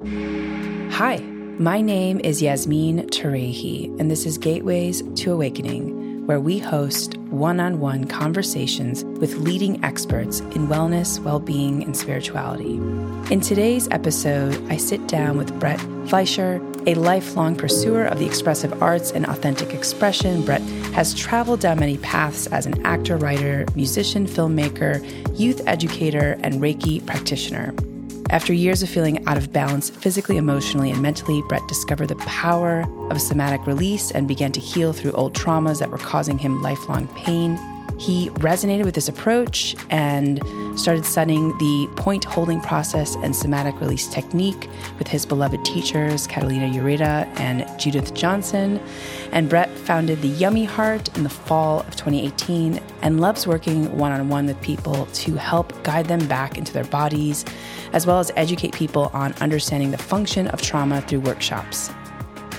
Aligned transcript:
Hi, 0.00 1.16
my 1.58 1.80
name 1.80 2.20
is 2.20 2.40
Yasmin 2.40 3.08
Tarehi, 3.08 3.98
and 3.98 4.08
this 4.08 4.26
is 4.26 4.38
Gateways 4.38 5.02
to 5.16 5.32
Awakening, 5.32 6.24
where 6.24 6.38
we 6.38 6.60
host 6.60 7.16
one 7.16 7.58
on 7.58 7.80
one 7.80 8.04
conversations 8.04 9.02
with 9.18 9.34
leading 9.38 9.84
experts 9.84 10.38
in 10.38 10.68
wellness, 10.68 11.18
well 11.18 11.40
being, 11.40 11.82
and 11.82 11.96
spirituality. 11.96 12.74
In 13.34 13.40
today's 13.40 13.88
episode, 13.90 14.64
I 14.70 14.76
sit 14.76 15.04
down 15.08 15.36
with 15.36 15.58
Brett 15.58 15.80
Fleischer, 16.06 16.62
a 16.86 16.94
lifelong 16.94 17.56
pursuer 17.56 18.04
of 18.04 18.20
the 18.20 18.26
expressive 18.26 18.80
arts 18.80 19.10
and 19.10 19.26
authentic 19.26 19.74
expression. 19.74 20.44
Brett 20.44 20.62
has 20.94 21.12
traveled 21.12 21.58
down 21.58 21.80
many 21.80 21.98
paths 21.98 22.46
as 22.46 22.66
an 22.66 22.86
actor, 22.86 23.16
writer, 23.16 23.66
musician, 23.74 24.28
filmmaker, 24.28 25.02
youth 25.36 25.60
educator, 25.66 26.38
and 26.44 26.60
Reiki 26.60 27.04
practitioner. 27.04 27.74
After 28.30 28.52
years 28.52 28.82
of 28.82 28.90
feeling 28.90 29.26
out 29.26 29.38
of 29.38 29.54
balance 29.54 29.88
physically, 29.88 30.36
emotionally, 30.36 30.90
and 30.90 31.00
mentally, 31.00 31.42
Brett 31.48 31.66
discovered 31.66 32.08
the 32.08 32.16
power 32.16 32.84
of 33.10 33.22
somatic 33.22 33.66
release 33.66 34.10
and 34.10 34.28
began 34.28 34.52
to 34.52 34.60
heal 34.60 34.92
through 34.92 35.12
old 35.12 35.32
traumas 35.32 35.78
that 35.78 35.90
were 35.90 35.96
causing 35.96 36.36
him 36.36 36.60
lifelong 36.60 37.08
pain. 37.08 37.58
He 37.98 38.30
resonated 38.30 38.84
with 38.84 38.94
this 38.94 39.08
approach 39.08 39.74
and 39.90 40.40
started 40.78 41.04
studying 41.04 41.56
the 41.58 41.88
point 41.96 42.24
holding 42.24 42.60
process 42.60 43.16
and 43.16 43.34
somatic 43.34 43.80
release 43.80 44.06
technique 44.06 44.68
with 44.98 45.08
his 45.08 45.26
beloved 45.26 45.64
teachers, 45.64 46.26
Catalina 46.28 46.66
Ureta 46.66 47.26
and 47.40 47.66
Judith 47.78 48.14
Johnson. 48.14 48.80
And 49.32 49.48
Brett 49.48 49.68
founded 49.70 50.22
the 50.22 50.28
Yummy 50.28 50.64
Heart 50.64 51.16
in 51.16 51.24
the 51.24 51.28
fall 51.28 51.80
of 51.80 51.96
2018 51.96 52.80
and 53.02 53.20
loves 53.20 53.46
working 53.48 53.96
one 53.98 54.12
on 54.12 54.28
one 54.28 54.46
with 54.46 54.60
people 54.60 55.06
to 55.06 55.34
help 55.34 55.82
guide 55.82 56.06
them 56.06 56.24
back 56.28 56.56
into 56.56 56.72
their 56.72 56.84
bodies, 56.84 57.44
as 57.92 58.06
well 58.06 58.20
as 58.20 58.30
educate 58.36 58.74
people 58.74 59.10
on 59.12 59.32
understanding 59.40 59.90
the 59.90 59.98
function 59.98 60.46
of 60.48 60.62
trauma 60.62 61.00
through 61.02 61.20
workshops. 61.20 61.90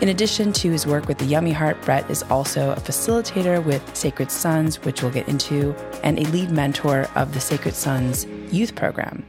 In 0.01 0.07
addition 0.07 0.53
to 0.53 0.71
his 0.71 0.87
work 0.87 1.09
with 1.09 1.17
the 1.17 1.25
Yummy 1.25 1.51
Heart, 1.51 1.81
Brett 1.81 2.09
is 2.09 2.23
also 2.23 2.71
a 2.71 2.77
facilitator 2.77 3.61
with 3.61 3.83
Sacred 3.93 4.31
Sons, 4.31 4.77
which 4.85 5.01
we'll 5.01 5.11
get 5.11 5.27
into, 5.27 5.75
and 6.05 6.17
a 6.17 6.23
lead 6.29 6.51
mentor 6.51 7.09
of 7.15 7.33
the 7.33 7.41
Sacred 7.41 7.75
Sons 7.75 8.25
youth 8.49 8.75
program. 8.75 9.25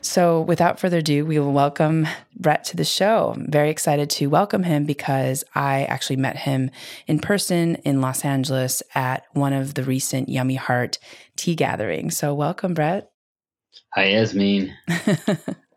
So, 0.00 0.40
without 0.40 0.80
further 0.80 0.96
ado, 0.98 1.26
we 1.26 1.38
will 1.38 1.52
welcome 1.52 2.08
Brett 2.34 2.64
to 2.64 2.78
the 2.78 2.84
show. 2.84 3.34
I'm 3.36 3.50
very 3.50 3.68
excited 3.68 4.08
to 4.08 4.28
welcome 4.28 4.62
him 4.62 4.86
because 4.86 5.44
I 5.54 5.84
actually 5.84 6.16
met 6.16 6.38
him 6.38 6.70
in 7.06 7.18
person 7.18 7.74
in 7.84 8.00
Los 8.00 8.24
Angeles 8.24 8.82
at 8.94 9.24
one 9.32 9.52
of 9.52 9.74
the 9.74 9.82
recent 9.82 10.30
Yummy 10.30 10.54
Heart 10.54 10.96
tea 11.36 11.54
gatherings. 11.54 12.16
So, 12.16 12.32
welcome, 12.32 12.72
Brett. 12.72 13.10
Hi, 13.92 14.04
Yasmin. 14.04 14.74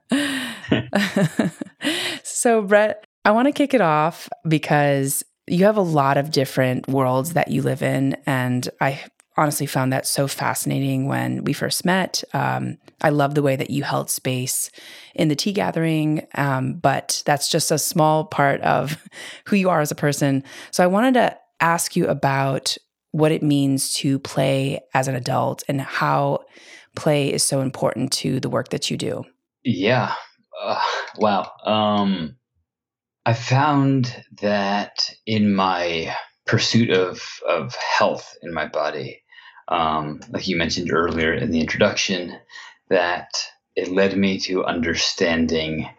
so, 2.23 2.61
Brett, 2.61 3.05
I 3.25 3.31
want 3.31 3.47
to 3.47 3.51
kick 3.51 3.73
it 3.73 3.81
off 3.81 4.29
because 4.47 5.23
you 5.47 5.65
have 5.65 5.77
a 5.77 5.81
lot 5.81 6.17
of 6.17 6.31
different 6.31 6.87
worlds 6.87 7.33
that 7.33 7.49
you 7.49 7.61
live 7.61 7.81
in. 7.81 8.17
And 8.25 8.69
I 8.81 9.01
honestly 9.35 9.65
found 9.65 9.91
that 9.91 10.05
so 10.05 10.27
fascinating 10.27 11.07
when 11.07 11.43
we 11.43 11.53
first 11.53 11.85
met. 11.85 12.23
Um, 12.33 12.77
I 13.01 13.09
love 13.09 13.35
the 13.35 13.41
way 13.41 13.55
that 13.55 13.69
you 13.69 13.83
held 13.83 14.09
space 14.09 14.69
in 15.15 15.27
the 15.27 15.35
tea 15.35 15.53
gathering, 15.53 16.27
um, 16.35 16.75
but 16.75 17.23
that's 17.25 17.49
just 17.49 17.71
a 17.71 17.77
small 17.77 18.25
part 18.25 18.61
of 18.61 18.97
who 19.45 19.55
you 19.55 19.69
are 19.69 19.81
as 19.81 19.91
a 19.91 19.95
person. 19.95 20.43
So 20.71 20.83
I 20.83 20.87
wanted 20.87 21.15
to 21.15 21.37
ask 21.59 21.95
you 21.95 22.07
about 22.07 22.77
what 23.11 23.31
it 23.31 23.43
means 23.43 23.93
to 23.93 24.19
play 24.19 24.81
as 24.93 25.07
an 25.07 25.15
adult 25.15 25.63
and 25.67 25.81
how 25.81 26.39
play 26.95 27.31
is 27.31 27.43
so 27.43 27.61
important 27.61 28.11
to 28.11 28.39
the 28.39 28.49
work 28.49 28.69
that 28.69 28.91
you 28.91 28.97
do. 28.97 29.23
Yeah. 29.63 30.13
Uh, 30.61 30.81
wow. 31.17 31.51
Um, 31.65 32.35
I 33.25 33.33
found 33.33 34.23
that 34.41 35.09
in 35.25 35.53
my 35.55 36.15
pursuit 36.45 36.89
of, 36.89 37.21
of 37.47 37.75
health 37.75 38.35
in 38.41 38.53
my 38.53 38.67
body, 38.67 39.21
um, 39.69 40.19
like 40.29 40.47
you 40.47 40.57
mentioned 40.57 40.91
earlier 40.91 41.33
in 41.33 41.51
the 41.51 41.61
introduction, 41.61 42.37
that 42.89 43.29
it 43.75 43.87
led 43.87 44.17
me 44.17 44.39
to 44.39 44.65
understanding 44.65 45.89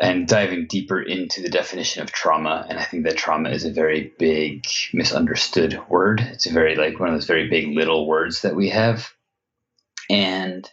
and 0.00 0.28
diving 0.28 0.66
deeper 0.68 1.02
into 1.02 1.42
the 1.42 1.48
definition 1.48 2.02
of 2.02 2.12
trauma. 2.12 2.64
And 2.68 2.78
I 2.78 2.84
think 2.84 3.04
that 3.04 3.16
trauma 3.16 3.50
is 3.50 3.64
a 3.64 3.72
very 3.72 4.12
big 4.18 4.64
misunderstood 4.92 5.80
word. 5.88 6.20
It's 6.20 6.46
a 6.46 6.52
very 6.52 6.76
like 6.76 7.00
one 7.00 7.08
of 7.08 7.14
those 7.16 7.26
very 7.26 7.48
big 7.48 7.76
little 7.76 8.06
words 8.06 8.42
that 8.42 8.54
we 8.54 8.68
have. 8.70 9.10
And 10.08 10.68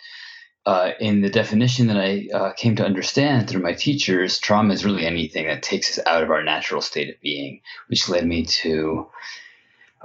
uh, 0.65 0.91
in 0.99 1.21
the 1.21 1.29
definition 1.29 1.87
that 1.87 1.97
I 1.97 2.27
uh, 2.33 2.53
came 2.53 2.75
to 2.77 2.85
understand 2.85 3.47
through 3.47 3.61
my 3.61 3.73
teachers, 3.73 4.39
trauma 4.39 4.73
is 4.73 4.85
really 4.85 5.05
anything 5.05 5.45
that 5.47 5.61
takes 5.61 5.97
us 5.97 6.05
out 6.07 6.23
of 6.23 6.31
our 6.31 6.43
natural 6.43 6.81
state 6.81 7.09
of 7.09 7.21
being, 7.21 7.61
which 7.87 8.09
led 8.09 8.25
me 8.25 8.45
to 8.45 9.07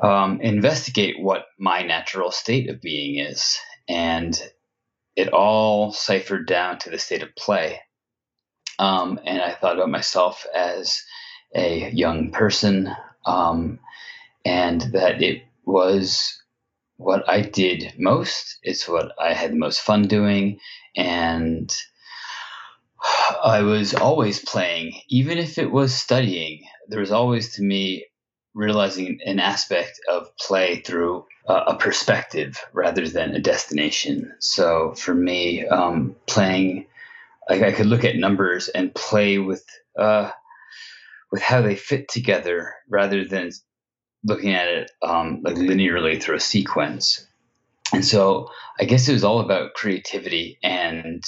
um, 0.03 0.41
investigate 0.41 1.21
what 1.21 1.47
my 1.59 1.83
natural 1.83 2.31
state 2.31 2.69
of 2.69 2.83
being 2.83 3.19
is. 3.19 3.59
And 3.89 4.41
it 5.17 5.33
all 5.33 5.93
ciphered 5.93 6.47
down 6.47 6.79
to 6.81 6.91
the 6.91 6.99
state 6.99 7.23
of 7.23 7.35
play. 7.37 7.81
Um, 8.79 9.19
and 9.25 9.41
I 9.41 9.53
thought 9.53 9.77
about 9.77 9.91
myself 9.91 10.47
as 10.55 11.03
a 11.55 11.91
young 11.91 12.33
person 12.33 12.95
um, 13.27 13.79
and 14.45 14.81
that 14.93 15.23
it 15.23 15.43
was 15.65 16.40
what 17.01 17.27
I 17.29 17.41
did 17.41 17.95
most. 17.99 18.59
It's 18.63 18.87
what 18.87 19.13
I 19.19 19.33
had 19.33 19.53
the 19.53 19.59
most 19.59 19.81
fun 19.81 20.07
doing. 20.07 20.61
And 20.95 21.75
I 23.43 23.63
was 23.63 23.95
always 23.95 24.45
playing, 24.45 25.01
even 25.09 25.39
if 25.39 25.57
it 25.57 25.73
was 25.73 25.95
studying. 25.95 26.65
There 26.89 27.01
was 27.01 27.11
always 27.11 27.55
to 27.55 27.63
me 27.63 28.05
realizing 28.53 29.19
an 29.25 29.41
aspect 29.41 29.99
of 30.11 30.37
play 30.37 30.81
through 30.81 31.25
a 31.47 31.75
perspective 31.75 32.63
rather 32.75 33.09
than 33.09 33.35
a 33.35 33.41
destination. 33.41 34.35
So 34.39 34.93
for 34.95 35.15
me, 35.15 35.67
um, 35.67 36.17
playing, 36.27 36.87
like 37.49 37.63
I 37.63 37.73
could 37.73 37.87
look 37.87 38.05
at 38.05 38.17
numbers 38.17 38.69
and 38.69 38.95
play 38.95 39.39
with 39.39 39.65
uh, 39.99 40.31
with 41.33 41.41
how 41.41 41.63
they 41.63 41.77
fit 41.77 42.09
together 42.09 42.75
rather 42.89 43.25
than 43.25 43.53
looking 44.25 44.55
at 44.55 44.69
it 44.69 44.91
um, 45.03 45.41
like 45.43 45.57
linearly 45.57 46.21
through 46.21 46.37
a 46.37 46.41
sequence. 46.41 47.27
And 47.93 48.05
so 48.05 48.51
I 48.79 48.85
guess 48.85 49.09
it 49.09 49.13
was 49.13 49.25
all 49.25 49.41
about 49.41 49.75
creativity 49.75 50.59
and 50.63 51.25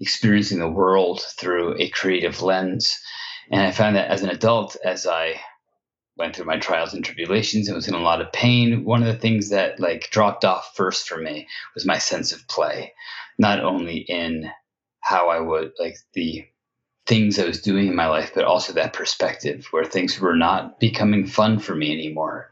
experiencing 0.00 0.58
the 0.58 0.68
world 0.68 1.20
through 1.38 1.76
a 1.78 1.88
creative 1.90 2.42
lens. 2.42 2.98
And 3.50 3.60
I 3.60 3.70
found 3.70 3.96
that 3.96 4.10
as 4.10 4.22
an 4.22 4.30
adult, 4.30 4.76
as 4.84 5.06
I 5.06 5.40
went 6.16 6.36
through 6.36 6.46
my 6.46 6.58
trials 6.58 6.94
and 6.94 7.04
tribulations 7.04 7.68
and 7.68 7.74
was 7.76 7.88
in 7.88 7.94
a 7.94 8.00
lot 8.00 8.20
of 8.20 8.32
pain, 8.32 8.84
one 8.84 9.02
of 9.02 9.08
the 9.08 9.20
things 9.20 9.50
that 9.50 9.80
like 9.80 10.10
dropped 10.10 10.44
off 10.44 10.72
first 10.74 11.08
for 11.08 11.18
me 11.18 11.46
was 11.74 11.86
my 11.86 11.98
sense 11.98 12.32
of 12.32 12.46
play, 12.48 12.92
not 13.38 13.60
only 13.60 13.98
in 13.98 14.50
how 15.00 15.28
I 15.28 15.40
would 15.40 15.72
like 15.78 15.96
the 16.12 16.44
things 17.06 17.38
I 17.38 17.46
was 17.46 17.62
doing 17.62 17.88
in 17.88 17.96
my 17.96 18.06
life, 18.06 18.32
but 18.34 18.44
also 18.44 18.72
that 18.74 18.92
perspective 18.92 19.66
where 19.70 19.84
things 19.84 20.20
were 20.20 20.36
not 20.36 20.78
becoming 20.78 21.26
fun 21.26 21.58
for 21.58 21.74
me 21.74 21.92
anymore. 21.92 22.50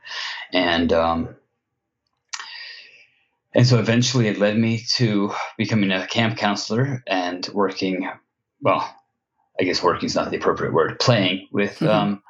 And, 0.52 0.92
um, 0.92 1.36
and 3.54 3.66
so 3.66 3.78
eventually 3.78 4.28
it 4.28 4.38
led 4.38 4.56
me 4.56 4.82
to 4.94 5.32
becoming 5.56 5.90
a 5.90 6.06
camp 6.06 6.36
counselor 6.36 7.02
and 7.06 7.48
working, 7.52 8.08
well, 8.60 8.94
I 9.60 9.64
guess 9.64 9.82
working 9.82 10.06
is 10.06 10.14
not 10.14 10.30
the 10.30 10.36
appropriate 10.36 10.72
word, 10.72 10.98
playing 10.98 11.48
with 11.52 11.78
mm-hmm. 11.78 11.88
um, 11.88 12.22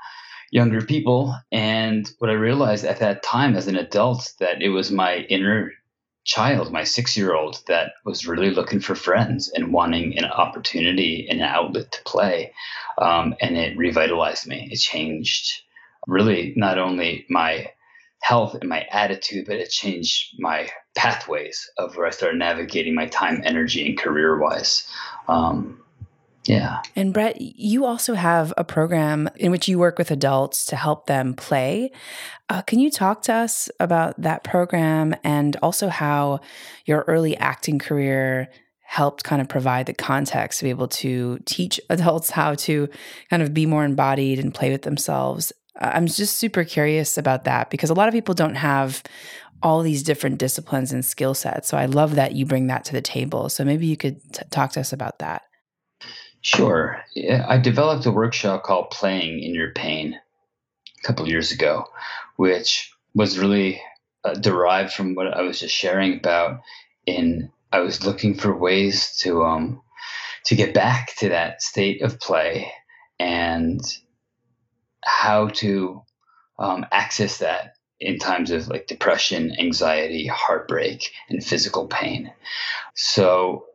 younger 0.51 0.83
people. 0.83 1.34
And 1.53 2.11
what 2.19 2.31
I 2.31 2.34
realized 2.34 2.84
at 2.84 3.01
that 3.01 3.23
time 3.23 3.57
as 3.57 3.69
an 3.69 3.77
adult 3.77 4.33
that 4.39 4.62
it 4.62 4.71
was 4.71 4.91
my 4.91 5.19
inner 5.28 5.73
child, 6.28 6.71
my 6.71 6.84
six 6.84 7.16
year 7.16 7.34
old, 7.34 7.62
that 7.66 7.93
was 8.05 8.27
really 8.27 8.50
looking 8.50 8.81
for 8.81 8.94
friends 8.94 9.49
and 9.49 9.72
wanting 9.72 10.16
an 10.19 10.27
opportunity 10.27 11.27
and 11.28 11.41
an 11.41 11.47
outlet 11.47 11.91
to 11.91 12.03
play. 12.05 12.53
Um, 12.99 13.34
and 13.41 13.56
it 13.56 13.78
revitalized 13.78 14.47
me. 14.47 14.69
It 14.71 14.77
changed 14.77 15.63
really 16.07 16.53
not 16.54 16.78
only 16.78 17.25
my 17.30 17.72
health 18.21 18.54
and 18.54 18.69
my 18.69 18.86
attitude, 18.91 19.47
but 19.47 19.57
it 19.57 19.71
changed 19.71 20.34
my 20.39 20.69
pathways 20.95 21.71
of 21.78 21.97
where 21.97 22.07
I 22.07 22.10
started 22.10 22.39
navigating 22.39 22.95
my 22.95 23.07
time, 23.07 23.41
energy, 23.45 23.86
and 23.89 23.98
career 23.98 24.39
wise. 24.39 24.86
Um, 25.28 25.80
yeah. 26.48 26.80
And 26.97 27.12
Brett, 27.12 27.41
you 27.41 27.84
also 27.84 28.15
have 28.15 28.54
a 28.56 28.65
program 28.65 29.28
in 29.36 29.50
which 29.50 29.68
you 29.68 29.78
work 29.78 29.98
with 29.98 30.10
adults 30.10 30.65
to 30.66 30.77
help 30.77 31.06
them 31.06 31.34
play. 31.34 31.92
Uh, 32.48 32.62
can 32.62 32.78
you 32.78 32.91
talk 32.91 33.21
to 33.22 33.34
us 33.34 33.68
about 33.78 34.18
that 34.22 34.45
program 34.45 35.15
and 35.22 35.56
also 35.62 35.89
how 35.89 36.41
your 36.86 37.04
early 37.06 37.36
acting 37.36 37.78
career 37.78 38.48
helped 38.80 39.24
kind 39.24 39.42
of 39.42 39.48
provide 39.48 39.84
the 39.84 39.92
context 39.92 40.59
to 40.59 40.65
be 40.65 40.71
able 40.71 40.89
to 40.89 41.39
teach 41.45 41.78
adults 41.91 42.30
how 42.30 42.54
to 42.54 42.89
kind 43.28 43.42
of 43.42 43.53
be 43.53 43.66
more 43.66 43.84
embodied 43.84 44.39
and 44.39 44.54
play 44.54 44.71
with 44.71 44.83
themselves? 44.83 45.53
I'm 45.78 46.06
just 46.06 46.39
super 46.39 46.65
curious 46.65 47.18
about 47.18 47.44
that 47.44 47.68
because 47.68 47.91
a 47.91 47.94
lot 47.94 48.09
of 48.09 48.15
people 48.15 48.34
don't 48.34 48.54
have 48.54 49.03
all 49.62 49.83
these 49.83 50.03
different 50.03 50.39
disciplines 50.39 50.92
and 50.92 51.04
skill 51.04 51.34
sets. 51.34 51.68
So 51.68 51.77
I 51.77 51.84
love 51.86 52.15
that 52.15 52.33
you 52.33 52.47
bring 52.47 52.68
that 52.68 52.86
to 52.86 52.92
the 52.92 53.03
table. 53.03 53.51
So 53.51 53.65
maybe 53.65 53.86
you 53.86 53.98
could 53.98 54.21
t- 54.33 54.42
talk 54.51 54.72
to 54.72 54.80
us 54.80 54.94
about 54.94 55.18
that. 55.18 55.42
Sure. 56.41 57.03
I 57.17 57.59
developed 57.59 58.07
a 58.07 58.11
workshop 58.11 58.63
called 58.63 58.91
Playing 58.91 59.43
in 59.43 59.55
Your 59.55 59.73
Pain 59.73 60.15
a 60.15 61.07
couple 61.07 61.29
years 61.29 61.53
ago, 61.53 61.85
which 62.37 62.93
was 63.15 63.39
really 63.39 63.81
uh, 64.25 64.35
derived 64.35 64.93
from 64.93 65.15
what 65.15 65.27
I 65.35 65.43
was 65.43 65.61
just 65.61 65.75
sharing 65.75 66.17
about. 66.17 66.61
In 67.07 67.51
I 67.73 67.81
was 67.81 68.05
looking 68.05 68.35
for 68.35 68.57
ways 68.57 69.17
to 69.19 69.45
um, 69.45 69.83
to 70.45 70.55
get 70.55 70.75
back 70.75 71.15
to 71.19 71.31
that 71.31 71.63
state 71.63 72.03
of 72.03 72.21
play 72.21 72.71
and 73.19 73.81
how 75.05 75.49
to 75.49 76.03
um, 76.59 76.87
access 76.93 77.39
that 77.39 77.75
in 78.01 78.19
times 78.19 78.51
of 78.51 78.69
like 78.69 78.87
depression, 78.87 79.57
anxiety, 79.59 80.27
heartbreak, 80.27 81.11
and 81.29 81.45
physical 81.45 81.87
pain. 81.87 82.33
So 82.95 83.67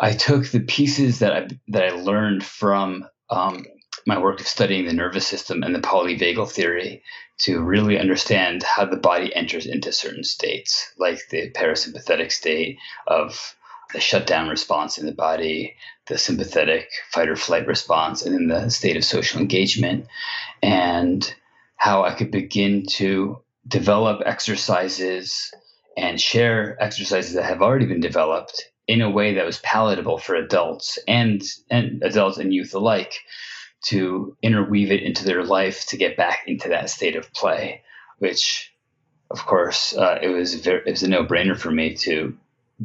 I 0.00 0.12
took 0.12 0.46
the 0.46 0.60
pieces 0.60 1.18
that 1.20 1.32
I 1.32 1.48
that 1.68 1.84
I 1.84 1.90
learned 1.90 2.44
from 2.44 3.06
um, 3.28 3.64
my 4.06 4.18
work 4.18 4.40
of 4.40 4.46
studying 4.48 4.86
the 4.86 4.92
nervous 4.92 5.26
system 5.26 5.62
and 5.62 5.74
the 5.74 5.80
polyvagal 5.80 6.50
theory 6.50 7.02
to 7.38 7.60
really 7.60 7.98
understand 7.98 8.62
how 8.62 8.84
the 8.84 8.96
body 8.96 9.34
enters 9.34 9.66
into 9.66 9.92
certain 9.92 10.24
states, 10.24 10.92
like 10.98 11.20
the 11.30 11.50
parasympathetic 11.50 12.32
state 12.32 12.78
of 13.06 13.54
the 13.92 14.00
shutdown 14.00 14.48
response 14.48 14.98
in 14.98 15.06
the 15.06 15.12
body, 15.12 15.74
the 16.06 16.18
sympathetic 16.18 16.88
fight 17.10 17.28
or 17.28 17.36
flight 17.36 17.66
response, 17.66 18.22
and 18.22 18.34
then 18.34 18.46
the 18.48 18.70
state 18.70 18.96
of 18.96 19.04
social 19.04 19.40
engagement, 19.40 20.06
and 20.62 21.34
how 21.76 22.04
I 22.04 22.14
could 22.14 22.30
begin 22.30 22.84
to 22.90 23.40
develop 23.66 24.22
exercises 24.24 25.52
and 25.96 26.20
share 26.20 26.76
exercises 26.82 27.34
that 27.34 27.44
have 27.44 27.62
already 27.62 27.86
been 27.86 28.00
developed 28.00 28.70
in 28.90 29.02
a 29.02 29.08
way 29.08 29.34
that 29.34 29.46
was 29.46 29.60
palatable 29.60 30.18
for 30.18 30.34
adults 30.34 30.98
and 31.06 31.44
and 31.70 32.02
adults 32.02 32.38
and 32.38 32.52
youth 32.52 32.74
alike 32.74 33.14
to 33.84 34.36
interweave 34.42 34.90
it 34.90 35.04
into 35.04 35.24
their 35.24 35.44
life 35.44 35.86
to 35.86 35.96
get 35.96 36.16
back 36.16 36.40
into 36.48 36.68
that 36.68 36.90
state 36.90 37.14
of 37.14 37.32
play 37.32 37.82
which 38.18 38.74
of 39.30 39.46
course 39.46 39.96
uh, 39.96 40.18
it 40.20 40.26
was 40.26 40.56
very, 40.56 40.82
it 40.84 40.90
was 40.90 41.04
a 41.04 41.08
no-brainer 41.08 41.56
for 41.56 41.70
me 41.70 41.94
to 41.94 42.36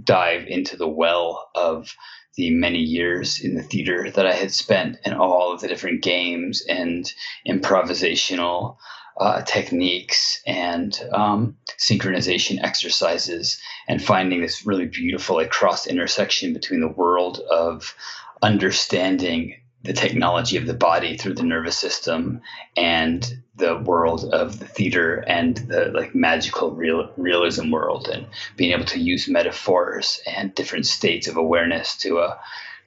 dive 0.04 0.46
into 0.46 0.78
the 0.78 0.88
well 0.88 1.50
of 1.56 1.96
the 2.36 2.52
many 2.52 2.80
years 2.80 3.40
in 3.44 3.56
the 3.56 3.64
theater 3.64 4.12
that 4.12 4.28
I 4.28 4.34
had 4.34 4.52
spent 4.52 4.98
and 5.06 5.16
all 5.16 5.54
of 5.54 5.62
the 5.62 5.68
different 5.68 6.04
games 6.04 6.64
and 6.70 7.12
improvisational 7.48 8.78
uh, 9.18 9.42
techniques 9.44 10.42
and 10.46 11.00
um, 11.14 11.58
synchronization 11.80 12.62
exercises 12.62 13.60
and 13.88 14.04
finding 14.04 14.42
this 14.42 14.66
really 14.66 14.86
beautiful 14.86 15.38
like 15.38 15.50
cross 15.50 15.88
intersection 15.88 16.54
between 16.54 16.82
the 16.82 16.88
world 16.88 17.40
of 17.52 17.96
understanding 18.42 19.56
the 19.84 19.94
technology 19.94 20.58
of 20.58 20.66
the 20.66 20.74
body 20.74 21.16
through 21.16 21.36
the 21.36 21.44
nervous 21.44 21.78
system 21.78 22.42
and 22.76 23.42
the 23.56 23.78
world 23.78 24.26
of 24.34 24.60
the 24.60 24.66
theater 24.66 25.24
and 25.28 25.58
the 25.58 25.92
like 25.94 26.14
magical 26.16 26.72
real, 26.72 27.10
realism 27.18 27.70
world 27.70 28.10
and 28.10 28.26
being 28.58 28.72
able 28.72 28.86
to 28.86 29.00
use 29.00 29.30
metaphors 29.30 30.20
and 30.28 30.56
different 30.56 30.86
states 30.86 31.28
of 31.28 31.38
awareness 31.38 31.96
to 31.98 32.18
uh, 32.18 32.38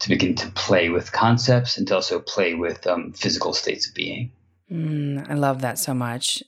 to 0.00 0.08
begin 0.08 0.34
to 0.34 0.48
play 0.48 0.90
with 0.90 1.10
concepts 1.10 1.76
and 1.76 1.88
to 1.88 1.94
also 1.94 2.20
play 2.20 2.54
with 2.54 2.86
um, 2.86 3.12
physical 3.12 3.52
states 3.52 3.88
of 3.88 3.94
being. 3.94 4.30
Mm, 4.70 5.28
I 5.30 5.34
love 5.34 5.62
that 5.62 5.78
so 5.78 5.94
much. 5.94 6.42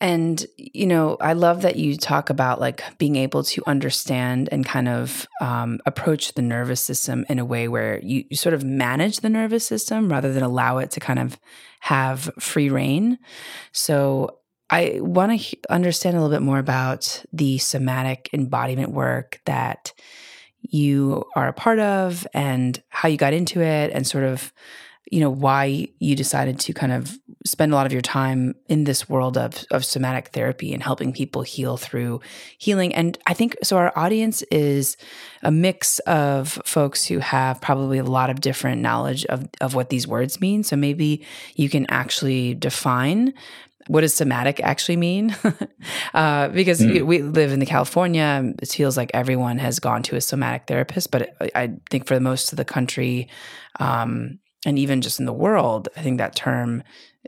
And, 0.00 0.44
you 0.56 0.86
know, 0.86 1.16
I 1.20 1.34
love 1.34 1.62
that 1.62 1.76
you 1.76 1.96
talk 1.96 2.28
about 2.28 2.60
like 2.60 2.82
being 2.98 3.14
able 3.14 3.44
to 3.44 3.62
understand 3.68 4.48
and 4.50 4.66
kind 4.66 4.88
of 4.88 5.28
um, 5.40 5.78
approach 5.86 6.34
the 6.34 6.42
nervous 6.42 6.80
system 6.80 7.24
in 7.28 7.38
a 7.38 7.44
way 7.44 7.68
where 7.68 8.00
you, 8.00 8.24
you 8.28 8.36
sort 8.36 8.52
of 8.52 8.64
manage 8.64 9.18
the 9.20 9.28
nervous 9.28 9.64
system 9.64 10.10
rather 10.10 10.32
than 10.32 10.42
allow 10.42 10.78
it 10.78 10.90
to 10.92 11.00
kind 11.00 11.20
of 11.20 11.38
have 11.80 12.30
free 12.40 12.68
rein. 12.68 13.18
So 13.70 14.38
I 14.70 14.98
want 15.00 15.40
to 15.40 15.56
understand 15.70 16.16
a 16.16 16.20
little 16.20 16.34
bit 16.36 16.42
more 16.42 16.58
about 16.58 17.24
the 17.32 17.58
somatic 17.58 18.28
embodiment 18.32 18.90
work 18.90 19.40
that 19.44 19.92
you 20.62 21.24
are 21.36 21.46
a 21.46 21.52
part 21.52 21.78
of 21.78 22.26
and 22.34 22.82
how 22.88 23.08
you 23.08 23.16
got 23.16 23.34
into 23.34 23.60
it 23.60 23.92
and 23.92 24.04
sort 24.04 24.24
of 24.24 24.52
you 25.10 25.20
know 25.20 25.30
why 25.30 25.88
you 25.98 26.14
decided 26.14 26.58
to 26.60 26.72
kind 26.72 26.92
of 26.92 27.18
spend 27.44 27.72
a 27.72 27.74
lot 27.74 27.86
of 27.86 27.92
your 27.92 28.02
time 28.02 28.54
in 28.68 28.84
this 28.84 29.08
world 29.08 29.36
of 29.36 29.64
of 29.70 29.84
somatic 29.84 30.28
therapy 30.28 30.72
and 30.72 30.82
helping 30.82 31.12
people 31.12 31.42
heal 31.42 31.76
through 31.76 32.20
healing 32.58 32.94
and 32.94 33.18
i 33.26 33.34
think 33.34 33.56
so 33.62 33.76
our 33.76 33.92
audience 33.96 34.42
is 34.42 34.96
a 35.42 35.50
mix 35.50 35.98
of 36.00 36.60
folks 36.64 37.04
who 37.04 37.18
have 37.18 37.60
probably 37.60 37.98
a 37.98 38.04
lot 38.04 38.30
of 38.30 38.40
different 38.40 38.80
knowledge 38.80 39.24
of 39.26 39.48
of 39.60 39.74
what 39.74 39.90
these 39.90 40.06
words 40.06 40.40
mean 40.40 40.62
so 40.62 40.76
maybe 40.76 41.24
you 41.56 41.68
can 41.68 41.84
actually 41.88 42.54
define 42.54 43.34
what 43.88 44.02
does 44.02 44.14
somatic 44.14 44.60
actually 44.60 44.96
mean? 44.96 45.34
uh, 46.14 46.48
because 46.48 46.80
mm. 46.80 47.04
we 47.04 47.22
live 47.22 47.52
in 47.52 47.58
the 47.58 47.66
California, 47.66 48.52
it 48.62 48.68
feels 48.68 48.96
like 48.96 49.10
everyone 49.12 49.58
has 49.58 49.80
gone 49.80 50.04
to 50.04 50.14
a 50.14 50.20
somatic 50.20 50.66
therapist, 50.66 51.10
but 51.10 51.34
I 51.54 51.74
think 51.90 52.06
for 52.06 52.20
most 52.20 52.52
of 52.52 52.58
the 52.58 52.64
country, 52.64 53.28
um, 53.80 54.38
and 54.64 54.78
even 54.78 55.00
just 55.00 55.18
in 55.18 55.26
the 55.26 55.32
world, 55.32 55.88
I 55.96 56.02
think 56.02 56.18
that 56.18 56.36
term 56.36 56.82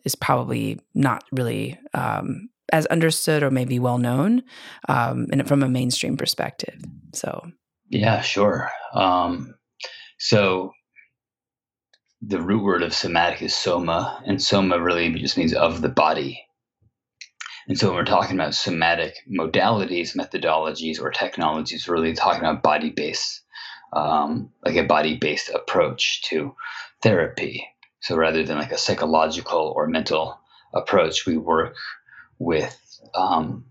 is 0.04 0.14
probably 0.14 0.80
not 0.94 1.24
really 1.32 1.78
um, 1.92 2.48
as 2.72 2.86
understood 2.86 3.42
or 3.42 3.50
maybe 3.50 3.78
well 3.78 3.98
known 3.98 4.42
um, 4.88 5.26
and 5.32 5.46
from 5.46 5.62
a 5.62 5.68
mainstream 5.68 6.16
perspective. 6.16 6.80
So, 7.12 7.46
yeah, 7.88 8.20
sure. 8.20 8.70
Um, 8.92 9.54
so, 10.18 10.72
the 12.22 12.40
root 12.40 12.62
word 12.62 12.82
of 12.82 12.94
somatic 12.94 13.42
is 13.42 13.54
soma, 13.54 14.22
and 14.26 14.42
soma 14.42 14.80
really 14.80 15.10
just 15.10 15.36
means 15.36 15.52
of 15.52 15.82
the 15.82 15.90
body. 15.90 16.40
And 17.68 17.78
so, 17.78 17.88
when 17.88 17.96
we're 17.96 18.04
talking 18.04 18.34
about 18.34 18.54
somatic 18.54 19.14
modalities, 19.30 20.16
methodologies, 20.16 21.00
or 21.00 21.10
technologies, 21.10 21.86
we're 21.86 21.94
really 21.94 22.14
talking 22.14 22.40
about 22.40 22.62
body 22.62 22.90
based, 22.90 23.42
um, 23.92 24.50
like 24.64 24.76
a 24.76 24.84
body 24.84 25.16
based 25.16 25.50
approach 25.50 26.22
to 26.22 26.54
therapy. 27.04 27.68
So 28.00 28.16
rather 28.16 28.42
than 28.42 28.58
like 28.58 28.72
a 28.72 28.78
psychological 28.78 29.72
or 29.76 29.86
mental 29.86 30.40
approach, 30.72 31.26
we 31.26 31.36
work 31.36 31.76
with 32.38 32.76
um, 33.14 33.66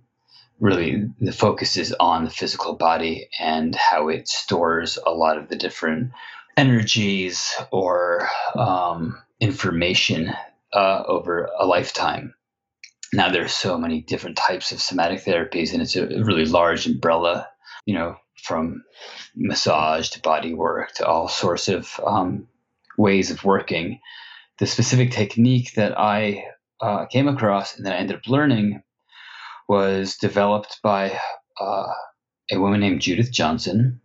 really 0.59 1.09
the 1.19 1.33
focus 1.33 1.75
is 1.75 1.93
on 1.99 2.23
the 2.23 2.29
physical 2.29 2.75
body 2.75 3.27
and 3.39 3.75
how 3.75 4.07
it 4.07 4.27
stores 4.27 4.97
a 5.05 5.11
lot 5.11 5.37
of 5.37 5.49
the 5.49 5.55
different 5.55 6.11
energies 6.55 7.53
or 7.71 8.29
um, 8.55 9.21
information 9.39 10.31
uh, 10.71 11.03
over 11.07 11.49
a 11.59 11.65
lifetime. 11.65 12.35
Now 13.13 13.29
there's 13.29 13.53
so 13.53 13.77
many 13.77 14.01
different 14.01 14.37
types 14.37 14.71
of 14.71 14.81
somatic 14.81 15.23
therapies, 15.23 15.73
and 15.73 15.81
it's 15.81 15.95
a 15.95 16.05
really 16.23 16.45
large 16.45 16.87
umbrella. 16.87 17.49
You 17.85 17.95
know, 17.95 18.15
from 18.43 18.83
massage 19.35 20.09
to 20.09 20.21
body 20.21 20.53
work 20.53 20.93
to 20.93 21.05
all 21.05 21.27
sorts 21.27 21.67
of 21.67 21.99
um, 22.05 22.47
ways 22.97 23.31
of 23.31 23.43
working. 23.43 23.99
The 24.59 24.67
specific 24.67 25.11
technique 25.11 25.73
that 25.75 25.97
I 25.99 26.45
uh, 26.81 27.05
came 27.05 27.27
across 27.27 27.75
and 27.75 27.85
that 27.85 27.93
I 27.93 27.97
ended 27.97 28.17
up 28.17 28.27
learning 28.27 28.83
was 29.67 30.17
developed 30.17 30.79
by 30.83 31.19
uh, 31.59 31.93
a 32.51 32.59
woman 32.59 32.81
named 32.81 33.01
Judith 33.01 33.31
Johnson, 33.31 34.01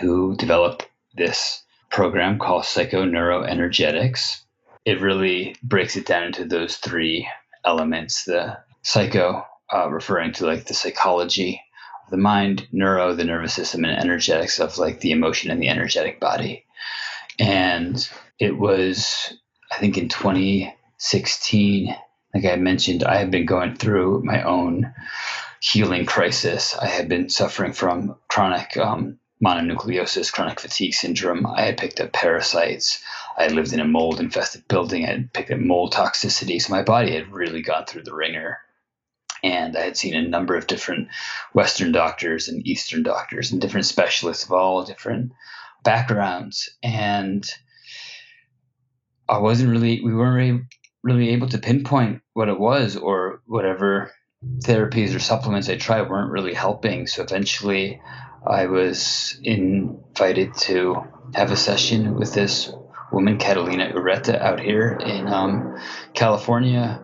who 0.00 0.36
developed 0.36 0.88
this 1.14 1.62
program 1.90 2.38
called 2.38 2.64
Psychoneuroenergetics. 2.64 4.40
It 4.84 5.00
really 5.00 5.56
breaks 5.62 5.96
it 5.96 6.06
down 6.06 6.24
into 6.24 6.44
those 6.44 6.76
three 6.76 7.28
elements 7.64 8.24
the 8.24 8.58
psycho, 8.82 9.44
uh, 9.72 9.90
referring 9.90 10.32
to 10.32 10.46
like 10.46 10.66
the 10.66 10.74
psychology 10.74 11.60
of 12.04 12.10
the 12.10 12.16
mind, 12.16 12.66
neuro, 12.72 13.14
the 13.14 13.24
nervous 13.24 13.54
system, 13.54 13.84
and 13.84 13.98
energetics 13.98 14.58
of 14.58 14.78
like 14.78 15.00
the 15.00 15.10
emotion 15.10 15.50
and 15.50 15.60
the 15.60 15.68
energetic 15.68 16.20
body. 16.20 16.64
And 17.40 18.06
it 18.38 18.56
was, 18.56 19.32
I 19.72 19.78
think, 19.78 19.96
in 19.96 20.10
2016, 20.10 21.96
like 22.34 22.44
I 22.44 22.56
mentioned, 22.56 23.02
I 23.02 23.16
had 23.16 23.30
been 23.30 23.46
going 23.46 23.76
through 23.76 24.22
my 24.24 24.42
own 24.42 24.94
healing 25.60 26.04
crisis. 26.04 26.76
I 26.76 26.86
had 26.86 27.08
been 27.08 27.30
suffering 27.30 27.72
from 27.72 28.16
chronic 28.28 28.76
um, 28.76 29.18
mononucleosis, 29.42 30.30
chronic 30.30 30.60
fatigue 30.60 30.92
syndrome. 30.92 31.46
I 31.46 31.62
had 31.62 31.78
picked 31.78 31.98
up 32.00 32.12
parasites. 32.12 33.02
I 33.38 33.48
lived 33.48 33.72
in 33.72 33.80
a 33.80 33.86
mold 33.86 34.20
infested 34.20 34.68
building. 34.68 35.06
I 35.06 35.12
had 35.12 35.32
picked 35.32 35.50
up 35.50 35.60
mold 35.60 35.94
toxicity. 35.94 36.60
So 36.60 36.74
my 36.74 36.82
body 36.82 37.14
had 37.14 37.32
really 37.32 37.62
gone 37.62 37.86
through 37.86 38.02
the 38.02 38.14
wringer. 38.14 38.58
And 39.42 39.78
I 39.78 39.80
had 39.80 39.96
seen 39.96 40.14
a 40.14 40.28
number 40.28 40.56
of 40.56 40.66
different 40.66 41.08
Western 41.54 41.92
doctors 41.92 42.48
and 42.48 42.66
Eastern 42.66 43.02
doctors 43.02 43.50
and 43.50 43.62
different 43.62 43.86
specialists 43.86 44.44
of 44.44 44.52
all 44.52 44.84
different 44.84 45.32
backgrounds. 45.82 46.70
And 46.82 47.48
I 49.28 49.38
wasn't 49.38 49.70
really, 49.70 50.00
we 50.02 50.14
weren't 50.14 50.36
really, 50.36 50.62
really 51.02 51.30
able 51.30 51.48
to 51.48 51.58
pinpoint 51.58 52.22
what 52.34 52.48
it 52.48 52.58
was 52.58 52.96
or 52.96 53.42
whatever 53.46 54.12
therapies 54.58 55.14
or 55.14 55.18
supplements 55.18 55.68
I 55.68 55.76
tried 55.76 56.08
weren't 56.08 56.32
really 56.32 56.54
helping. 56.54 57.06
So 57.06 57.22
eventually 57.22 58.00
I 58.46 58.66
was 58.66 59.38
invited 59.42 60.54
to 60.60 61.04
have 61.34 61.50
a 61.52 61.56
session 61.56 62.14
with 62.14 62.32
this 62.32 62.72
woman, 63.12 63.38
Catalina 63.38 63.92
Ureta, 63.92 64.40
out 64.40 64.60
here 64.60 64.98
in 65.04 65.28
um, 65.28 65.78
California. 66.14 67.02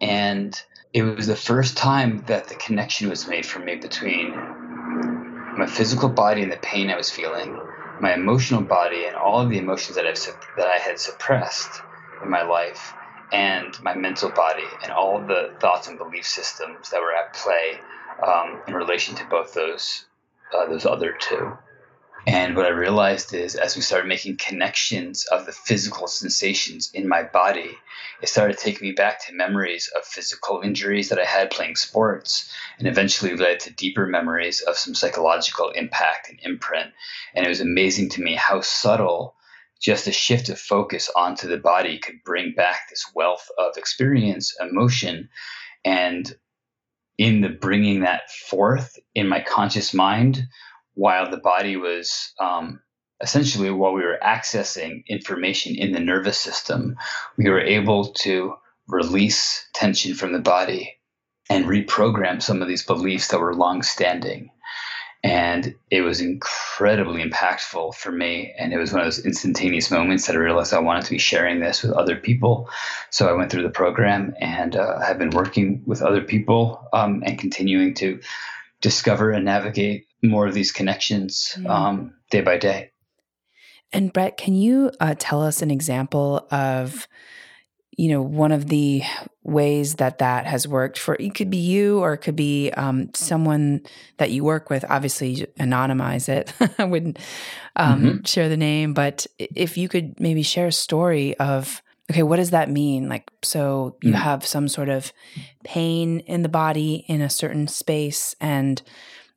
And 0.00 0.60
it 0.92 1.02
was 1.02 1.26
the 1.26 1.36
first 1.36 1.76
time 1.76 2.24
that 2.26 2.48
the 2.48 2.54
connection 2.54 3.08
was 3.08 3.28
made 3.28 3.46
for 3.46 3.60
me 3.60 3.76
between 3.76 4.30
my 5.56 5.66
physical 5.66 6.08
body 6.08 6.42
and 6.42 6.50
the 6.50 6.56
pain 6.56 6.90
I 6.90 6.96
was 6.96 7.10
feeling, 7.10 7.60
my 8.00 8.14
emotional 8.14 8.62
body 8.62 9.04
and 9.06 9.16
all 9.16 9.40
of 9.40 9.50
the 9.50 9.58
emotions 9.58 9.96
that 9.96 10.06
I've 10.06 10.18
that 10.56 10.66
I 10.66 10.78
had 10.78 10.98
suppressed 10.98 11.82
in 12.22 12.30
my 12.30 12.42
life, 12.42 12.94
and 13.32 13.80
my 13.82 13.94
mental 13.94 14.30
body 14.30 14.66
and 14.82 14.92
all 14.92 15.20
the 15.20 15.54
thoughts 15.60 15.88
and 15.88 15.98
belief 15.98 16.26
systems 16.26 16.90
that 16.90 17.00
were 17.00 17.14
at 17.14 17.34
play 17.34 17.78
um, 18.26 18.60
in 18.66 18.74
relation 18.74 19.14
to 19.16 19.24
both 19.26 19.54
those 19.54 20.04
uh, 20.54 20.66
those 20.66 20.86
other 20.86 21.16
two. 21.18 21.56
And 22.26 22.54
what 22.54 22.66
I 22.66 22.70
realized 22.70 23.32
is 23.32 23.54
as 23.54 23.76
we 23.76 23.82
started 23.82 24.06
making 24.06 24.36
connections 24.36 25.24
of 25.26 25.46
the 25.46 25.52
physical 25.52 26.06
sensations 26.06 26.90
in 26.92 27.08
my 27.08 27.22
body, 27.22 27.78
it 28.20 28.28
started 28.28 28.58
taking 28.58 28.88
me 28.88 28.92
back 28.92 29.24
to 29.26 29.34
memories 29.34 29.90
of 29.96 30.04
physical 30.04 30.60
injuries 30.60 31.08
that 31.08 31.18
I 31.18 31.24
had 31.24 31.50
playing 31.50 31.76
sports 31.76 32.52
and 32.78 32.86
eventually 32.86 33.36
led 33.36 33.60
to 33.60 33.72
deeper 33.72 34.06
memories 34.06 34.60
of 34.60 34.76
some 34.76 34.94
psychological 34.94 35.70
impact 35.70 36.28
and 36.28 36.38
imprint. 36.42 36.92
And 37.34 37.46
it 37.46 37.48
was 37.48 37.60
amazing 37.60 38.10
to 38.10 38.22
me 38.22 38.34
how 38.34 38.60
subtle 38.60 39.34
just 39.80 40.06
a 40.06 40.12
shift 40.12 40.50
of 40.50 40.60
focus 40.60 41.10
onto 41.16 41.48
the 41.48 41.56
body 41.56 41.98
could 41.98 42.22
bring 42.22 42.52
back 42.52 42.90
this 42.90 43.10
wealth 43.14 43.48
of 43.56 43.78
experience, 43.78 44.54
emotion, 44.60 45.30
and 45.86 46.36
in 47.16 47.40
the 47.40 47.48
bringing 47.48 48.00
that 48.00 48.30
forth 48.30 48.98
in 49.14 49.26
my 49.26 49.40
conscious 49.40 49.94
mind 49.94 50.46
while 51.00 51.30
the 51.30 51.38
body 51.38 51.78
was 51.78 52.34
um, 52.38 52.78
essentially 53.22 53.70
while 53.70 53.94
we 53.94 54.04
were 54.04 54.18
accessing 54.22 55.02
information 55.06 55.74
in 55.74 55.92
the 55.92 55.98
nervous 55.98 56.36
system, 56.36 56.94
we 57.38 57.48
were 57.48 57.60
able 57.60 58.12
to 58.12 58.54
release 58.86 59.66
tension 59.72 60.14
from 60.14 60.34
the 60.34 60.38
body 60.38 60.98
and 61.48 61.64
reprogram 61.64 62.42
some 62.42 62.60
of 62.60 62.68
these 62.68 62.84
beliefs 62.84 63.28
that 63.28 63.40
were 63.40 63.54
long 63.54 63.82
standing. 63.82 64.50
And 65.24 65.74
it 65.90 66.02
was 66.02 66.20
incredibly 66.20 67.24
impactful 67.24 67.94
for 67.94 68.12
me. 68.12 68.54
And 68.58 68.74
it 68.74 68.78
was 68.78 68.92
one 68.92 69.00
of 69.00 69.06
those 69.06 69.24
instantaneous 69.24 69.90
moments 69.90 70.26
that 70.26 70.36
I 70.36 70.38
realized 70.38 70.74
I 70.74 70.80
wanted 70.80 71.04
to 71.04 71.10
be 71.12 71.18
sharing 71.18 71.60
this 71.60 71.82
with 71.82 71.92
other 71.92 72.16
people. 72.16 72.68
So 73.08 73.26
I 73.26 73.32
went 73.32 73.50
through 73.50 73.62
the 73.62 73.70
program 73.70 74.34
and 74.38 74.76
uh, 74.76 75.00
have 75.00 75.18
been 75.18 75.30
working 75.30 75.82
with 75.86 76.02
other 76.02 76.20
people 76.20 76.86
um, 76.92 77.22
and 77.24 77.38
continuing 77.38 77.94
to 77.94 78.20
discover 78.82 79.30
and 79.30 79.46
navigate 79.46 80.06
more 80.22 80.46
of 80.46 80.54
these 80.54 80.72
connections 80.72 81.54
mm. 81.56 81.68
um, 81.68 82.14
day 82.30 82.40
by 82.40 82.58
day. 82.58 82.90
And 83.92 84.12
Brett, 84.12 84.36
can 84.36 84.54
you 84.54 84.92
uh, 85.00 85.14
tell 85.18 85.42
us 85.42 85.62
an 85.62 85.70
example 85.70 86.46
of, 86.50 87.08
you 87.96 88.08
know, 88.08 88.22
one 88.22 88.52
of 88.52 88.68
the 88.68 89.02
ways 89.42 89.96
that 89.96 90.18
that 90.18 90.46
has 90.46 90.68
worked 90.68 90.96
for? 90.96 91.16
It 91.18 91.34
could 91.34 91.50
be 91.50 91.56
you, 91.56 91.98
or 91.98 92.12
it 92.12 92.18
could 92.18 92.36
be 92.36 92.70
um, 92.70 93.12
someone 93.14 93.80
that 94.18 94.30
you 94.30 94.44
work 94.44 94.70
with. 94.70 94.84
Obviously, 94.88 95.46
anonymize 95.58 96.28
it. 96.28 96.52
I 96.78 96.84
wouldn't 96.84 97.18
um, 97.74 98.02
mm-hmm. 98.02 98.24
share 98.24 98.48
the 98.48 98.56
name, 98.56 98.94
but 98.94 99.26
if 99.38 99.76
you 99.76 99.88
could 99.88 100.20
maybe 100.20 100.42
share 100.42 100.68
a 100.68 100.72
story 100.72 101.36
of, 101.38 101.82
okay, 102.10 102.22
what 102.22 102.36
does 102.36 102.50
that 102.50 102.70
mean? 102.70 103.08
Like, 103.08 103.28
so 103.42 103.96
you 104.02 104.12
mm 104.12 104.20
have 104.20 104.46
some 104.46 104.68
sort 104.68 104.88
of 104.88 105.12
pain 105.64 106.20
in 106.20 106.42
the 106.42 106.48
body 106.48 107.04
in 107.08 107.22
a 107.22 107.30
certain 107.30 107.66
space, 107.66 108.36
and 108.40 108.80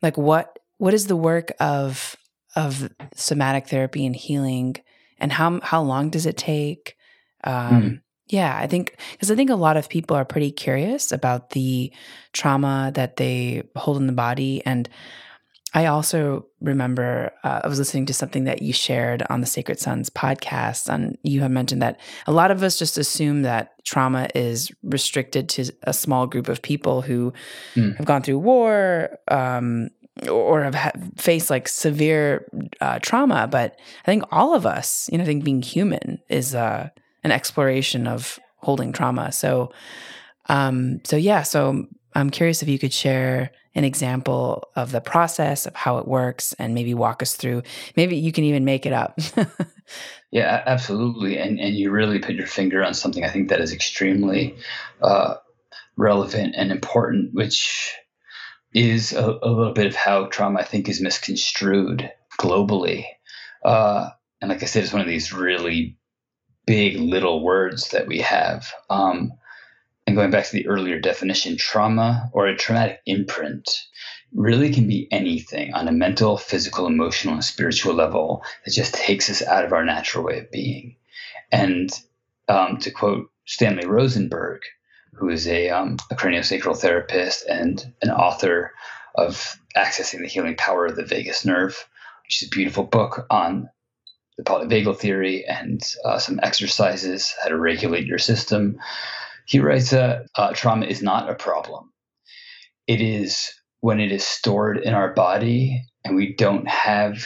like, 0.03 0.17
what 0.17 0.59
what 0.83 0.93
is 0.93 1.07
the 1.07 1.15
work 1.15 1.53
of 1.61 2.17
of 2.57 2.89
somatic 3.15 3.69
therapy 3.69 4.05
and 4.05 4.17
healing 4.17 4.75
and 5.17 5.31
how 5.31 5.61
how 5.61 5.81
long 5.81 6.09
does 6.09 6.25
it 6.25 6.35
take 6.35 6.97
um, 7.45 7.81
mm. 7.81 8.01
yeah 8.27 8.57
i 8.57 8.67
think 8.67 8.97
because 9.13 9.31
i 9.31 9.35
think 9.35 9.49
a 9.49 9.55
lot 9.55 9.77
of 9.77 9.87
people 9.87 10.17
are 10.17 10.25
pretty 10.25 10.51
curious 10.51 11.13
about 11.13 11.51
the 11.51 11.89
trauma 12.33 12.91
that 12.95 13.15
they 13.15 13.63
hold 13.77 13.95
in 13.95 14.07
the 14.07 14.19
body 14.27 14.61
and 14.65 14.89
i 15.73 15.85
also 15.85 16.45
remember 16.59 17.31
uh, 17.45 17.61
i 17.63 17.67
was 17.69 17.79
listening 17.79 18.05
to 18.05 18.13
something 18.13 18.43
that 18.43 18.61
you 18.61 18.73
shared 18.73 19.23
on 19.29 19.39
the 19.39 19.47
sacred 19.47 19.79
sons 19.79 20.09
podcast 20.09 20.93
and 20.93 21.17
you 21.23 21.39
had 21.39 21.49
mentioned 21.49 21.81
that 21.81 21.97
a 22.27 22.31
lot 22.33 22.51
of 22.51 22.61
us 22.61 22.77
just 22.77 22.97
assume 22.97 23.43
that 23.43 23.71
trauma 23.85 24.27
is 24.35 24.69
restricted 24.83 25.47
to 25.47 25.71
a 25.83 25.93
small 25.93 26.27
group 26.27 26.49
of 26.49 26.61
people 26.61 27.01
who 27.01 27.31
mm. 27.73 27.95
have 27.95 28.05
gone 28.05 28.21
through 28.21 28.37
war 28.37 29.17
um, 29.29 29.87
or 30.29 30.63
have 30.63 30.93
faced 31.17 31.49
like 31.49 31.67
severe 31.67 32.47
uh, 32.81 32.99
trauma. 32.99 33.47
But 33.47 33.79
I 34.03 34.05
think 34.05 34.23
all 34.31 34.53
of 34.53 34.65
us, 34.65 35.09
you 35.11 35.17
know, 35.17 35.23
I 35.23 35.27
think 35.27 35.43
being 35.43 35.61
human 35.61 36.19
is 36.29 36.53
uh, 36.53 36.89
an 37.23 37.31
exploration 37.31 38.07
of 38.07 38.39
holding 38.57 38.93
trauma. 38.93 39.31
So, 39.31 39.71
um, 40.49 41.01
so 41.03 41.15
yeah. 41.15 41.43
So 41.43 41.87
I'm 42.13 42.29
curious 42.29 42.61
if 42.61 42.69
you 42.69 42.79
could 42.79 42.93
share 42.93 43.51
an 43.75 43.83
example 43.83 44.69
of 44.75 44.91
the 44.91 45.01
process 45.01 45.65
of 45.65 45.75
how 45.75 45.97
it 45.97 46.07
works 46.07 46.53
and 46.59 46.75
maybe 46.75 46.93
walk 46.93 47.23
us 47.23 47.35
through. 47.35 47.63
Maybe 47.95 48.15
you 48.15 48.31
can 48.31 48.43
even 48.43 48.65
make 48.65 48.85
it 48.85 48.93
up. 48.93 49.19
yeah, 50.31 50.61
absolutely. 50.65 51.37
And 51.37 51.59
and 51.59 51.75
you 51.75 51.89
really 51.89 52.19
put 52.19 52.35
your 52.35 52.47
finger 52.47 52.83
on 52.83 52.93
something 52.93 53.23
I 53.23 53.29
think 53.29 53.49
that 53.49 53.61
is 53.61 53.73
extremely 53.73 54.55
uh, 55.01 55.35
relevant 55.97 56.53
and 56.55 56.71
important, 56.71 57.33
which 57.33 57.95
is 58.73 59.13
a, 59.13 59.39
a, 59.41 59.49
little 59.49 59.73
bit 59.73 59.87
of 59.87 59.95
how 59.95 60.25
trauma, 60.25 60.59
I 60.59 60.63
think, 60.63 60.89
is 60.89 61.01
misconstrued 61.01 62.11
globally. 62.39 63.05
Uh, 63.63 64.09
and 64.41 64.49
like 64.49 64.63
I 64.63 64.65
said, 64.65 64.83
it's 64.83 64.93
one 64.93 65.01
of 65.01 65.07
these 65.07 65.31
really 65.31 65.97
big 66.65 66.97
little 66.97 67.43
words 67.43 67.89
that 67.89 68.07
we 68.07 68.19
have. 68.19 68.71
Um, 68.89 69.33
and 70.05 70.15
going 70.15 70.31
back 70.31 70.45
to 70.45 70.51
the 70.51 70.67
earlier 70.67 70.99
definition, 70.99 71.55
trauma 71.55 72.29
or 72.33 72.47
a 72.47 72.57
traumatic 72.57 73.01
imprint 73.05 73.69
really 74.33 74.73
can 74.73 74.87
be 74.87 75.07
anything 75.11 75.73
on 75.73 75.87
a 75.87 75.91
mental, 75.91 76.37
physical, 76.37 76.87
emotional, 76.87 77.35
and 77.35 77.43
spiritual 77.43 77.93
level 77.93 78.43
that 78.65 78.71
just 78.71 78.93
takes 78.93 79.29
us 79.29 79.41
out 79.41 79.63
of 79.63 79.71
our 79.71 79.85
natural 79.85 80.23
way 80.23 80.39
of 80.39 80.51
being. 80.51 80.95
And 81.51 81.89
um, 82.49 82.77
to 82.79 82.91
quote 82.91 83.29
Stanley 83.45 83.85
Rosenberg, 83.85 84.61
who 85.13 85.29
is 85.29 85.47
a, 85.47 85.69
um, 85.69 85.97
a 86.11 86.15
craniosacral 86.15 86.77
therapist 86.77 87.45
and 87.47 87.93
an 88.01 88.09
author 88.09 88.73
of 89.15 89.59
Accessing 89.75 90.19
the 90.19 90.27
Healing 90.27 90.55
Power 90.55 90.87
of 90.87 90.95
the 90.95 91.05
Vagus 91.05 91.45
Nerve, 91.45 91.87
which 92.25 92.41
is 92.41 92.47
a 92.47 92.51
beautiful 92.51 92.83
book 92.83 93.25
on 93.29 93.69
the 94.37 94.43
polyvagal 94.43 94.97
theory 94.97 95.45
and 95.45 95.81
uh, 96.05 96.17
some 96.17 96.39
exercises, 96.41 97.33
how 97.41 97.49
to 97.49 97.57
regulate 97.57 98.07
your 98.07 98.17
system. 98.17 98.77
He 99.45 99.59
writes 99.59 99.91
that 99.91 100.27
uh, 100.35 100.53
trauma 100.53 100.85
is 100.85 101.01
not 101.01 101.29
a 101.29 101.35
problem. 101.35 101.91
It 102.87 103.01
is 103.01 103.53
when 103.81 103.99
it 103.99 104.11
is 104.11 104.25
stored 104.25 104.77
in 104.77 104.93
our 104.93 105.13
body 105.13 105.83
and 106.03 106.15
we 106.15 106.35
don't 106.35 106.67
have 106.67 107.25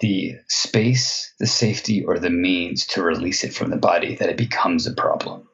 the 0.00 0.36
space, 0.48 1.34
the 1.40 1.46
safety, 1.46 2.04
or 2.04 2.18
the 2.18 2.30
means 2.30 2.86
to 2.86 3.02
release 3.02 3.42
it 3.42 3.52
from 3.52 3.70
the 3.70 3.76
body 3.76 4.14
that 4.16 4.28
it 4.28 4.36
becomes 4.36 4.86
a 4.86 4.92
problem. 4.92 5.48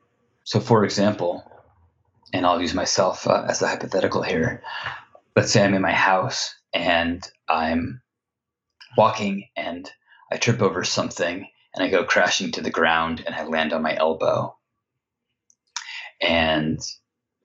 So, 0.44 0.60
for 0.60 0.84
example, 0.84 1.42
and 2.34 2.44
I'll 2.44 2.60
use 2.60 2.74
myself 2.74 3.28
uh, 3.28 3.46
as 3.48 3.62
a 3.62 3.68
hypothetical 3.68 4.20
here. 4.20 4.60
Let's 5.36 5.52
say 5.52 5.64
I'm 5.64 5.72
in 5.72 5.82
my 5.82 5.92
house 5.92 6.52
and 6.74 7.24
I'm 7.48 8.02
walking 8.98 9.48
and 9.56 9.88
I 10.32 10.36
trip 10.36 10.60
over 10.60 10.82
something 10.82 11.48
and 11.72 11.84
I 11.84 11.88
go 11.88 12.04
crashing 12.04 12.50
to 12.52 12.60
the 12.60 12.70
ground 12.70 13.22
and 13.24 13.36
I 13.36 13.44
land 13.44 13.72
on 13.72 13.82
my 13.82 13.96
elbow. 13.96 14.56
And 16.20 16.80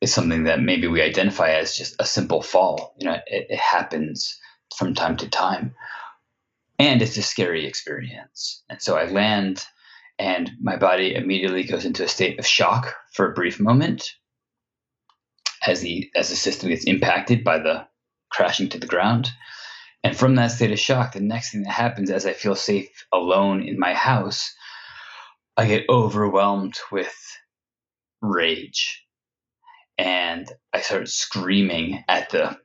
it's 0.02 0.14
something 0.14 0.46
that 0.46 0.60
maybe 0.60 0.88
we 0.88 1.04
identify 1.04 1.52
as 1.52 1.78
just 1.78 1.96
a 2.00 2.06
simple 2.06 2.42
fall. 2.42 2.96
You 3.00 3.10
know, 3.10 3.18
it, 3.28 3.48
it 3.50 3.60
happens 3.60 4.40
from 4.76 4.96
time 4.96 5.18
to 5.18 5.30
time. 5.30 5.76
And 6.80 7.04
it's 7.04 7.18
a 7.18 7.22
scary 7.22 7.68
experience. 7.68 8.64
And 8.70 8.82
so 8.82 8.98
I 8.98 9.06
land 9.06 9.64
and 10.18 10.50
my 10.60 10.78
body 10.78 11.14
immediately 11.14 11.64
goes 11.64 11.86
into 11.86 12.04
a 12.04 12.08
state 12.08 12.40
of 12.40 12.48
shock 12.48 12.96
for 13.14 13.30
a 13.30 13.34
brief 13.36 13.60
moment 13.60 14.16
as 15.66 15.82
the 15.82 16.10
as 16.16 16.30
the 16.30 16.36
system 16.36 16.70
gets 16.70 16.86
impacted 16.86 17.44
by 17.44 17.60
the 17.60 17.88
crashing 18.30 18.70
to 18.70 18.80
the 18.80 18.88
ground. 18.88 19.30
And 20.04 20.16
from 20.16 20.36
that 20.36 20.52
state 20.52 20.72
of 20.72 20.80
shock, 20.80 21.14
the 21.14 21.20
next 21.20 21.52
thing 21.52 21.64
that 21.64 21.72
happens 21.72 22.10
as 22.10 22.26
I 22.26 22.34
feel 22.34 22.56
safe 22.56 23.06
alone 23.12 23.64
in 23.64 23.78
my 23.78 23.94
house, 23.94 24.54
I 25.58 25.68
get 25.68 25.90
overwhelmed 25.90 26.78
with 26.92 27.14
rage. 28.22 29.06
And 29.98 30.50
I 30.74 30.80
start 30.80 31.10
screaming 31.10 32.06
at 32.08 32.30
the 32.30 32.58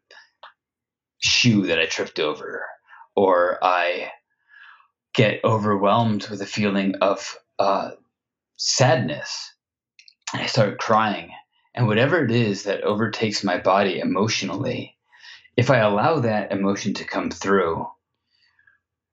shoe 1.18 1.66
that 1.66 1.80
I 1.80 1.86
tripped 1.86 2.20
over. 2.20 2.64
Or 3.16 3.58
I 3.62 4.12
get 5.14 5.42
overwhelmed 5.44 6.28
with 6.28 6.40
a 6.40 6.46
feeling 6.46 6.96
of 7.00 7.36
uh, 7.58 7.90
sadness. 8.56 9.52
And 10.32 10.42
I 10.42 10.46
start 10.46 10.78
crying 10.78 11.30
and 11.75 11.87
whatever 11.87 12.25
it 12.25 12.31
is 12.31 12.64
that 12.64 12.83
overtakes 12.83 13.43
my 13.43 13.59
body 13.59 13.99
emotionally, 13.99 14.97
if 15.57 15.71
I 15.71 15.78
allow 15.78 16.21
that 16.21 16.52
emotion 16.52 16.95
to 16.95 17.04
come 17.04 17.31
through, 17.31 17.87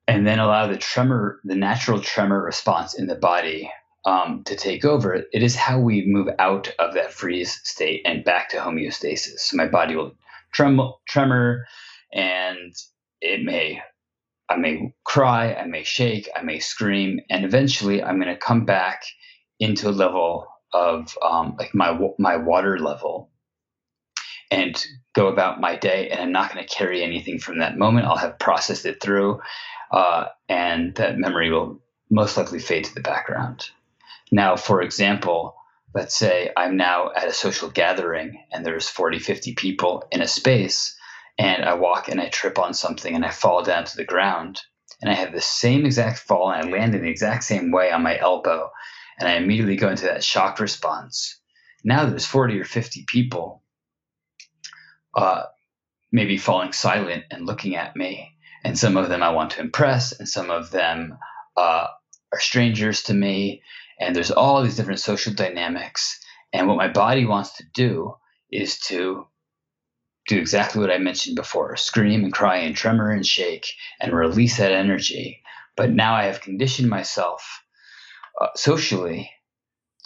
and 0.08 0.27
then 0.27 0.39
allow 0.39 0.68
the 0.68 0.77
tremor, 0.77 1.39
the 1.44 1.56
natural 1.56 2.01
tremor 2.01 2.44
response 2.44 2.94
in 2.94 3.08
the 3.08 3.15
body 3.15 3.72
um, 4.06 4.44
to 4.46 4.56
take 4.56 4.84
over, 4.84 5.13
it 5.13 5.44
is 5.44 5.56
how 5.56 5.80
we 5.80 6.06
move 6.06 6.27
out 6.39 6.74
of 6.80 6.96
that 6.96 7.13
freeze 7.13 7.62
state 7.63 8.01
and 8.06 8.24
back 8.24 8.50
to 8.50 8.58
homeostasis. 8.58 9.39
So 9.39 9.58
my 9.58 9.68
body 9.68 9.96
will 9.96 10.15
tremble, 10.51 11.01
tremor, 11.08 11.65
and 12.12 12.74
it 13.22 13.44
may, 13.44 13.82
I 14.50 14.58
may 14.58 14.94
cry, 15.03 15.53
I 15.53 15.65
may 15.65 15.84
shake, 15.84 16.27
I 16.36 16.41
may 16.41 16.60
scream, 16.60 17.22
and 17.30 17.46
eventually 17.46 18.03
I'm 18.03 18.20
going 18.20 18.34
to 18.34 18.39
come 18.39 18.65
back 18.65 19.03
into 19.60 19.88
a 19.88 19.91
level 19.91 20.48
of 20.73 21.17
um, 21.21 21.55
like 21.57 21.73
my 21.73 21.97
my 22.17 22.37
water 22.37 22.79
level, 22.79 23.29
and 24.49 24.83
go 25.13 25.27
about 25.27 25.61
my 25.61 25.75
day. 25.75 26.09
And 26.09 26.19
I'm 26.19 26.31
not 26.31 26.53
going 26.53 26.65
to 26.65 26.73
carry 26.73 27.03
anything 27.03 27.39
from 27.39 27.59
that 27.59 27.77
moment. 27.77 28.07
I'll 28.07 28.17
have 28.17 28.39
processed 28.39 28.85
it 28.85 29.01
through, 29.01 29.41
uh, 29.91 30.25
and 30.49 30.95
that 30.95 31.17
memory 31.17 31.51
will 31.51 31.81
most 32.09 32.37
likely 32.37 32.59
fade 32.59 32.85
to 32.85 32.93
the 32.93 33.01
background. 33.01 33.69
Now, 34.31 34.55
for 34.55 34.81
example, 34.81 35.55
let's 35.93 36.15
say 36.15 36.51
I'm 36.55 36.77
now 36.77 37.11
at 37.15 37.27
a 37.27 37.33
social 37.33 37.69
gathering 37.69 38.43
and 38.51 38.65
there's 38.65 38.87
40, 38.87 39.19
50 39.19 39.55
people 39.55 40.03
in 40.11 40.21
a 40.21 40.27
space, 40.27 40.97
and 41.37 41.65
I 41.65 41.73
walk 41.73 42.07
and 42.07 42.21
I 42.21 42.29
trip 42.29 42.59
on 42.59 42.73
something 42.73 43.15
and 43.15 43.25
I 43.25 43.29
fall 43.29 43.63
down 43.63 43.85
to 43.85 43.97
the 43.97 44.05
ground. 44.05 44.61
And 45.01 45.09
I 45.09 45.15
have 45.15 45.33
the 45.33 45.41
same 45.41 45.85
exact 45.85 46.19
fall 46.19 46.51
and 46.51 46.69
I 46.69 46.71
land 46.71 46.93
in 46.93 47.01
the 47.01 47.09
exact 47.09 47.43
same 47.43 47.71
way 47.71 47.91
on 47.91 48.03
my 48.03 48.19
elbow. 48.19 48.69
And 49.21 49.29
I 49.29 49.35
immediately 49.35 49.77
go 49.77 49.89
into 49.89 50.05
that 50.05 50.23
shock 50.23 50.59
response. 50.59 51.39
Now 51.83 52.05
there's 52.05 52.25
40 52.25 52.59
or 52.59 52.65
50 52.65 53.05
people 53.07 53.63
uh, 55.15 55.43
maybe 56.11 56.37
falling 56.37 56.73
silent 56.73 57.23
and 57.31 57.45
looking 57.45 57.75
at 57.75 57.95
me. 57.95 58.31
And 58.63 58.77
some 58.77 58.97
of 58.97 59.09
them 59.09 59.23
I 59.23 59.29
want 59.29 59.51
to 59.51 59.61
impress, 59.61 60.11
and 60.11 60.27
some 60.27 60.51
of 60.51 60.69
them 60.69 61.17
uh, 61.57 61.87
are 62.31 62.39
strangers 62.39 63.03
to 63.03 63.13
me 63.13 63.61
and 63.99 64.15
there's 64.15 64.31
all 64.31 64.63
these 64.63 64.75
different 64.75 64.99
social 64.99 65.33
dynamics 65.33 66.19
and 66.53 66.67
what 66.67 66.77
my 66.77 66.87
body 66.87 67.25
wants 67.25 67.55
to 67.57 67.63
do 67.73 68.15
is 68.51 68.79
to 68.79 69.27
do 70.27 70.37
exactly 70.37 70.81
what 70.81 70.91
i 70.91 70.97
mentioned 70.97 71.35
before 71.35 71.75
scream 71.75 72.23
and 72.23 72.33
cry 72.33 72.57
and 72.57 72.75
tremor 72.75 73.11
and 73.11 73.25
shake 73.25 73.67
and 73.99 74.13
release 74.13 74.57
that 74.57 74.71
energy 74.71 75.41
but 75.75 75.91
now 75.91 76.13
i 76.13 76.23
have 76.23 76.41
conditioned 76.41 76.89
myself 76.89 77.63
uh, 78.39 78.47
socially 78.55 79.31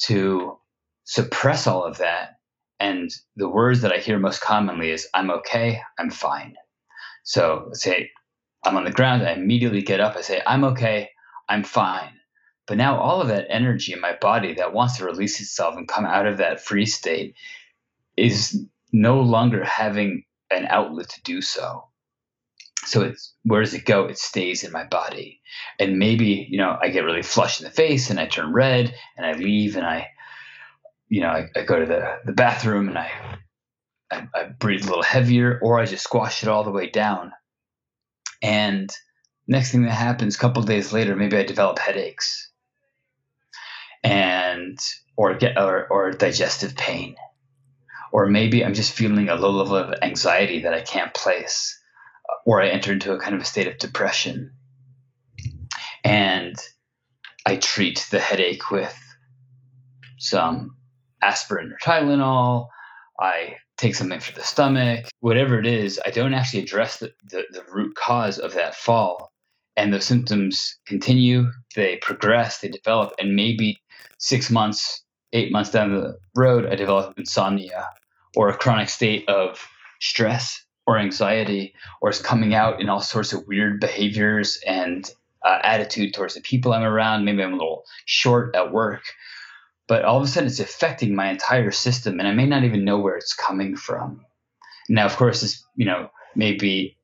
to 0.03 0.58
suppress 1.03 1.67
all 1.67 1.84
of 1.84 1.98
that. 2.00 2.32
And 2.79 3.10
the 3.36 3.50
words 3.50 3.82
that 3.82 3.94
i 3.94 3.98
hear 3.98 4.20
most 4.20 4.41
commonly 4.41 4.91
is 4.91 5.08
i'm 5.13 5.32
okay 5.32 5.82
i'm 5.98 6.12
fine. 6.12 6.55
So 7.24 7.65
let's 7.67 7.82
say 7.84 8.12
i'm 8.63 8.77
on 8.77 8.84
the 8.84 8.91
ground 8.91 9.24
i 9.24 9.34
immediately 9.34 9.82
get 9.82 10.00
up 10.00 10.15
i 10.17 10.22
say 10.22 10.41
i'm 10.46 10.63
okay 10.65 11.10
i'm 11.48 11.63
fine. 11.63 12.13
But 12.67 12.77
now 12.77 13.00
all 13.00 13.22
of 13.22 13.27
that 13.27 13.48
energy 13.50 13.94
in 13.94 14.01
my 14.01 14.15
body 14.20 14.55
that 14.55 14.74
wants 14.74 14.98
to 14.98 15.05
release 15.05 15.39
itself 15.39 15.75
and 15.77 15.88
come 15.88 16.05
out 16.05 16.25
of 16.25 16.38
that 16.38 16.62
free 16.62 16.86
state 16.86 17.36
is 18.17 18.65
no 18.91 19.22
longer 19.22 19.63
having 19.63 20.24
an 20.51 20.65
outlet 20.67 21.10
to 21.10 21.22
do 21.24 21.41
so. 21.41 21.88
So 22.86 23.01
it's 23.01 23.34
where 23.44 23.62
does 23.62 23.74
it 23.74 23.86
go? 23.86 24.06
It 24.06 24.18
stays 24.18 24.63
in 24.63 24.72
my 24.72 24.86
body. 24.86 25.42
And 25.80 25.98
maybe, 25.98 26.48
you 26.50 26.58
know, 26.58 26.77
I 26.82 26.89
get 26.89 27.04
really 27.04 27.22
flushed 27.22 27.62
in 27.62 27.65
the 27.65 27.72
face 27.72 28.10
and 28.10 28.20
I 28.20 28.27
turn 28.27 28.54
red 28.54 28.94
and 29.18 29.25
I 29.25 29.34
leave 29.34 29.75
and 29.75 29.86
I, 29.86 30.10
you 31.10 31.22
know, 31.22 31.30
I, 31.30 31.50
I 31.56 31.63
go 31.63 31.80
to 31.80 31.86
the, 31.86 32.20
the 32.25 32.34
bathroom 32.34 32.89
and 32.89 32.98
I, 32.98 33.12
I, 34.12 34.27
I 34.34 34.44
breathe 34.46 34.84
a 34.84 34.88
little 34.88 35.04
heavier 35.04 35.60
or 35.62 35.80
I 35.80 35.86
just 35.86 36.04
squash 36.04 36.44
it 36.44 36.50
all 36.50 36.63
the 36.63 36.72
way 36.72 36.89
down. 36.89 37.32
And 38.42 38.89
next 39.48 39.72
thing 39.72 39.84
that 39.84 39.92
happens, 39.92 40.36
a 40.36 40.39
couple 40.39 40.62
days 40.63 40.94
later, 40.94 41.15
maybe 41.15 41.38
I 41.38 41.44
develop 41.44 41.80
headaches 41.80 42.51
and 44.04 44.77
or 45.18 45.34
get 45.34 45.58
or, 45.58 45.88
or 45.88 46.12
digestive 46.12 46.75
pain 46.75 47.15
or 48.12 48.27
maybe 48.27 48.63
i'm 48.63 48.75
just 48.75 48.93
feeling 48.93 49.30
a 49.30 49.36
low 49.36 49.50
level 49.50 49.76
of 49.76 49.95
anxiety 50.04 50.62
that 50.62 50.74
i 50.74 50.82
can't 50.82 51.13
place 51.13 51.82
or 52.46 52.62
i 52.62 52.68
enter 52.68 52.92
into 52.92 53.14
a 53.14 53.20
kind 53.20 53.36
of 53.36 53.42
a 53.42 53.46
state 53.46 53.68
of 53.68 53.78
depression. 53.78 54.52
And 56.04 56.56
i 57.46 57.56
treat 57.58 58.08
the 58.12 58.20
headache 58.20 58.72
with 58.72 58.96
some 60.18 60.78
aspirin 61.22 61.72
or 61.72 61.78
tylenol. 61.84 62.68
I 63.20 63.56
take 63.78 63.96
something 63.96 64.20
for 64.20 64.34
the 64.34 64.44
stomach. 64.44 65.06
Whatever 65.20 65.60
it 65.60 65.66
is 65.66 66.00
i 66.06 66.10
don't 66.12 66.34
actually 66.34 66.64
address 66.64 66.98
the, 66.98 67.14
the, 67.30 67.44
the 67.52 67.64
root 67.72 67.96
cause 67.96 68.40
of 68.40 68.54
that 68.54 68.76
fall. 68.76 69.32
And 69.78 69.94
the 69.94 70.00
symptoms 70.00 70.78
continue, 70.88 71.52
they 71.76 71.98
progress, 71.98 72.60
they 72.60 72.70
develop, 72.70 73.12
and 73.20 73.36
maybe 73.36 73.82
six 74.20 74.50
months, 74.50 75.04
eight 75.34 75.52
months 75.52 75.70
down 75.70 75.94
the 75.94 76.18
road, 76.34 76.66
I 76.66 76.76
develop 76.76 77.20
insomnia 77.20 77.90
or 78.36 78.50
a 78.50 78.58
chronic 78.58 78.90
state 78.90 79.28
of 79.28 79.66
stress 80.00 80.64
or 80.88 80.98
anxiety, 80.98 81.74
or 82.02 82.10
is 82.10 82.19
coming 82.19 82.54
out 82.54 82.80
in 82.80 82.89
all 82.89 83.02
sorts 83.02 83.34
of 83.34 83.48
weird 83.48 83.80
behaviors 83.80 84.60
and 84.67 85.10
uh, 85.43 85.60
attitude 85.63 86.13
towards 86.13 86.34
the 86.34 86.41
people 86.41 86.74
I'm 86.74 86.84
around. 86.84 87.26
Maybe 87.26 87.43
I'm 87.43 87.54
a 87.54 87.58
little 87.58 87.86
short 88.06 88.56
at 88.56 88.71
work, 88.71 89.04
but 89.88 90.04
all 90.04 90.17
of 90.17 90.24
a 90.24 90.28
sudden 90.28 90.48
it's 90.48 90.60
affecting 90.60 91.15
my 91.15 91.30
entire 91.30 91.71
system, 91.71 92.19
and 92.19 92.28
I 92.28 92.34
may 92.34 92.45
not 92.45 92.63
even 92.63 92.86
know 92.86 93.00
where 93.00 93.17
it's 93.17 93.34
coming 93.34 93.76
from. 93.76 94.26
Now, 94.89 95.06
of 95.06 95.15
course, 95.15 95.41
this 95.41 95.63
you 95.76 95.86
know 95.86 96.10
may 96.36 96.54
be 96.54 96.98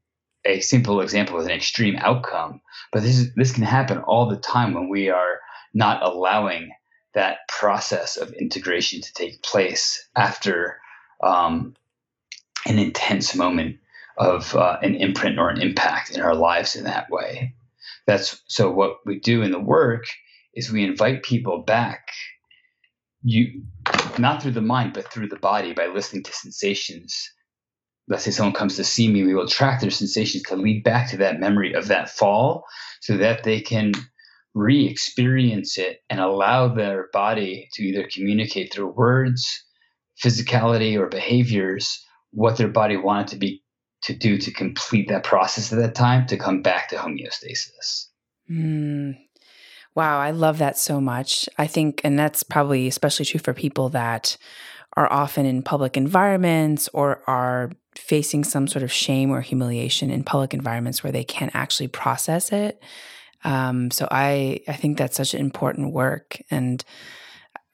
a 0.45 0.59
simple 0.59 1.01
example 1.01 1.37
with 1.37 1.45
an 1.45 1.51
extreme 1.51 1.95
outcome, 1.97 2.61
but 2.91 3.03
this 3.03 3.17
is, 3.17 3.33
this 3.35 3.51
can 3.51 3.63
happen 3.63 3.99
all 3.99 4.27
the 4.27 4.37
time 4.37 4.73
when 4.73 4.89
we 4.89 5.09
are 5.09 5.39
not 5.73 6.01
allowing 6.03 6.71
that 7.13 7.47
process 7.47 8.17
of 8.17 8.33
integration 8.33 9.01
to 9.01 9.13
take 9.13 9.41
place 9.43 10.07
after 10.15 10.79
um, 11.23 11.75
an 12.67 12.79
intense 12.79 13.35
moment 13.35 13.77
of 14.17 14.55
uh, 14.55 14.77
an 14.81 14.95
imprint 14.95 15.39
or 15.39 15.49
an 15.49 15.61
impact 15.61 16.11
in 16.11 16.21
our 16.21 16.35
lives 16.35 16.75
in 16.75 16.83
that 16.83 17.09
way. 17.09 17.55
That's 18.07 18.41
so 18.47 18.71
what 18.71 18.97
we 19.05 19.19
do 19.19 19.41
in 19.41 19.51
the 19.51 19.59
work 19.59 20.05
is 20.53 20.71
we 20.71 20.83
invite 20.83 21.23
people 21.23 21.63
back 21.63 22.09
you 23.23 23.63
not 24.17 24.41
through 24.41 24.51
the 24.51 24.61
mind 24.61 24.93
but 24.93 25.11
through 25.11 25.27
the 25.27 25.37
body 25.37 25.73
by 25.73 25.85
listening 25.85 26.23
to 26.23 26.33
sensations 26.33 27.29
let's 28.11 28.23
say 28.23 28.31
someone 28.31 28.53
comes 28.53 28.75
to 28.75 28.83
see 28.83 29.11
me, 29.11 29.23
we 29.23 29.33
will 29.33 29.47
track 29.47 29.79
their 29.79 29.89
sensations 29.89 30.43
to 30.43 30.55
lead 30.55 30.83
back 30.83 31.09
to 31.09 31.17
that 31.17 31.39
memory 31.39 31.73
of 31.73 31.87
that 31.87 32.09
fall 32.09 32.65
so 32.99 33.17
that 33.17 33.43
they 33.43 33.61
can 33.61 33.93
re 34.53 34.85
experience 34.85 35.77
it 35.77 35.99
and 36.09 36.19
allow 36.19 36.67
their 36.67 37.07
body 37.13 37.69
to 37.73 37.83
either 37.83 38.07
communicate 38.13 38.73
through 38.73 38.91
words, 38.91 39.63
physicality, 40.21 40.99
or 40.99 41.07
behaviors 41.07 42.05
what 42.31 42.57
their 42.57 42.67
body 42.67 42.97
wanted 42.97 43.27
to 43.27 43.37
be 43.37 43.63
to 44.03 44.13
do 44.13 44.37
to 44.37 44.51
complete 44.51 45.09
that 45.09 45.23
process 45.23 45.71
at 45.71 45.79
that 45.79 45.95
time 45.95 46.25
to 46.27 46.37
come 46.37 46.61
back 46.61 46.89
to 46.89 46.95
homeostasis. 46.95 48.07
Mm. 48.49 49.17
Wow, 49.93 50.19
I 50.19 50.31
love 50.31 50.57
that 50.57 50.77
so 50.77 50.99
much. 51.01 51.47
I 51.57 51.67
think, 51.67 52.01
and 52.03 52.17
that's 52.17 52.43
probably 52.43 52.87
especially 52.87 53.25
true 53.25 53.39
for 53.39 53.53
people 53.53 53.89
that 53.89 54.37
are 54.97 55.11
often 55.11 55.45
in 55.45 55.61
public 55.61 55.95
environments 55.97 56.89
or 56.93 57.21
are 57.27 57.71
facing 57.95 58.43
some 58.43 58.67
sort 58.67 58.83
of 58.83 58.91
shame 58.91 59.31
or 59.31 59.41
humiliation 59.41 60.09
in 60.09 60.23
public 60.23 60.53
environments 60.53 61.03
where 61.03 61.11
they 61.11 61.23
can't 61.23 61.55
actually 61.55 61.87
process 61.87 62.51
it. 62.51 62.81
Um, 63.43 63.91
so 63.91 64.07
I 64.11 64.61
I 64.67 64.73
think 64.73 64.97
that's 64.97 65.17
such 65.17 65.33
an 65.33 65.39
important 65.39 65.93
work, 65.93 66.41
and 66.51 66.83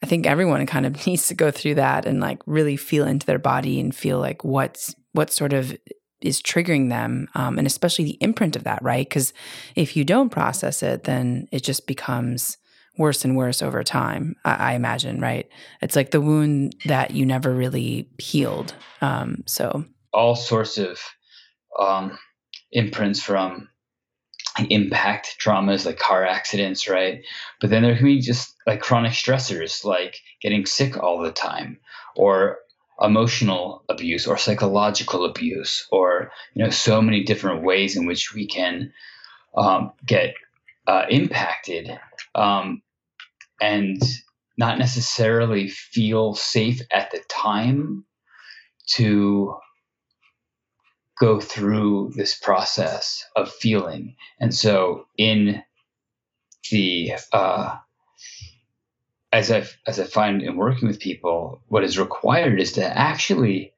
I 0.03 0.05
think 0.05 0.25
everyone 0.25 0.65
kind 0.65 0.85
of 0.85 1.05
needs 1.07 1.27
to 1.27 1.33
go 1.33 1.51
through 1.51 1.75
that 1.75 2.05
and 2.05 2.19
like 2.19 2.39
really 2.45 2.77
feel 2.77 3.07
into 3.07 3.25
their 3.25 3.39
body 3.39 3.79
and 3.79 3.95
feel 3.95 4.19
like 4.19 4.43
what's 4.43 4.95
what 5.13 5.31
sort 5.31 5.53
of 5.53 5.75
is 6.21 6.41
triggering 6.41 6.89
them, 6.89 7.27
um, 7.35 7.57
and 7.57 7.67
especially 7.67 8.05
the 8.05 8.17
imprint 8.21 8.55
of 8.55 8.63
that, 8.63 8.81
right? 8.81 9.07
Because 9.07 9.33
if 9.75 9.95
you 9.95 10.03
don't 10.03 10.29
process 10.29 10.81
it, 10.81 11.03
then 11.03 11.47
it 11.51 11.63
just 11.63 11.85
becomes 11.85 12.57
worse 12.97 13.23
and 13.23 13.37
worse 13.37 13.61
over 13.61 13.83
time. 13.83 14.35
I, 14.43 14.71
I, 14.71 14.73
imagine, 14.73 15.21
right? 15.21 15.47
It's 15.81 15.95
like 15.95 16.09
the 16.09 16.21
wound 16.21 16.75
that 16.85 17.11
you 17.11 17.25
never 17.25 17.53
really 17.53 18.09
healed. 18.17 18.73
Um, 19.01 19.43
so 19.45 19.85
all 20.11 20.35
sorts 20.35 20.79
of 20.79 20.99
um, 21.79 22.17
imprints 22.71 23.21
from 23.21 23.69
impact 24.69 25.37
traumas 25.39 25.85
like 25.85 25.99
car 25.99 26.25
accidents, 26.25 26.87
right? 26.87 27.23
But 27.61 27.69
then 27.69 27.83
there 27.83 27.95
can 27.95 28.05
be 28.05 28.21
just 28.21 28.55
like 28.65 28.81
chronic 28.81 29.13
stressors 29.13 29.83
like 29.83 30.19
getting 30.41 30.65
sick 30.65 30.97
all 30.97 31.19
the 31.19 31.31
time 31.31 31.79
or 32.15 32.59
emotional 33.01 33.83
abuse 33.89 34.25
or 34.25 34.37
psychological 34.37 35.25
abuse 35.25 35.87
or 35.91 36.31
you 36.55 36.63
know 36.63 36.71
so 36.71 37.01
many 37.01 37.23
different 37.23 37.63
ways 37.63 37.95
in 37.95 38.07
which 38.07 38.33
we 38.33 38.47
can 38.47 38.91
um, 39.55 39.91
get 40.05 40.33
uh, 40.87 41.05
impacted 41.09 41.91
um, 42.33 42.81
and 43.61 44.01
not 44.57 44.79
necessarily 44.79 45.67
feel 45.67 46.33
safe 46.33 46.81
at 46.91 47.11
the 47.11 47.21
time 47.29 48.03
to 48.87 49.55
go 51.19 51.39
through 51.39 52.11
this 52.15 52.35
process 52.35 53.25
of 53.35 53.51
feeling. 53.51 54.15
And 54.39 54.53
so 54.53 55.07
in 55.17 55.63
the 56.69 57.13
uh, 57.33 57.77
as 59.31 59.51
I 59.51 59.65
as 59.85 59.99
I 59.99 60.03
find 60.03 60.41
in 60.41 60.57
working 60.57 60.87
with 60.87 60.99
people, 60.99 61.61
what 61.67 61.83
is 61.83 61.99
required 61.99 62.59
is 62.59 62.73
to 62.73 62.85
actually 62.85 63.73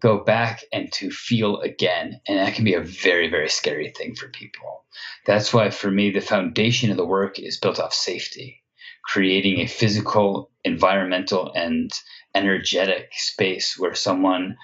go 0.00 0.22
back 0.22 0.62
and 0.72 0.92
to 0.92 1.10
feel 1.10 1.60
again, 1.60 2.20
and 2.28 2.38
that 2.38 2.54
can 2.54 2.64
be 2.64 2.74
a 2.74 2.80
very 2.80 3.28
very 3.30 3.48
scary 3.48 3.90
thing 3.90 4.14
for 4.14 4.28
people. 4.28 4.84
That's 5.26 5.52
why 5.54 5.70
for 5.70 5.90
me 5.90 6.10
the 6.10 6.20
foundation 6.20 6.90
of 6.90 6.96
the 6.96 7.06
work 7.06 7.38
is 7.38 7.58
built 7.58 7.80
off 7.80 7.94
safety, 7.94 8.62
creating 9.04 9.60
a 9.60 9.66
physical, 9.66 10.50
environmental, 10.64 11.52
and 11.54 11.90
energetic 12.34 13.12
space 13.12 13.78
where 13.78 13.94
someone 13.94 14.56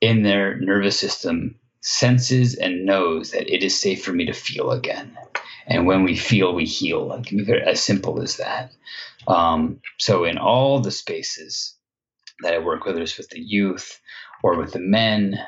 in 0.00 0.22
their 0.22 0.56
nervous 0.60 0.98
system 0.98 1.58
senses 1.84 2.54
and 2.54 2.86
knows 2.86 3.30
that 3.30 3.54
it 3.54 3.62
is 3.62 3.78
safe 3.78 4.02
for 4.02 4.12
me 4.12 4.24
to 4.24 4.32
feel 4.32 4.72
again. 4.72 5.16
And 5.66 5.86
when 5.86 6.02
we 6.02 6.16
feel, 6.16 6.54
we 6.54 6.64
heal. 6.64 7.22
Be 7.28 7.46
as 7.64 7.82
simple 7.82 8.22
as 8.22 8.38
that. 8.38 8.72
Um, 9.28 9.80
so, 9.98 10.24
in 10.24 10.38
all 10.38 10.80
the 10.80 10.90
spaces 10.90 11.74
that 12.40 12.54
I 12.54 12.58
work, 12.58 12.84
whether 12.84 13.02
it's 13.02 13.18
with 13.18 13.28
the 13.30 13.40
youth 13.40 14.00
or 14.42 14.58
with 14.58 14.72
the 14.72 14.80
men 14.80 15.38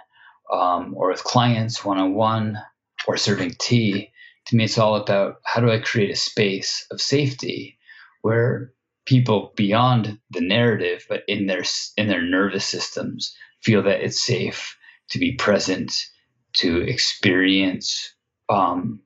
um, 0.52 0.94
or 0.96 1.10
with 1.10 1.24
clients 1.24 1.84
one 1.84 1.98
on 1.98 2.14
one 2.14 2.58
or 3.06 3.16
serving 3.16 3.54
tea, 3.58 4.12
to 4.46 4.56
me, 4.56 4.64
it's 4.64 4.78
all 4.78 4.96
about 4.96 5.36
how 5.44 5.60
do 5.60 5.70
I 5.70 5.78
create 5.78 6.10
a 6.10 6.16
space 6.16 6.86
of 6.90 7.00
safety 7.00 7.78
where 8.22 8.72
people 9.06 9.52
beyond 9.56 10.18
the 10.30 10.40
narrative, 10.40 11.06
but 11.08 11.22
in 11.28 11.46
their 11.46 11.64
in 11.96 12.08
their 12.08 12.22
nervous 12.22 12.64
systems, 12.64 13.34
feel 13.62 13.82
that 13.82 14.02
it's 14.02 14.20
safe 14.22 14.76
to 15.10 15.18
be 15.18 15.34
present, 15.34 15.92
to 16.58 16.82
experience 16.82 18.14
um, 18.48 19.00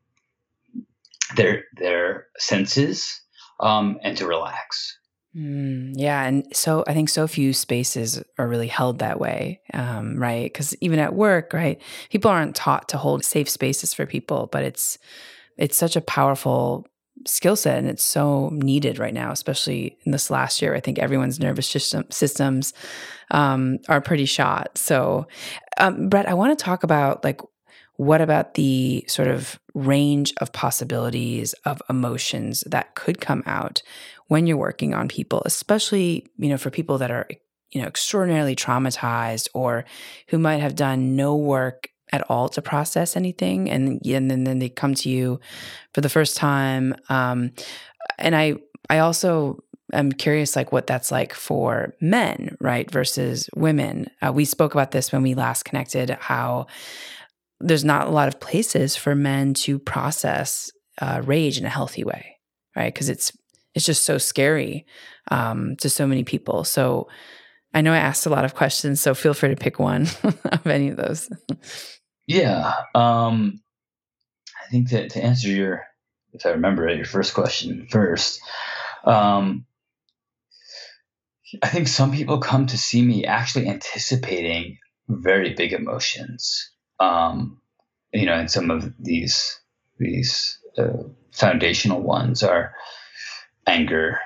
their 1.37 1.65
their 1.77 2.27
senses 2.39 3.21
um, 3.61 3.99
and 4.03 4.17
to 4.17 4.27
relax. 4.27 4.97
Mm, 5.37 5.93
yeah, 5.95 6.25
and 6.25 6.45
so 6.53 6.83
I 6.89 6.95
think 6.95 7.09
so 7.09 7.27
few 7.29 7.53
spaces 7.53 8.23
are 8.37 8.49
really 8.49 8.67
held 8.67 8.99
that 8.99 9.21
way, 9.21 9.61
um, 9.73 10.17
right? 10.17 10.53
Because 10.53 10.75
even 10.81 10.99
at 10.99 11.15
work, 11.15 11.53
right, 11.53 11.81
people 12.11 12.31
aren't 12.31 12.57
taught 12.57 12.89
to 12.89 12.99
hold 12.99 13.25
safe 13.25 13.49
spaces 13.49 13.95
for 13.95 14.07
people, 14.07 14.49
but 14.51 14.65
it's 14.65 14.99
it's 15.57 15.77
such 15.77 15.95
a 15.95 16.01
powerful 16.01 16.87
skill 17.27 17.57
set 17.57 17.79
and 17.79 17.89
it's 17.89 18.05
so 18.05 18.51
needed 18.53 18.99
right 18.99 19.15
now 19.15 19.31
especially 19.31 19.99
in 20.05 20.13
this 20.13 20.31
last 20.31 20.63
year. 20.63 20.75
I 20.75 20.81
think 20.81 20.99
everyone's 20.99 21.41
nervous 21.41 21.67
system 21.67 22.05
systems 22.11 22.73
um, 23.31 23.79
are 23.89 24.01
pretty 24.01 24.25
shot. 24.27 24.77
So 24.77 25.27
um, 25.79 26.09
brett 26.09 26.29
i 26.29 26.35
want 26.35 26.59
to 26.59 26.65
talk 26.65 26.83
about 26.83 27.23
like 27.25 27.41
what 28.01 28.23
about 28.23 28.55
the 28.55 29.05
sort 29.09 29.29
of 29.29 29.61
range 29.75 30.33
of 30.41 30.55
possibilities 30.55 31.53
of 31.67 31.83
emotions 31.91 32.65
that 32.67 32.95
could 32.95 33.21
come 33.21 33.43
out 33.45 33.83
when 34.29 34.47
you're 34.47 34.57
working 34.57 34.95
on 34.95 35.07
people, 35.07 35.43
especially, 35.45 36.27
you 36.39 36.49
know, 36.49 36.57
for 36.57 36.71
people 36.71 36.97
that 36.97 37.11
are, 37.11 37.29
you 37.73 37.83
know, 37.83 37.87
extraordinarily 37.87 38.57
traumatized 38.57 39.49
or 39.53 39.85
who 40.29 40.39
might 40.39 40.63
have 40.63 40.75
done 40.75 41.15
no 41.15 41.37
work 41.37 41.90
at 42.13 42.29
all 42.31 42.49
to 42.49 42.63
process 42.63 43.17
anything 43.17 43.71
and 43.71 44.01
and 44.07 44.31
then, 44.31 44.45
then 44.45 44.59
they 44.59 44.69
come 44.69 44.95
to 44.95 45.09
you 45.09 45.41
for 45.95 46.01
the 46.01 46.09
first 46.09 46.37
time 46.37 46.95
um, 47.09 47.51
and 48.19 48.35
i 48.35 48.55
i 48.89 48.99
also 48.99 49.63
am 49.93 50.13
curious 50.13 50.57
like 50.57 50.73
what 50.73 50.87
that's 50.87 51.11
like 51.11 51.35
for 51.35 51.95
men 52.01 52.57
right 52.61 52.91
versus 52.91 53.49
women 53.55 54.07
uh, 54.23 54.33
we 54.33 54.45
spoke 54.45 54.75
about 54.75 54.91
this 54.91 55.13
when 55.13 55.23
we 55.23 55.35
last 55.35 55.65
connected 55.65 56.11
how 56.11 56.67
there's 57.61 57.85
not 57.85 58.09
a 58.09 58.11
lot 58.11 58.29
of 58.29 58.41
places 58.41 58.97
for 58.97 59.15
men 59.15 59.53
to 59.53 59.79
process 59.79 60.71
uh, 61.01 61.23
rage 61.25 61.59
in 61.59 61.65
a 61.65 61.71
healthy 61.71 62.05
way, 62.05 62.39
right? 62.75 62.93
Because 62.93 63.09
it's 63.09 63.37
it's 63.75 63.87
just 63.87 64.05
so 64.05 64.19
scary 64.19 64.85
um, 65.31 65.77
to 65.77 65.89
so 65.89 66.07
many 66.07 66.25
people. 66.25 66.65
So 66.65 67.09
I 67.73 67.83
know 67.83 67.93
I 67.93 67.99
asked 67.99 68.27
a 68.27 68.31
lot 68.31 68.45
of 68.45 68.57
questions, 68.57 69.01
so 69.01 69.15
feel 69.15 69.35
free 69.35 69.51
to 69.51 69.57
pick 69.57 69.79
one 69.79 70.09
of 70.25 70.67
any 70.67 70.89
of 70.89 70.97
those. 70.97 71.31
Yeah, 72.31 72.73
um, 72.95 73.61
I 74.63 74.71
think 74.71 74.91
that 74.91 75.11
to 75.11 75.25
answer 75.25 75.49
your, 75.49 75.83
if 76.33 76.47
I 76.47 76.51
remember 76.51 76.89
it, 76.89 76.97
your 76.97 77.07
first 77.07 77.35
question 77.35 77.87
first. 77.91 78.41
Um, 79.05 79.67
I 81.63 81.69
think 81.69 81.89
some 81.89 82.13
people 82.13 82.39
come 82.39 82.67
to 82.69 82.79
see 82.79 83.03
me 83.03 83.25
actually 83.25 83.69
anticipating 83.69 84.79
very 85.09 85.55
big 85.55 85.73
emotions 85.73 86.71
um, 87.01 87.61
you 88.13 88.27
know, 88.27 88.35
and 88.35 88.51
some 88.51 88.71
of 88.71 88.93
these 88.99 89.59
these 89.99 90.59
uh, 90.79 91.05
foundational 91.33 92.03
ones 92.03 92.43
are 92.43 92.75
anger, 93.67 94.19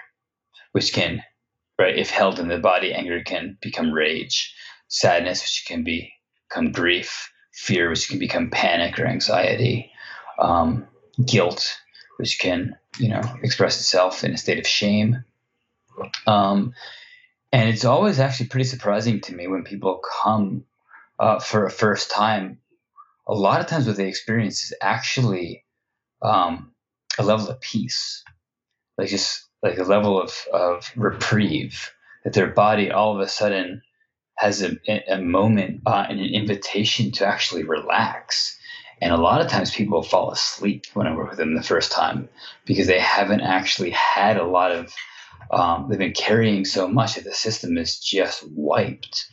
which 0.72 0.92
can, 0.92 1.22
right, 1.78 1.96
if 1.96 2.10
held 2.10 2.38
in 2.38 2.48
the 2.48 2.58
body, 2.58 2.92
anger 2.92 3.22
can 3.24 3.58
become 3.60 3.92
rage, 3.92 4.54
sadness, 4.88 5.42
which 5.42 5.64
can 5.66 5.84
be, 5.84 6.12
become 6.48 6.72
grief, 6.72 7.30
fear, 7.54 7.88
which 7.88 8.08
can 8.08 8.18
become 8.18 8.50
panic 8.50 8.98
or 8.98 9.06
anxiety, 9.06 9.90
um, 10.38 10.86
guilt, 11.24 11.78
which 12.16 12.38
can, 12.38 12.76
you 12.98 13.08
know, 13.08 13.22
express 13.42 13.78
itself 13.78 14.24
in 14.24 14.32
a 14.32 14.38
state 14.38 14.58
of 14.58 14.66
shame. 14.66 15.24
Um, 16.26 16.74
and 17.52 17.68
it's 17.68 17.84
always 17.84 18.18
actually 18.18 18.46
pretty 18.46 18.64
surprising 18.64 19.20
to 19.22 19.34
me 19.34 19.46
when 19.46 19.62
people 19.62 20.00
come 20.22 20.64
uh, 21.18 21.38
for 21.38 21.66
a 21.66 21.70
first 21.70 22.10
time 22.10 22.58
a 23.26 23.34
lot 23.34 23.60
of 23.60 23.66
times 23.66 23.86
what 23.86 23.96
they 23.96 24.08
experience 24.08 24.64
is 24.64 24.74
actually 24.80 25.64
um, 26.22 26.72
a 27.18 27.22
level 27.22 27.48
of 27.48 27.60
peace, 27.60 28.22
like 28.98 29.08
just 29.08 29.48
like 29.62 29.78
a 29.78 29.84
level 29.84 30.20
of, 30.20 30.32
of 30.52 30.90
reprieve 30.96 31.90
that 32.24 32.32
their 32.32 32.48
body 32.48 32.90
all 32.90 33.14
of 33.14 33.20
a 33.20 33.28
sudden 33.28 33.82
has 34.44 34.62
a, 34.62 34.76
a 35.08 35.18
moment 35.20 35.80
uh, 35.86 36.04
and 36.08 36.20
an 36.20 36.34
invitation 36.34 37.10
to 37.10 37.26
actually 37.26 37.64
relax. 37.64 38.58
And 39.00 39.10
a 39.10 39.16
lot 39.16 39.40
of 39.40 39.48
times 39.48 39.74
people 39.74 40.02
fall 40.02 40.30
asleep 40.30 40.84
when 40.92 41.06
I 41.06 41.16
work 41.16 41.30
with 41.30 41.38
them 41.38 41.54
the 41.54 41.62
first 41.62 41.90
time 41.92 42.28
because 42.66 42.86
they 42.86 43.00
haven't 43.00 43.40
actually 43.40 43.90
had 43.90 44.36
a 44.36 44.46
lot 44.46 44.70
of, 44.70 44.92
um, 45.50 45.88
they've 45.88 45.98
been 45.98 46.12
carrying 46.12 46.66
so 46.66 46.86
much 46.86 47.14
that 47.14 47.24
the 47.24 47.32
system 47.32 47.78
is 47.78 47.98
just 47.98 48.44
wiped. 48.50 49.26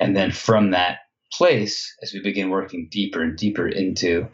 And 0.00 0.16
then 0.16 0.32
from 0.32 0.72
that 0.72 0.98
place 1.32 1.94
as 2.02 2.12
we 2.12 2.20
begin 2.20 2.50
working 2.50 2.88
deeper 2.90 3.22
and 3.22 3.36
deeper 3.36 3.68
into 3.68 4.26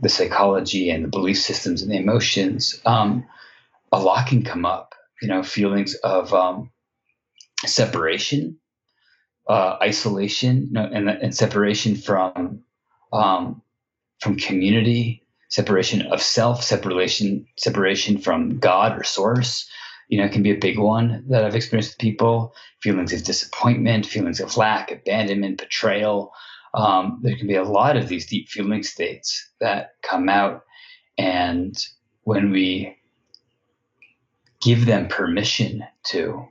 the 0.00 0.08
psychology 0.08 0.88
and 0.90 1.04
the 1.04 1.08
belief 1.08 1.38
systems 1.38 1.82
and 1.82 1.90
the 1.90 1.96
emotions, 1.96 2.80
um, 2.86 3.26
a 3.92 4.00
lot 4.00 4.26
can 4.26 4.42
come 4.42 4.64
up. 4.64 4.94
You 5.22 5.28
know, 5.28 5.42
feelings 5.42 5.94
of 5.94 6.34
um, 6.34 6.70
separation, 7.64 8.58
uh, 9.48 9.76
isolation, 9.82 10.66
you 10.66 10.72
know, 10.72 10.88
and, 10.92 11.08
and 11.08 11.34
separation 11.34 11.96
from 11.96 12.62
um, 13.12 13.62
from 14.20 14.36
community, 14.36 15.22
separation 15.48 16.02
of 16.06 16.22
self, 16.22 16.62
separation 16.62 17.46
separation 17.56 18.18
from 18.18 18.58
God 18.58 18.98
or 18.98 19.04
source 19.04 19.68
you 20.08 20.20
know, 20.20 20.28
can 20.28 20.42
be 20.42 20.52
a 20.52 20.58
big 20.58 20.78
one 20.78 21.24
that 21.28 21.44
I've 21.44 21.56
experienced 21.56 21.92
with 21.92 21.98
people. 21.98 22.54
Feelings 22.80 23.12
of 23.12 23.24
disappointment, 23.24 24.06
feelings 24.06 24.40
of 24.40 24.56
lack, 24.56 24.90
abandonment, 24.90 25.58
betrayal. 25.58 26.32
Um, 26.74 27.20
there 27.22 27.36
can 27.36 27.46
be 27.46 27.56
a 27.56 27.64
lot 27.64 27.96
of 27.96 28.08
these 28.08 28.26
deep 28.26 28.48
feeling 28.48 28.82
states 28.82 29.50
that 29.60 29.94
come 30.02 30.28
out, 30.28 30.64
and 31.18 31.76
when 32.22 32.50
we 32.50 32.96
give 34.60 34.86
them 34.86 35.08
permission 35.08 35.84
to, 36.04 36.46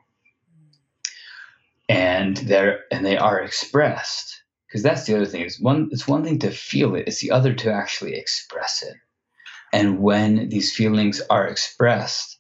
and 1.89 2.38
they're 2.38 2.82
and 2.91 3.06
they 3.06 3.17
are 3.17 3.39
expressed, 3.41 4.41
because 4.67 4.84
that's 4.84 5.06
the 5.06 5.15
other 5.15 5.26
thing. 5.26 5.41
Is 5.41 5.60
one 5.60 5.89
it's 5.91 6.08
one 6.08 6.24
thing 6.24 6.39
to 6.39 6.52
feel 6.52 6.95
it; 6.95 7.08
it's 7.08 7.21
the 7.21 7.32
other 7.32 7.54
to 7.54 7.71
actually 7.71 8.15
express 8.15 8.84
it. 8.84 8.95
And 9.74 10.00
when 10.00 10.50
these 10.50 10.74
feelings 10.74 11.21
are 11.30 11.48
expressed, 11.48 12.39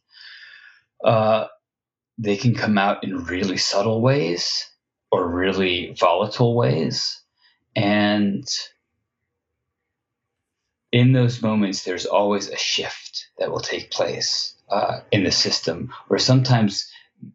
uh, 1.03 1.47
they 2.17 2.37
can 2.37 2.55
come 2.55 2.77
out 2.77 3.03
in 3.03 3.25
really 3.25 3.57
subtle 3.57 4.01
ways 4.01 4.69
or 5.11 5.27
really 5.29 5.95
volatile 5.99 6.55
ways. 6.55 7.21
And 7.75 8.47
in 10.91 11.11
those 11.11 11.41
moments, 11.41 11.83
there's 11.83 12.05
always 12.05 12.47
a 12.47 12.57
shift 12.57 13.27
that 13.37 13.51
will 13.51 13.59
take 13.59 13.91
place 13.91 14.55
uh, 14.69 15.01
in 15.11 15.23
the 15.25 15.31
system 15.31 15.91
where 16.07 16.19
sometimes 16.19 16.89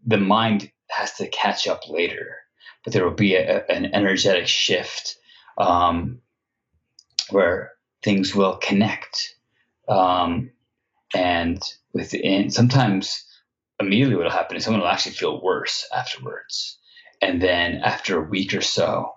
the 0.07 0.17
mind 0.17 0.71
has 0.91 1.15
to 1.15 1.29
catch 1.29 1.67
up 1.67 1.89
later, 1.89 2.37
but 2.85 2.93
there 2.93 3.05
will 3.05 3.15
be 3.15 3.35
a, 3.35 3.65
an 3.67 3.95
energetic 3.95 4.47
shift 4.47 5.17
um, 5.59 6.21
where 7.31 7.73
things 8.03 8.35
will 8.35 8.57
connect. 8.57 9.35
Um, 9.89 10.51
and 11.15 11.63
within 11.93 12.51
sometimes 12.51 13.25
immediately 13.81 14.15
what 14.15 14.25
will 14.25 14.31
happen 14.31 14.57
is 14.57 14.65
someone 14.65 14.83
will 14.83 14.89
actually 14.89 15.13
feel 15.13 15.43
worse 15.43 15.89
afterwards. 15.95 16.79
And 17.21 17.43
then 17.43 17.81
after 17.83 18.19
a 18.19 18.29
week 18.29 18.55
or 18.55 18.61
so, 18.61 19.15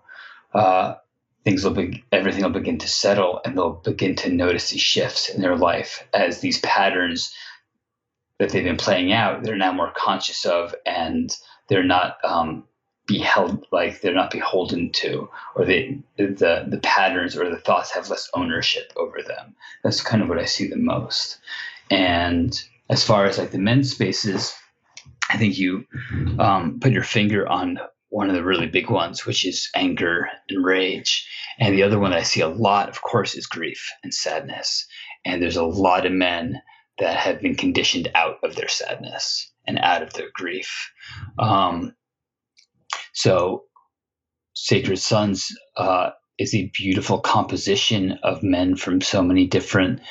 uh, 0.53 0.95
things 1.43 1.63
will 1.63 1.73
be 1.73 2.03
everything 2.12 2.43
will 2.43 2.49
begin 2.49 2.77
to 2.79 2.88
settle 2.88 3.41
and 3.43 3.57
they'll 3.57 3.81
begin 3.83 4.15
to 4.15 4.31
notice 4.31 4.69
these 4.69 4.81
shifts 4.81 5.29
in 5.29 5.41
their 5.41 5.57
life 5.57 6.07
as 6.13 6.39
these 6.39 6.59
patterns 6.59 7.33
that 8.39 8.49
they've 8.49 8.63
been 8.63 8.77
playing 8.77 9.12
out 9.12 9.43
they're 9.43 9.55
now 9.55 9.71
more 9.71 9.91
conscious 9.95 10.45
of 10.45 10.73
and 10.86 11.36
they're 11.67 11.84
not 11.84 12.17
um, 12.23 12.65
be 13.06 13.19
held 13.19 13.65
like 13.71 14.02
they're 14.02 14.13
not 14.13 14.32
beholden 14.32 14.91
to 14.91 15.30
or 15.56 15.65
they 15.65 15.99
the 16.17 16.65
the 16.67 16.80
patterns 16.82 17.36
or 17.36 17.49
the 17.49 17.58
thoughts 17.58 17.91
have 17.91 18.10
less 18.10 18.30
ownership 18.34 18.93
over 18.95 19.21
them. 19.21 19.56
That's 19.84 20.02
kind 20.02 20.21
of 20.21 20.30
what 20.30 20.39
i 20.39 20.45
see 20.45 20.67
the 20.67 20.78
most. 20.78 21.39
And 21.89 22.60
as 22.89 23.04
far 23.04 23.26
as 23.26 23.38
like 23.38 23.52
the 23.52 23.58
men's 23.58 23.91
spaces 23.91 24.56
i 25.30 25.38
think 25.38 25.58
you 25.58 25.86
um, 26.39 26.80
put 26.80 26.93
your 26.93 27.04
finger 27.04 27.47
on 27.47 27.80
one 28.10 28.30
of 28.30 28.36
the 28.36 28.43
really 28.43 28.67
big 28.67 28.89
ones 28.89 29.26
which 29.26 29.45
is 29.45 29.69
anger 29.76 30.30
and 30.47 30.63
rage. 30.63 31.28
And 31.60 31.76
the 31.76 31.84
other 31.84 31.99
one 31.99 32.13
i 32.13 32.23
see 32.23 32.41
a 32.41 32.47
lot 32.47 32.88
of 32.88 33.02
course 33.02 33.36
is 33.36 33.47
grief 33.47 33.91
and 34.04 34.13
sadness. 34.13 34.86
And 35.26 35.41
there's 35.41 35.58
a 35.58 35.65
lot 35.65 36.06
of 36.06 36.12
men 36.13 36.62
that 36.99 37.15
have 37.17 37.41
been 37.41 37.56
conditioned 37.56 38.12
out 38.15 38.38
of 38.43 38.56
their 38.56 38.67
sadness 38.67 39.51
and 39.65 39.79
out 39.79 40.03
of 40.03 40.13
their 40.13 40.29
grief. 40.34 40.91
Um, 41.39 41.95
so, 43.13 43.63
Sacred 44.53 44.97
Sons 44.99 45.47
uh, 45.77 46.12
is 46.38 46.53
a 46.53 46.71
beautiful 46.73 47.19
composition 47.19 48.19
of 48.23 48.43
men 48.43 48.75
from 48.75 49.01
so 49.01 49.21
many 49.21 49.47
different 49.47 50.01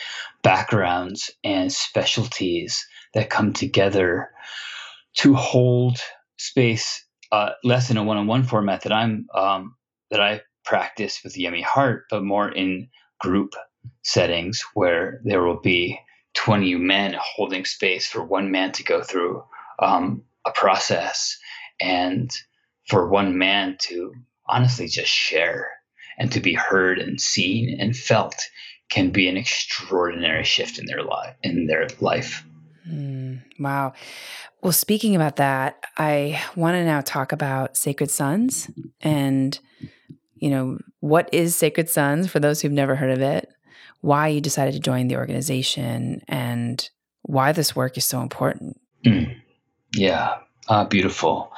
backgrounds 0.42 1.30
and 1.44 1.72
specialties 1.72 2.84
that 3.14 3.30
come 3.30 3.52
together 3.52 4.30
to 5.18 5.34
hold 5.34 5.98
space 6.38 7.04
uh, 7.30 7.50
less 7.64 7.90
in 7.90 7.96
a 7.96 8.04
one-on-one 8.04 8.42
format 8.42 8.82
that 8.82 8.92
I'm 8.92 9.26
um, 9.34 9.74
that 10.10 10.20
I 10.20 10.42
practice 10.64 11.20
with 11.24 11.36
Yummy 11.36 11.62
Heart, 11.62 12.04
but 12.10 12.22
more 12.22 12.50
in 12.50 12.88
group 13.20 13.54
settings 14.02 14.62
where 14.74 15.20
there 15.24 15.42
will 15.42 15.60
be 15.60 15.98
20 16.34 16.76
men 16.76 17.14
holding 17.18 17.64
space 17.64 18.06
for 18.06 18.24
one 18.24 18.50
man 18.50 18.72
to 18.72 18.84
go 18.84 19.02
through 19.02 19.44
um, 19.78 20.22
a 20.46 20.50
process 20.52 21.38
and 21.80 22.30
for 22.88 23.08
one 23.08 23.38
man 23.38 23.76
to 23.80 24.14
honestly 24.46 24.88
just 24.88 25.10
share 25.10 25.70
and 26.18 26.32
to 26.32 26.40
be 26.40 26.54
heard 26.54 26.98
and 26.98 27.20
seen 27.20 27.78
and 27.80 27.96
felt 27.96 28.34
can 28.88 29.10
be 29.10 29.28
an 29.28 29.36
extraordinary 29.36 30.44
shift 30.44 30.78
in 30.78 30.86
their 30.86 31.02
life 31.02 31.34
in 31.42 31.66
their 31.66 31.88
life. 32.00 32.44
Mm, 32.88 33.40
wow. 33.58 33.92
Well, 34.62 34.72
speaking 34.72 35.16
about 35.16 35.36
that, 35.36 35.82
I 35.96 36.42
want 36.56 36.74
to 36.74 36.84
now 36.84 37.00
talk 37.00 37.32
about 37.32 37.76
Sacred 37.76 38.10
Sons 38.10 38.70
and 39.00 39.58
you 40.42 40.50
know, 40.50 40.78
what 40.98 41.28
is 41.32 41.54
Sacred 41.54 41.88
Sons 41.88 42.28
for 42.28 42.40
those 42.40 42.60
who've 42.60 42.72
never 42.72 42.96
heard 42.96 43.12
of 43.12 43.20
it? 43.20 43.48
Why 44.02 44.28
you 44.28 44.40
decided 44.40 44.74
to 44.74 44.80
join 44.80 45.08
the 45.08 45.16
organization 45.16 46.22
and 46.28 46.88
why 47.22 47.52
this 47.52 47.74
work 47.74 47.96
is 47.96 48.04
so 48.04 48.20
important. 48.20 48.80
Mm, 49.06 49.36
yeah, 49.94 50.38
uh, 50.68 50.84
beautiful. 50.84 51.52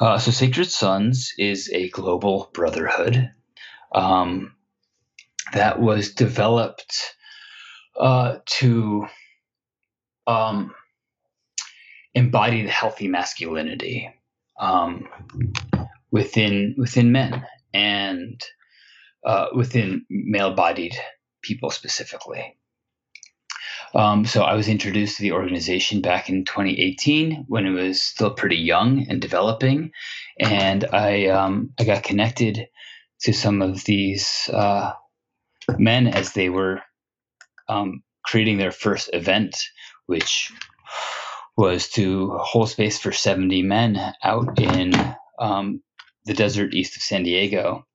Uh, 0.00 0.18
so, 0.18 0.30
Sacred 0.30 0.70
Sons 0.70 1.32
is 1.38 1.70
a 1.72 1.88
global 1.90 2.50
brotherhood 2.52 3.30
um, 3.94 4.54
that 5.52 5.80
was 5.80 6.14
developed 6.14 7.14
uh, 7.98 8.38
to 8.46 9.06
um, 10.26 10.74
embody 12.14 12.62
the 12.62 12.70
healthy 12.70 13.08
masculinity 13.08 14.12
um, 14.58 15.08
within 16.10 16.74
within 16.78 17.12
men 17.12 17.46
and 17.72 18.40
uh, 19.24 19.46
within 19.54 20.04
male-bodied 20.10 20.96
people 21.44 21.70
specifically. 21.70 22.56
Um, 23.94 24.24
so 24.24 24.42
I 24.42 24.54
was 24.54 24.68
introduced 24.68 25.16
to 25.16 25.22
the 25.22 25.32
organization 25.32 26.00
back 26.00 26.28
in 26.28 26.44
2018 26.44 27.44
when 27.46 27.66
it 27.66 27.70
was 27.70 28.02
still 28.02 28.32
pretty 28.32 28.56
young 28.56 29.06
and 29.08 29.20
developing, 29.20 29.92
and 30.40 30.84
I 30.92 31.26
um, 31.26 31.70
I 31.78 31.84
got 31.84 32.02
connected 32.02 32.66
to 33.20 33.32
some 33.32 33.62
of 33.62 33.84
these 33.84 34.50
uh, 34.52 34.92
men 35.78 36.08
as 36.08 36.32
they 36.32 36.48
were 36.48 36.82
um, 37.68 38.02
creating 38.24 38.58
their 38.58 38.72
first 38.72 39.10
event, 39.12 39.56
which 40.06 40.50
was 41.56 41.88
to 41.90 42.30
hold 42.38 42.70
space 42.70 42.98
for 42.98 43.12
70 43.12 43.62
men 43.62 44.12
out 44.24 44.58
in 44.58 44.92
um, 45.38 45.82
the 46.24 46.34
desert 46.34 46.74
east 46.74 46.96
of 46.96 47.02
San 47.02 47.22
Diego. 47.22 47.86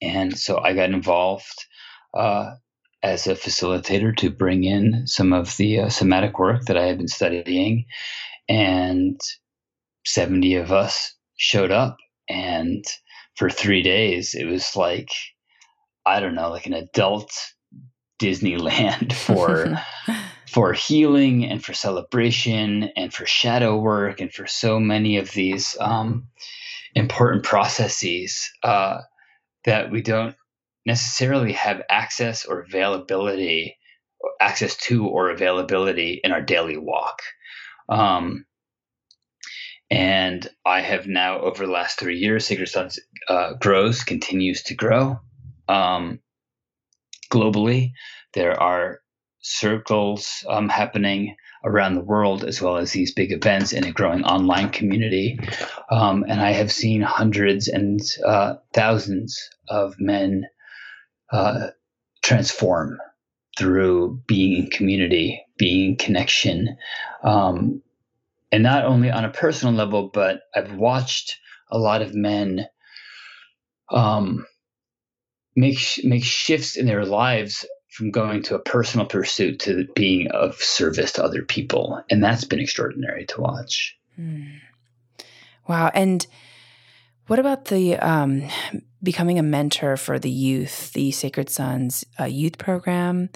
And 0.00 0.38
so 0.38 0.58
I 0.58 0.74
got 0.74 0.90
involved 0.90 1.66
uh, 2.14 2.54
as 3.02 3.26
a 3.26 3.34
facilitator 3.34 4.16
to 4.16 4.30
bring 4.30 4.64
in 4.64 5.06
some 5.06 5.32
of 5.32 5.56
the 5.56 5.80
uh, 5.80 5.88
somatic 5.88 6.38
work 6.38 6.64
that 6.66 6.76
I 6.76 6.84
had 6.86 6.98
been 6.98 7.08
studying. 7.08 7.86
And 8.48 9.20
70 10.04 10.56
of 10.56 10.72
us 10.72 11.14
showed 11.36 11.70
up. 11.70 11.96
And 12.28 12.84
for 13.36 13.50
three 13.50 13.82
days, 13.82 14.34
it 14.34 14.44
was 14.44 14.76
like, 14.76 15.10
I 16.06 16.20
don't 16.20 16.34
know, 16.34 16.50
like 16.50 16.66
an 16.66 16.74
adult 16.74 17.32
Disneyland 18.20 19.12
for. 19.12 19.78
for 20.52 20.74
healing 20.74 21.46
and 21.46 21.64
for 21.64 21.72
celebration 21.72 22.90
and 22.94 23.14
for 23.14 23.24
shadow 23.24 23.78
work 23.78 24.20
and 24.20 24.30
for 24.30 24.46
so 24.46 24.78
many 24.78 25.16
of 25.16 25.30
these 25.30 25.78
um, 25.80 26.26
important 26.94 27.42
processes 27.42 28.50
uh, 28.62 28.98
that 29.64 29.90
we 29.90 30.02
don't 30.02 30.36
necessarily 30.84 31.52
have 31.52 31.82
access 31.88 32.44
or 32.44 32.60
availability, 32.60 33.76
access 34.40 34.76
to 34.76 35.06
or 35.06 35.30
availability 35.30 36.20
in 36.22 36.32
our 36.32 36.42
daily 36.42 36.76
walk. 36.76 37.22
Um, 37.88 38.46
and 39.90 40.48
I 40.64 40.80
have 40.80 41.06
now, 41.06 41.40
over 41.40 41.66
the 41.66 41.72
last 41.72 41.98
three 41.98 42.18
years, 42.18 42.46
Sacred 42.46 42.68
Sons 42.68 42.98
uh, 43.28 43.52
grows, 43.60 44.04
continues 44.04 44.62
to 44.64 44.74
grow 44.74 45.20
um, 45.68 46.20
globally. 47.30 47.92
There 48.32 48.58
are 48.58 49.00
circles 49.42 50.44
um, 50.48 50.68
happening 50.68 51.36
around 51.64 51.94
the 51.94 52.00
world, 52.00 52.44
as 52.44 52.62
well 52.62 52.78
as 52.78 52.92
these 52.92 53.12
big 53.12 53.32
events 53.32 53.72
in 53.72 53.84
a 53.84 53.92
growing 53.92 54.24
online 54.24 54.70
community. 54.70 55.38
Um, 55.90 56.24
and 56.26 56.40
I 56.40 56.52
have 56.52 56.72
seen 56.72 57.02
hundreds 57.02 57.68
and 57.68 58.00
uh, 58.26 58.54
thousands 58.72 59.38
of 59.68 59.94
men 59.98 60.46
uh, 61.32 61.68
transform 62.22 62.98
through 63.58 64.20
being 64.26 64.64
in 64.64 64.70
community, 64.70 65.44
being 65.58 65.90
in 65.90 65.96
connection. 65.96 66.76
Um, 67.22 67.82
and 68.50 68.62
not 68.62 68.84
only 68.84 69.10
on 69.10 69.24
a 69.24 69.30
personal 69.30 69.74
level, 69.74 70.10
but 70.12 70.42
I've 70.54 70.74
watched 70.74 71.38
a 71.70 71.78
lot 71.78 72.02
of 72.02 72.14
men 72.14 72.66
um, 73.90 74.46
make 75.56 75.78
make 76.04 76.24
shifts 76.24 76.76
in 76.76 76.86
their 76.86 77.04
lives 77.04 77.64
from 77.90 78.10
going 78.10 78.42
to 78.42 78.54
a 78.54 78.62
personal 78.62 79.06
pursuit 79.06 79.60
to 79.60 79.86
being 79.94 80.30
of 80.30 80.56
service 80.56 81.12
to 81.12 81.24
other 81.24 81.42
people, 81.42 82.02
and 82.10 82.22
that's 82.22 82.44
been 82.44 82.60
extraordinary 82.60 83.26
to 83.26 83.40
watch. 83.40 83.96
Mm. 84.18 84.60
Wow! 85.68 85.90
And 85.94 86.26
what 87.32 87.38
about 87.38 87.64
the 87.64 87.96
um, 87.96 88.46
becoming 89.02 89.38
a 89.38 89.42
mentor 89.42 89.96
for 89.96 90.18
the 90.18 90.30
youth, 90.30 90.92
the 90.92 91.10
Sacred 91.12 91.48
Sons 91.48 92.04
uh, 92.20 92.24
youth 92.24 92.58
program? 92.58 93.30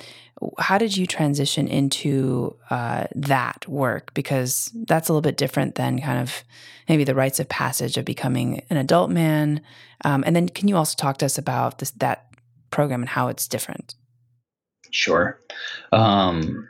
How 0.58 0.76
did 0.76 0.94
you 0.94 1.06
transition 1.06 1.66
into 1.66 2.58
uh, 2.68 3.06
that 3.14 3.66
work? 3.66 4.12
Because 4.12 4.70
that's 4.86 5.08
a 5.08 5.12
little 5.14 5.22
bit 5.22 5.38
different 5.38 5.76
than 5.76 5.98
kind 6.02 6.20
of 6.20 6.44
maybe 6.90 7.04
the 7.04 7.14
rites 7.14 7.40
of 7.40 7.48
passage 7.48 7.96
of 7.96 8.04
becoming 8.04 8.66
an 8.68 8.76
adult 8.76 9.08
man. 9.08 9.62
Um, 10.04 10.24
and 10.26 10.36
then, 10.36 10.50
can 10.50 10.68
you 10.68 10.76
also 10.76 10.94
talk 10.94 11.16
to 11.20 11.24
us 11.24 11.38
about 11.38 11.78
this, 11.78 11.92
that 11.92 12.26
program 12.70 13.00
and 13.00 13.08
how 13.08 13.28
it's 13.28 13.48
different? 13.48 13.94
Sure. 14.90 15.40
Um, 15.90 16.68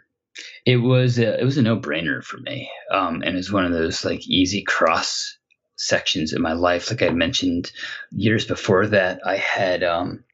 it 0.65 0.77
was 0.77 1.19
a, 1.19 1.41
it 1.41 1.45
was 1.45 1.59
a 1.59 1.63
no 1.63 1.77
brainer 1.77 2.23
for 2.23 2.39
me, 2.39 2.71
um, 2.93 3.23
and 3.25 3.35
it 3.35 3.39
was 3.39 3.51
one 3.51 3.65
of 3.65 3.73
those 3.73 4.05
like 4.05 4.29
easy 4.29 4.63
cross 4.63 5.37
sections 5.77 6.33
in 6.33 6.43
my 6.43 6.53
life. 6.53 6.91
Like 6.91 7.03
I 7.03 7.11
mentioned 7.11 7.71
years 8.11 8.45
before 8.45 8.87
that, 8.89 9.21
I 9.25 9.37
had 9.37 9.83
um, 9.83 10.25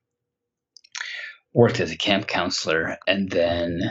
worked 1.52 1.80
as 1.80 1.90
a 1.92 1.96
camp 1.96 2.26
counselor, 2.26 2.98
and 3.06 3.30
then 3.30 3.82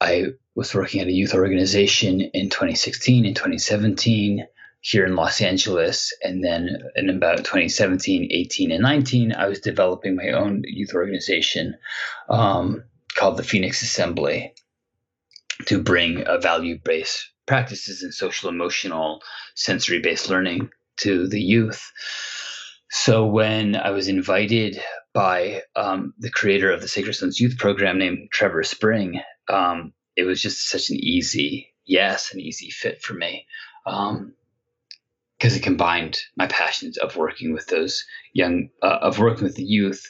I 0.00 0.26
was 0.54 0.74
working 0.74 1.00
at 1.00 1.08
a 1.08 1.12
youth 1.12 1.34
organization 1.34 2.20
in 2.20 2.50
2016 2.50 3.26
and 3.26 3.36
2017 3.36 4.46
here 4.80 5.04
in 5.04 5.14
Los 5.14 5.40
Angeles. 5.40 6.12
And 6.22 6.42
then 6.42 6.82
in 6.96 7.10
about 7.10 7.38
2017, 7.38 8.28
18, 8.30 8.72
and 8.72 8.82
19, 8.82 9.32
I 9.32 9.48
was 9.48 9.60
developing 9.60 10.16
my 10.16 10.30
own 10.30 10.62
youth 10.64 10.94
organization 10.94 11.76
um, 12.28 12.84
called 13.14 13.36
the 13.36 13.42
Phoenix 13.42 13.82
Assembly 13.82 14.54
to 15.66 15.82
bring 15.82 16.24
value 16.40 16.78
based 16.82 17.30
practices 17.46 18.02
and 18.02 18.14
social 18.14 18.48
emotional 18.48 19.20
sensory 19.54 20.00
based 20.00 20.30
learning 20.30 20.70
to 20.98 21.26
the 21.26 21.40
youth. 21.40 21.90
So 22.90 23.26
when 23.26 23.76
I 23.76 23.90
was 23.90 24.08
invited 24.08 24.80
by 25.12 25.62
um, 25.76 26.14
the 26.18 26.30
creator 26.30 26.70
of 26.72 26.80
the 26.80 26.88
Sacred 26.88 27.14
Sons 27.14 27.40
Youth 27.40 27.58
Program 27.58 27.98
named 27.98 28.28
Trevor 28.32 28.62
Spring, 28.62 29.20
um, 29.48 29.92
it 30.16 30.24
was 30.24 30.42
just 30.42 30.68
such 30.68 30.90
an 30.90 30.96
easy 30.96 31.70
yes, 31.84 32.32
an 32.32 32.40
easy 32.40 32.70
fit 32.70 33.02
for 33.02 33.14
me. 33.14 33.46
Um, 33.86 34.34
because 35.38 35.56
it 35.56 35.62
combined 35.62 36.18
my 36.36 36.46
passions 36.46 36.98
of 36.98 37.16
working 37.16 37.54
with 37.54 37.66
those 37.66 38.04
young, 38.34 38.68
uh, 38.82 38.98
of 39.00 39.18
working 39.18 39.44
with 39.44 39.56
the 39.56 39.64
youth, 39.64 40.06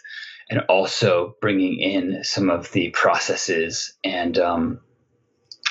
and 0.51 0.61
also 0.69 1.37
bringing 1.41 1.79
in 1.79 2.25
some 2.25 2.51
of 2.51 2.73
the 2.73 2.91
processes 2.91 3.97
and 4.03 4.37
um, 4.39 4.81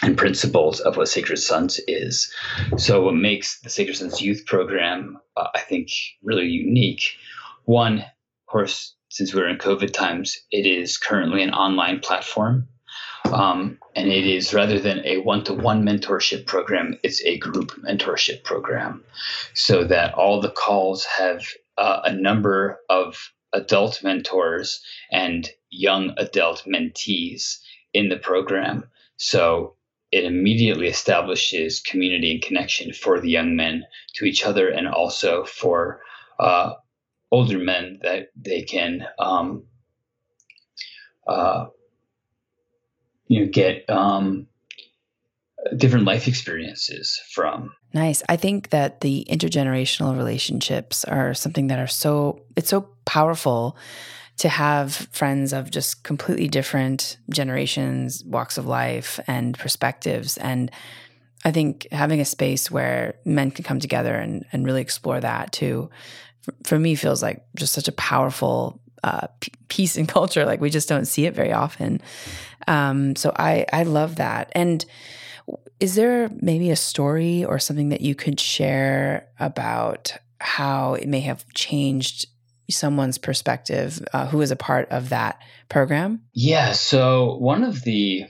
and 0.01 0.17
principles 0.17 0.79
of 0.79 0.97
what 0.97 1.09
Sacred 1.09 1.37
Sons 1.37 1.79
is. 1.87 2.31
So, 2.77 3.01
what 3.01 3.15
makes 3.15 3.59
the 3.61 3.69
Sacred 3.69 3.97
Sons 3.97 4.21
Youth 4.21 4.45
Program, 4.45 5.17
uh, 5.35 5.47
I 5.53 5.59
think, 5.59 5.89
really 6.23 6.47
unique. 6.47 7.03
One, 7.65 7.99
of 7.99 8.45
course, 8.47 8.95
since 9.09 9.33
we're 9.33 9.49
in 9.49 9.57
COVID 9.57 9.91
times, 9.91 10.37
it 10.51 10.65
is 10.65 10.97
currently 10.97 11.43
an 11.43 11.51
online 11.51 11.99
platform. 11.99 12.67
Um, 13.25 13.77
and 13.95 14.07
it 14.07 14.25
is 14.25 14.53
rather 14.53 14.79
than 14.79 15.05
a 15.05 15.17
one 15.17 15.43
to 15.43 15.53
one 15.53 15.83
mentorship 15.83 16.45
program, 16.45 16.97
it's 17.03 17.21
a 17.25 17.37
group 17.37 17.71
mentorship 17.87 18.43
program. 18.43 19.03
So 19.53 19.83
that 19.83 20.13
all 20.13 20.41
the 20.41 20.51
calls 20.51 21.05
have 21.05 21.45
uh, 21.77 22.01
a 22.05 22.13
number 22.13 22.79
of 22.89 23.31
adult 23.53 24.03
mentors 24.03 24.81
and 25.11 25.49
young 25.69 26.13
adult 26.17 26.63
mentees 26.67 27.59
in 27.93 28.09
the 28.09 28.17
program. 28.17 28.89
So 29.17 29.75
it 30.11 30.23
immediately 30.23 30.87
establishes 30.87 31.79
community 31.79 32.31
and 32.31 32.41
connection 32.41 32.93
for 32.93 33.19
the 33.19 33.29
young 33.29 33.55
men 33.55 33.83
to 34.15 34.25
each 34.25 34.43
other 34.43 34.69
and 34.69 34.87
also 34.87 35.43
for 35.45 36.01
uh, 36.39 36.73
older 37.31 37.59
men 37.59 37.99
that 38.01 38.29
they 38.35 38.63
can 38.63 39.05
um, 39.19 39.63
uh, 41.27 41.67
you 43.27 43.41
know 43.41 43.51
get 43.51 43.87
um, 43.89 44.47
different 45.75 46.05
life 46.05 46.27
experiences 46.27 47.21
from. 47.31 47.71
Nice. 47.93 48.23
I 48.29 48.35
think 48.35 48.69
that 48.69 49.01
the 49.01 49.25
intergenerational 49.29 50.17
relationships 50.17 51.05
are 51.05 51.33
something 51.33 51.67
that 51.67 51.79
are 51.79 51.87
so 51.87 52.41
it's 52.55 52.69
so 52.69 52.87
powerful 53.05 53.77
to 54.39 54.49
have 54.49 54.93
friends 55.11 55.53
of 55.53 55.71
just 55.71 56.03
completely 56.03 56.47
different 56.47 57.17
generations 57.29 58.23
walks 58.25 58.57
of 58.57 58.65
life 58.65 59.19
and 59.27 59.57
perspectives 59.57 60.37
and 60.37 60.71
i 61.45 61.51
think 61.51 61.87
having 61.91 62.19
a 62.19 62.25
space 62.25 62.69
where 62.69 63.15
men 63.25 63.51
can 63.51 63.63
come 63.63 63.79
together 63.79 64.15
and, 64.15 64.45
and 64.51 64.65
really 64.65 64.81
explore 64.81 65.19
that 65.19 65.51
too 65.51 65.89
for 66.63 66.79
me 66.79 66.95
feels 66.95 67.21
like 67.21 67.45
just 67.55 67.73
such 67.73 67.87
a 67.87 67.93
powerful 67.93 68.79
uh, 69.03 69.27
p- 69.39 69.51
piece 69.67 69.97
in 69.97 70.05
culture. 70.17 70.45
Like 70.45 70.61
we 70.61 70.69
just 70.69 70.89
don't 70.89 71.05
see 71.05 71.25
it 71.25 71.33
very 71.33 71.53
often. 71.53 72.01
Um, 72.67 73.15
so 73.15 73.31
I 73.35 73.65
I 73.71 73.83
love 73.83 74.17
that. 74.17 74.51
And 74.53 74.85
is 75.79 75.95
there 75.95 76.29
maybe 76.41 76.69
a 76.69 76.75
story 76.75 77.45
or 77.45 77.57
something 77.57 77.89
that 77.89 78.01
you 78.01 78.13
could 78.13 78.39
share 78.39 79.27
about 79.39 80.13
how 80.41 80.95
it 80.95 81.07
may 81.07 81.21
have 81.21 81.45
changed 81.53 82.27
someone's 82.69 83.17
perspective 83.17 84.03
uh, 84.13 84.27
who 84.27 84.41
is 84.41 84.51
a 84.51 84.55
part 84.55 84.89
of 84.89 85.09
that 85.09 85.41
program? 85.69 86.21
Yeah. 86.33 86.73
So 86.73 87.35
one 87.37 87.63
of 87.63 87.83
the 87.83 88.25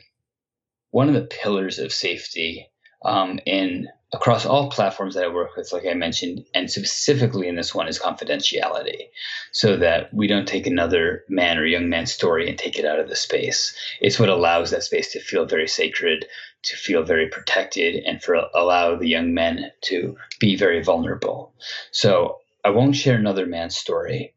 one 0.91 1.07
of 1.07 1.13
the 1.13 1.21
pillars 1.21 1.77
of 1.77 1.91
safety 1.91 2.67
um, 3.05 3.39
in 3.45 3.87
across 4.11 4.45
all 4.45 4.71
platforms 4.71 5.13
that 5.13 5.23
I 5.23 5.27
work 5.27 5.55
with, 5.55 5.71
like 5.71 5.85
I 5.85 5.93
mentioned, 5.93 6.43
and 6.55 6.69
specifically 6.69 7.47
in 7.47 7.55
this 7.55 7.75
one 7.75 7.87
is 7.87 7.99
confidentiality, 7.99 9.09
so 9.51 9.77
that 9.77 10.11
we 10.11 10.25
don't 10.25 10.47
take 10.47 10.65
another 10.65 11.23
man 11.29 11.59
or 11.59 11.65
young 11.65 11.89
man's 11.89 12.11
story 12.11 12.49
and 12.49 12.57
take 12.57 12.79
it 12.79 12.85
out 12.85 12.99
of 12.99 13.07
the 13.07 13.15
space. 13.15 13.75
It's 14.01 14.19
what 14.19 14.29
allows 14.29 14.71
that 14.71 14.83
space 14.83 15.11
to 15.11 15.19
feel 15.19 15.45
very 15.45 15.67
sacred, 15.67 16.25
to 16.63 16.75
feel 16.75 17.03
very 17.03 17.29
protected, 17.29 18.03
and 18.03 18.21
for 18.21 18.35
allow 18.55 18.95
the 18.95 19.07
young 19.07 19.35
men 19.35 19.71
to 19.81 20.17
be 20.39 20.55
very 20.55 20.81
vulnerable. 20.83 21.53
So 21.91 22.38
I 22.63 22.69
won't 22.71 22.95
share 22.95 23.17
another 23.17 23.45
man's 23.45 23.77
story. 23.77 24.35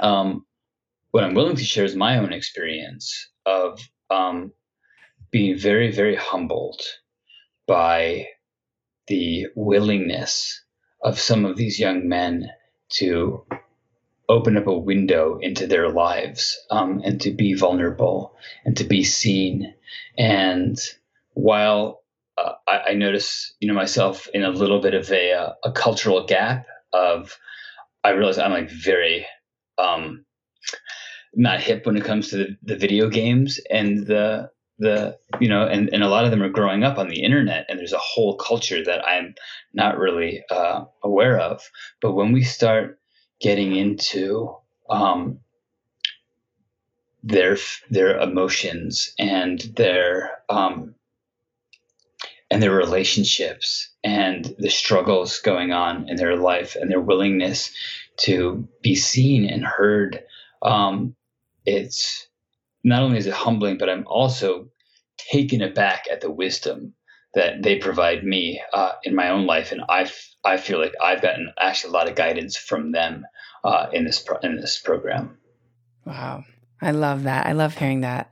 Um, 0.00 0.44
what 1.10 1.24
I'm 1.24 1.34
willing 1.34 1.56
to 1.56 1.64
share 1.64 1.84
is 1.84 1.94
my 1.94 2.18
own 2.18 2.32
experience 2.32 3.28
of 3.46 3.80
um, 4.10 4.52
being 5.30 5.58
very, 5.58 5.90
very 5.90 6.16
humbled 6.16 6.80
by 7.66 8.26
the 9.06 9.46
willingness 9.54 10.62
of 11.02 11.20
some 11.20 11.44
of 11.44 11.56
these 11.56 11.78
young 11.78 12.08
men 12.08 12.50
to 12.88 13.44
open 14.28 14.56
up 14.56 14.66
a 14.66 14.78
window 14.78 15.38
into 15.40 15.66
their 15.66 15.90
lives 15.90 16.58
um, 16.70 17.00
and 17.04 17.20
to 17.20 17.30
be 17.30 17.54
vulnerable 17.54 18.34
and 18.64 18.76
to 18.76 18.84
be 18.84 19.04
seen. 19.04 19.74
And 20.16 20.78
while 21.34 22.02
uh, 22.38 22.52
I, 22.66 22.78
I, 22.90 22.94
notice, 22.94 23.54
you 23.60 23.68
know, 23.68 23.74
myself 23.74 24.28
in 24.32 24.42
a 24.42 24.50
little 24.50 24.80
bit 24.80 24.94
of 24.94 25.10
a, 25.12 25.32
uh, 25.32 25.52
a 25.62 25.72
cultural 25.72 26.26
gap 26.26 26.66
of, 26.94 27.36
I 28.02 28.10
realize 28.10 28.38
I'm 28.38 28.52
like 28.52 28.70
very 28.70 29.26
um, 29.78 30.24
not 31.34 31.60
hip 31.60 31.86
when 31.86 31.96
it 31.96 32.04
comes 32.04 32.28
to 32.28 32.36
the, 32.36 32.56
the 32.62 32.76
video 32.76 33.08
games 33.08 33.60
and 33.70 34.06
the 34.06 34.50
the 34.78 35.16
you 35.40 35.48
know 35.48 35.66
and, 35.66 35.88
and 35.92 36.02
a 36.02 36.08
lot 36.08 36.24
of 36.24 36.32
them 36.32 36.42
are 36.42 36.48
growing 36.48 36.82
up 36.82 36.98
on 36.98 37.08
the 37.08 37.22
internet 37.22 37.64
and 37.68 37.78
there's 37.78 37.92
a 37.92 37.98
whole 37.98 38.36
culture 38.36 38.82
that 38.82 39.06
i'm 39.06 39.32
not 39.74 39.98
really 39.98 40.42
uh, 40.50 40.84
aware 41.02 41.38
of. 41.38 41.60
But 42.00 42.12
when 42.12 42.32
we 42.32 42.42
start 42.42 42.98
getting 43.40 43.74
into 43.74 44.56
um, 44.88 45.40
their 47.22 47.58
their 47.90 48.18
emotions 48.18 49.12
and 49.18 49.60
their 49.76 50.30
um, 50.48 50.94
and 52.54 52.62
their 52.62 52.70
relationships 52.70 53.90
and 54.04 54.54
the 54.58 54.70
struggles 54.70 55.40
going 55.40 55.72
on 55.72 56.08
in 56.08 56.14
their 56.14 56.36
life 56.36 56.76
and 56.76 56.88
their 56.88 57.00
willingness 57.00 57.72
to 58.16 58.68
be 58.80 58.94
seen 58.94 59.44
and 59.44 59.64
heard 59.64 60.22
um, 60.62 61.16
it's 61.66 62.28
not 62.84 63.02
only 63.02 63.18
is 63.18 63.26
it 63.26 63.32
humbling, 63.32 63.76
but 63.76 63.90
I'm 63.90 64.06
also 64.06 64.68
taken 65.16 65.62
aback 65.62 66.04
at 66.08 66.20
the 66.20 66.30
wisdom 66.30 66.94
that 67.34 67.60
they 67.60 67.76
provide 67.76 68.22
me 68.22 68.62
uh, 68.72 68.92
in 69.02 69.16
my 69.16 69.30
own 69.30 69.46
life, 69.46 69.72
and 69.72 69.82
I 69.88 70.08
I 70.44 70.56
feel 70.56 70.78
like 70.78 70.92
I've 71.02 71.22
gotten 71.22 71.52
actually 71.58 71.90
a 71.90 71.94
lot 71.94 72.08
of 72.08 72.14
guidance 72.14 72.56
from 72.56 72.92
them 72.92 73.26
uh, 73.64 73.88
in 73.92 74.04
this 74.04 74.20
pro- 74.20 74.38
in 74.38 74.54
this 74.56 74.78
program. 74.78 75.38
Wow, 76.04 76.44
I 76.80 76.92
love 76.92 77.24
that. 77.24 77.46
I 77.46 77.52
love 77.52 77.76
hearing 77.76 78.02
that. 78.02 78.30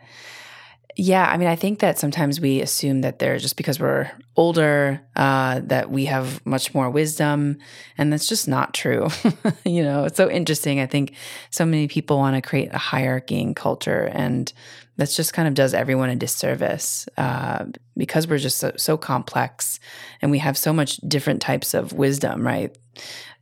Yeah, 0.96 1.26
I 1.30 1.38
mean, 1.38 1.48
I 1.48 1.56
think 1.56 1.78
that 1.78 1.98
sometimes 1.98 2.38
we 2.38 2.60
assume 2.60 3.00
that 3.00 3.18
they're 3.18 3.38
just 3.38 3.56
because 3.56 3.80
we're 3.80 4.10
older, 4.36 5.00
uh, 5.16 5.60
that 5.64 5.90
we 5.90 6.04
have 6.04 6.44
much 6.44 6.74
more 6.74 6.90
wisdom, 6.90 7.58
and 7.96 8.12
that's 8.12 8.28
just 8.28 8.46
not 8.46 8.74
true. 8.74 9.08
you 9.64 9.82
know, 9.82 10.04
it's 10.04 10.18
so 10.18 10.30
interesting. 10.30 10.80
I 10.80 10.86
think 10.86 11.14
so 11.50 11.64
many 11.64 11.88
people 11.88 12.18
want 12.18 12.36
to 12.36 12.46
create 12.46 12.74
a 12.74 12.78
hierarchy 12.78 13.54
culture, 13.54 14.10
and 14.12 14.52
that's 14.98 15.16
just 15.16 15.32
kind 15.32 15.48
of 15.48 15.54
does 15.54 15.72
everyone 15.72 16.10
a 16.10 16.16
disservice 16.16 17.08
uh, 17.16 17.64
because 17.96 18.28
we're 18.28 18.38
just 18.38 18.58
so, 18.58 18.72
so 18.76 18.98
complex, 18.98 19.80
and 20.20 20.30
we 20.30 20.38
have 20.38 20.58
so 20.58 20.74
much 20.74 20.98
different 20.98 21.40
types 21.40 21.72
of 21.72 21.94
wisdom, 21.94 22.46
right? 22.46 22.76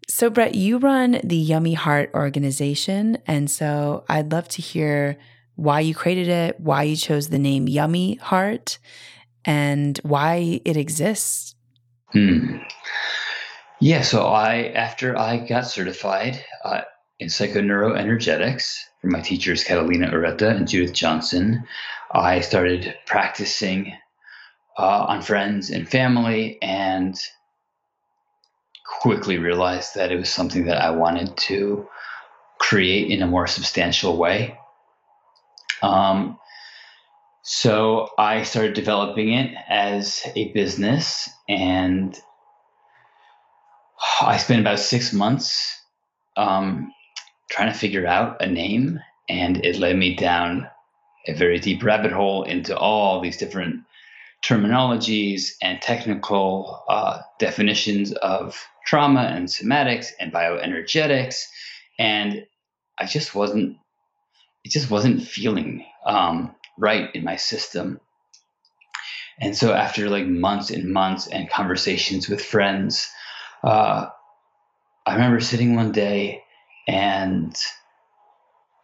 So, 0.09 0.31
Brett, 0.31 0.55
you 0.55 0.79
run 0.79 1.21
the 1.25 1.37
Yummy 1.37 1.75
Heart 1.75 2.13
organization, 2.15 3.19
and 3.27 3.51
so 3.51 4.05
I'd 4.09 4.31
love 4.31 4.47
to 4.51 4.63
hear 4.63 5.19
why 5.61 5.81
you 5.81 5.95
created 5.95 6.29
it, 6.29 6.59
why 6.59 6.85
you 6.85 6.97
chose 6.97 7.29
the 7.29 7.39
name 7.39 7.69
Yummy 7.69 8.15
Heart, 8.15 8.79
and 9.45 9.99
why 9.99 10.61
it 10.65 10.79
exists. 10.79 11.55
Hmm. 12.13 12.57
Yeah, 13.79 14.01
so 14.01 14.27
I 14.27 14.73
after 14.75 15.17
I 15.19 15.37
got 15.47 15.67
certified 15.67 16.43
uh, 16.65 16.83
in 17.19 17.29
psychoneuroenergetics 17.29 18.79
from 19.03 19.13
my 19.13 19.21
teachers 19.21 19.63
Catalina 19.63 20.11
Ureta 20.11 20.57
and 20.57 20.67
Judith 20.67 20.95
Johnson, 20.95 21.65
I 22.11 22.41
started 22.41 22.95
practicing 23.07 23.93
uh, 24.79 25.05
on 25.09 25.21
friends 25.21 25.71
and 25.71 25.87
family, 25.87 26.59
and 26.63 27.15
quickly 29.03 29.37
realized 29.37 29.95
that 29.95 30.11
it 30.11 30.17
was 30.17 30.31
something 30.31 30.65
that 30.65 30.81
I 30.81 30.91
wanted 30.91 31.37
to 31.37 31.87
create 32.59 33.11
in 33.11 33.21
a 33.21 33.27
more 33.27 33.47
substantial 33.47 34.17
way. 34.17 34.57
Um, 35.83 36.39
so 37.43 38.11
I 38.19 38.43
started 38.43 38.75
developing 38.75 39.33
it 39.33 39.55
as 39.69 40.23
a 40.37 40.53
business, 40.53 41.29
and 41.49 42.17
I 44.21 44.37
spent 44.37 44.61
about 44.61 44.79
six 44.79 45.13
months 45.13 45.79
um, 46.37 46.93
trying 47.51 47.73
to 47.73 47.79
figure 47.79 48.07
out 48.07 48.43
a 48.43 48.47
name, 48.47 49.01
and 49.29 49.65
it 49.65 49.79
led 49.79 49.97
me 49.97 50.15
down 50.15 50.69
a 51.27 51.35
very 51.35 51.59
deep 51.59 51.83
rabbit 51.83 52.13
hole 52.13 52.45
into 52.45 52.77
all 52.77 53.21
these 53.21 53.37
different 53.37 53.85
terminologies 54.45 55.53
and 55.63 55.81
technical 55.83 56.83
uh, 56.89 57.21
definitions 57.39 58.13
of 58.13 58.59
trauma 58.87 59.23
and 59.23 59.49
somatics 59.49 60.09
and 60.19 60.33
bioenergetics, 60.33 61.45
and 61.99 62.47
I 62.99 63.07
just 63.07 63.35
wasn't. 63.35 63.77
It 64.65 64.71
just 64.73 64.91
wasn't 64.91 65.23
feeling 65.23 65.85
um, 66.05 66.55
right 66.79 67.15
in 67.15 67.25
my 67.25 67.37
system. 67.37 68.01
And 69.41 69.57
so 69.57 69.73
after 69.73 70.11
like 70.11 70.27
months 70.27 70.71
and 70.71 70.93
months 70.93 71.27
and 71.27 71.49
conversations 71.49 72.29
with 72.29 72.45
friends, 72.45 73.11
uh, 73.65 74.07
I 75.07 75.15
remember 75.15 75.41
sitting 75.41 75.75
one 75.75 75.93
day 75.93 76.45
and 76.87 77.57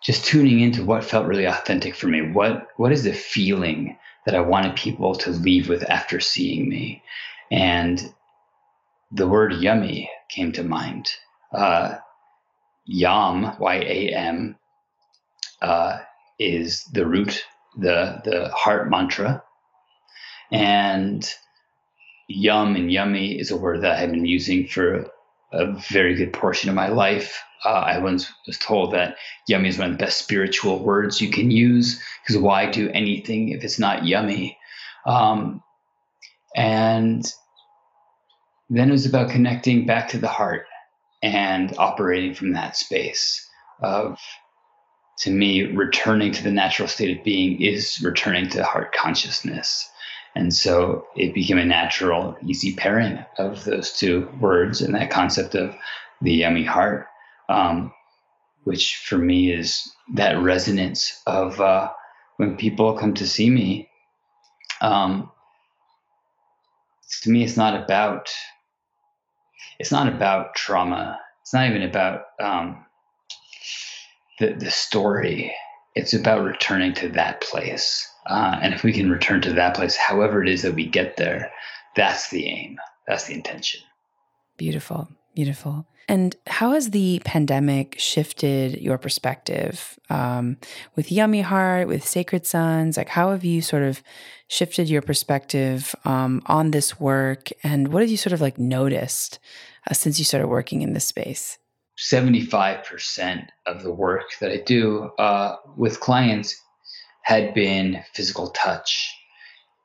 just 0.03 0.25
tuning 0.25 0.61
into 0.61 0.85
what 0.85 1.05
felt 1.05 1.27
really 1.27 1.45
authentic 1.45 1.95
for 1.95 2.07
me. 2.07 2.33
What 2.33 2.69
what 2.77 2.93
is 2.93 3.05
the 3.05 3.13
feeling 3.13 3.99
that 4.25 4.35
I 4.35 4.41
wanted 4.41 4.77
people 4.77 5.15
to 5.17 5.31
leave 5.31 5.69
with 5.69 5.89
after 5.91 6.21
seeing 6.21 6.69
me? 6.69 7.03
And 7.51 8.13
the 9.13 9.29
word 9.29 9.55
yummy 9.55 10.11
came 10.29 10.53
to 10.53 10.63
mind. 10.63 11.11
Uh, 11.53 11.97
yam, 12.87 13.57
Y 13.59 13.75
A 13.75 14.15
M, 14.15 14.57
uh, 15.67 15.99
is 16.39 16.85
the 16.93 17.07
root, 17.07 17.45
the 17.77 18.21
the 18.25 18.51
heart 18.55 18.89
mantra, 18.89 19.43
and 20.53 21.29
yum 22.29 22.77
and 22.77 22.93
yummy 22.93 23.39
is 23.39 23.51
a 23.51 23.57
word 23.57 23.83
that 23.83 23.99
I've 23.99 24.11
been 24.11 24.27
using 24.27 24.67
for 24.67 25.11
a 25.53 25.73
very 25.91 26.15
good 26.15 26.33
portion 26.33 26.69
of 26.69 26.75
my 26.75 26.89
life. 26.89 27.43
Uh, 27.65 27.69
I 27.71 27.99
once 27.99 28.31
was 28.47 28.59
told 28.59 28.93
that 28.93 29.17
yummy 29.49 29.69
is 29.69 29.79
one 29.79 29.91
of 29.91 29.99
the 29.99 30.05
best 30.05 30.19
spiritual 30.19 30.85
words 30.85 31.21
you 31.21 31.31
can 31.31 31.51
use 31.51 32.01
because 32.23 32.41
why 32.41 32.71
do 32.71 32.91
anything 32.91 33.49
if 33.49 33.65
it's 33.65 33.79
not 33.79 34.05
yummy? 34.05 34.57
Um, 35.07 35.63
and 36.55 37.25
then 38.71 38.89
it 38.89 38.93
was 38.93 39.07
about 39.07 39.31
connecting 39.31 39.87
back 39.87 40.09
to 40.11 40.19
the 40.19 40.29
heart 40.29 40.67
and 41.23 41.75
operating 41.79 42.35
from 42.35 42.53
that 42.53 42.77
space 42.77 43.49
of, 43.81 44.19
to 45.19 45.31
me, 45.31 45.63
returning 45.63 46.33
to 46.33 46.43
the 46.43 46.51
natural 46.53 46.89
state 46.89 47.17
of 47.17 47.25
being 47.25 47.61
is 47.61 48.01
returning 48.03 48.49
to 48.51 48.65
heart 48.65 48.95
consciousness. 48.95 49.91
And 50.35 50.53
so 50.53 51.07
it 51.17 51.33
became 51.33 51.59
a 51.59 51.65
natural, 51.65 52.37
easy 52.45 52.75
pairing 52.75 53.25
of 53.39 53.65
those 53.65 53.93
two 53.93 54.29
words 54.39 54.83
and 54.83 54.95
that 54.95 55.11
concept 55.11 55.55
of 55.55 55.75
the 56.21 56.33
yummy 56.33 56.65
heart, 56.65 57.07
um, 57.49 57.93
which 58.65 58.97
for 58.97 59.17
me 59.17 59.51
is 59.51 59.91
that 60.15 60.43
resonance 60.43 61.23
of 61.27 61.61
uh, 61.61 61.91
when 62.37 62.57
people 62.57 62.99
come 62.99 63.15
to 63.15 63.27
see 63.27 63.49
me. 63.49 63.89
Um, 64.83 65.31
to 67.23 67.31
me, 67.31 67.43
it's 67.43 67.57
not 67.57 67.81
about 67.83 68.31
it's 69.79 69.93
not 69.93 70.09
about 70.09 70.55
trauma. 70.55 71.21
It's 71.43 71.53
not 71.53 71.69
even 71.69 71.83
about 71.83 72.23
um, 72.41 72.86
the 74.39 74.55
the 74.55 74.71
story. 74.71 75.55
It's 75.95 76.13
about 76.13 76.45
returning 76.45 76.93
to 76.95 77.09
that 77.11 77.41
place 77.41 78.07
uh, 78.27 78.59
and 78.61 78.75
if 78.75 78.83
we 78.83 78.93
can 78.93 79.11
return 79.11 79.41
to 79.43 79.53
that 79.53 79.75
place, 79.75 79.97
however 79.97 80.43
it 80.43 80.49
is 80.49 80.63
that 80.63 80.75
we 80.75 80.87
get 80.87 81.17
there, 81.17 81.53
that's 81.95 82.31
the 82.31 82.47
aim. 82.47 82.79
That's 83.07 83.27
the 83.27 83.35
intention. 83.35 83.81
Beautiful. 84.57 85.09
Beautiful. 85.35 85.87
And 86.09 86.35
how 86.47 86.73
has 86.73 86.91
the 86.91 87.21
pandemic 87.25 87.97
shifted 87.99 88.81
your 88.81 88.97
perspective 88.97 89.99
um, 90.09 90.57
with 90.95 91.11
Yummy 91.11 91.41
Heart, 91.41 91.89
with 91.89 92.07
Sacred 92.07 92.47
Sons? 92.47 92.97
Like, 92.97 93.09
how 93.09 93.33
have 93.33 93.45
you 93.45 93.61
sort 93.61 93.83
of 93.83 94.03
shifted 94.49 94.89
your 94.89 95.03
perspective 95.03 95.95
um, 96.05 96.43
on 96.47 96.71
this 96.71 96.99
work? 96.99 97.49
And 97.63 97.89
what 97.89 98.03
have 98.03 98.11
you 98.11 98.17
sort 98.17 98.33
of 98.33 98.41
like 98.41 98.59
noticed 98.59 99.39
uh, 99.89 99.95
since 99.95 100.19
you 100.19 100.25
started 100.25 100.49
working 100.49 100.83
in 100.83 100.95
this 100.95 101.07
space? 101.07 101.59
75% 101.99 103.49
of 103.67 103.83
the 103.83 103.93
work 103.93 104.39
that 104.41 104.53
I 104.53 104.59
do 104.59 105.11
uh, 105.19 105.57
with 105.77 106.01
clients 106.01 106.61
had 107.23 107.55
been 107.55 108.03
physical 108.13 108.49
touch. 108.51 109.13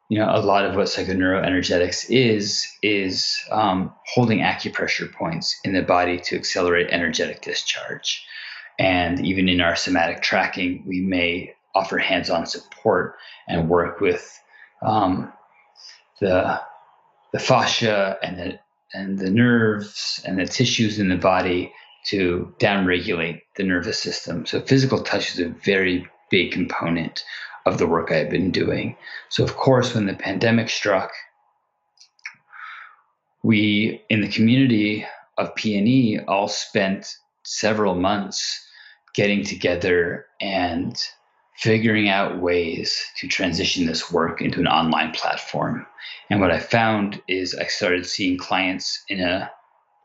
You 0.09 0.19
know, 0.19 0.29
a 0.29 0.41
lot 0.41 0.65
of 0.65 0.75
what 0.75 0.87
psychoneuroenergetics 0.87 2.09
is 2.09 2.67
is 2.83 3.33
um, 3.49 3.93
holding 4.13 4.39
acupressure 4.39 5.11
points 5.11 5.57
in 5.63 5.73
the 5.73 5.81
body 5.81 6.19
to 6.25 6.35
accelerate 6.35 6.87
energetic 6.91 7.41
discharge. 7.41 8.25
And 8.77 9.25
even 9.25 9.47
in 9.47 9.61
our 9.61 9.77
somatic 9.77 10.21
tracking, 10.21 10.83
we 10.85 10.99
may 10.99 11.53
offer 11.73 11.97
hands-on 11.97 12.45
support 12.45 13.15
and 13.47 13.69
work 13.69 14.01
with 14.01 14.37
um, 14.81 15.31
the 16.19 16.59
the 17.31 17.39
fascia 17.39 18.17
and 18.21 18.37
the 18.37 18.59
and 18.93 19.17
the 19.17 19.29
nerves 19.29 20.21
and 20.25 20.37
the 20.37 20.45
tissues 20.45 20.99
in 20.99 21.07
the 21.07 21.15
body 21.15 21.73
to 22.05 22.53
downregulate 22.59 23.41
the 23.55 23.63
nervous 23.63 23.99
system. 23.99 24.45
So 24.45 24.61
physical 24.61 25.03
touch 25.03 25.33
is 25.33 25.39
a 25.39 25.49
very 25.49 26.07
big 26.29 26.51
component 26.51 27.23
of 27.65 27.77
the 27.77 27.87
work 27.87 28.11
I've 28.11 28.29
been 28.29 28.51
doing. 28.51 28.95
So, 29.29 29.43
of 29.43 29.55
course, 29.55 29.93
when 29.93 30.07
the 30.07 30.15
pandemic 30.15 30.69
struck, 30.69 31.11
we 33.43 34.03
in 34.09 34.21
the 34.21 34.27
community 34.27 35.05
of 35.37 35.55
PNE 35.55 36.25
all 36.27 36.47
spent 36.47 37.15
several 37.43 37.95
months 37.95 38.67
getting 39.13 39.43
together 39.43 40.25
and 40.39 40.97
figuring 41.57 42.09
out 42.09 42.39
ways 42.39 43.03
to 43.17 43.27
transition 43.27 43.85
this 43.85 44.11
work 44.11 44.41
into 44.41 44.59
an 44.59 44.67
online 44.67 45.11
platform. 45.11 45.85
And 46.29 46.39
what 46.39 46.51
I 46.51 46.59
found 46.59 47.21
is 47.27 47.53
I 47.55 47.65
started 47.65 48.05
seeing 48.05 48.37
clients 48.37 49.03
in 49.09 49.19
a 49.19 49.51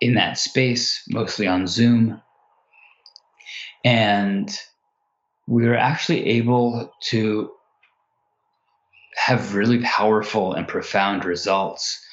in 0.01 0.15
that 0.15 0.39
space, 0.39 1.03
mostly 1.09 1.47
on 1.47 1.67
Zoom. 1.67 2.21
And 3.85 4.51
we 5.47 5.67
were 5.67 5.77
actually 5.77 6.27
able 6.27 6.93
to 7.09 7.51
have 9.17 9.55
really 9.55 9.81
powerful 9.83 10.53
and 10.53 10.69
profound 10.69 11.25
results, 11.25 12.05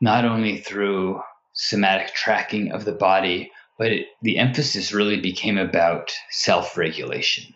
not 0.00 0.24
only 0.24 0.58
through 0.58 1.20
somatic 1.54 2.14
tracking 2.14 2.72
of 2.72 2.84
the 2.84 2.92
body, 2.92 3.50
but 3.78 3.92
it, 3.92 4.06
the 4.22 4.38
emphasis 4.38 4.92
really 4.92 5.20
became 5.20 5.58
about 5.58 6.12
self 6.30 6.76
regulation 6.76 7.54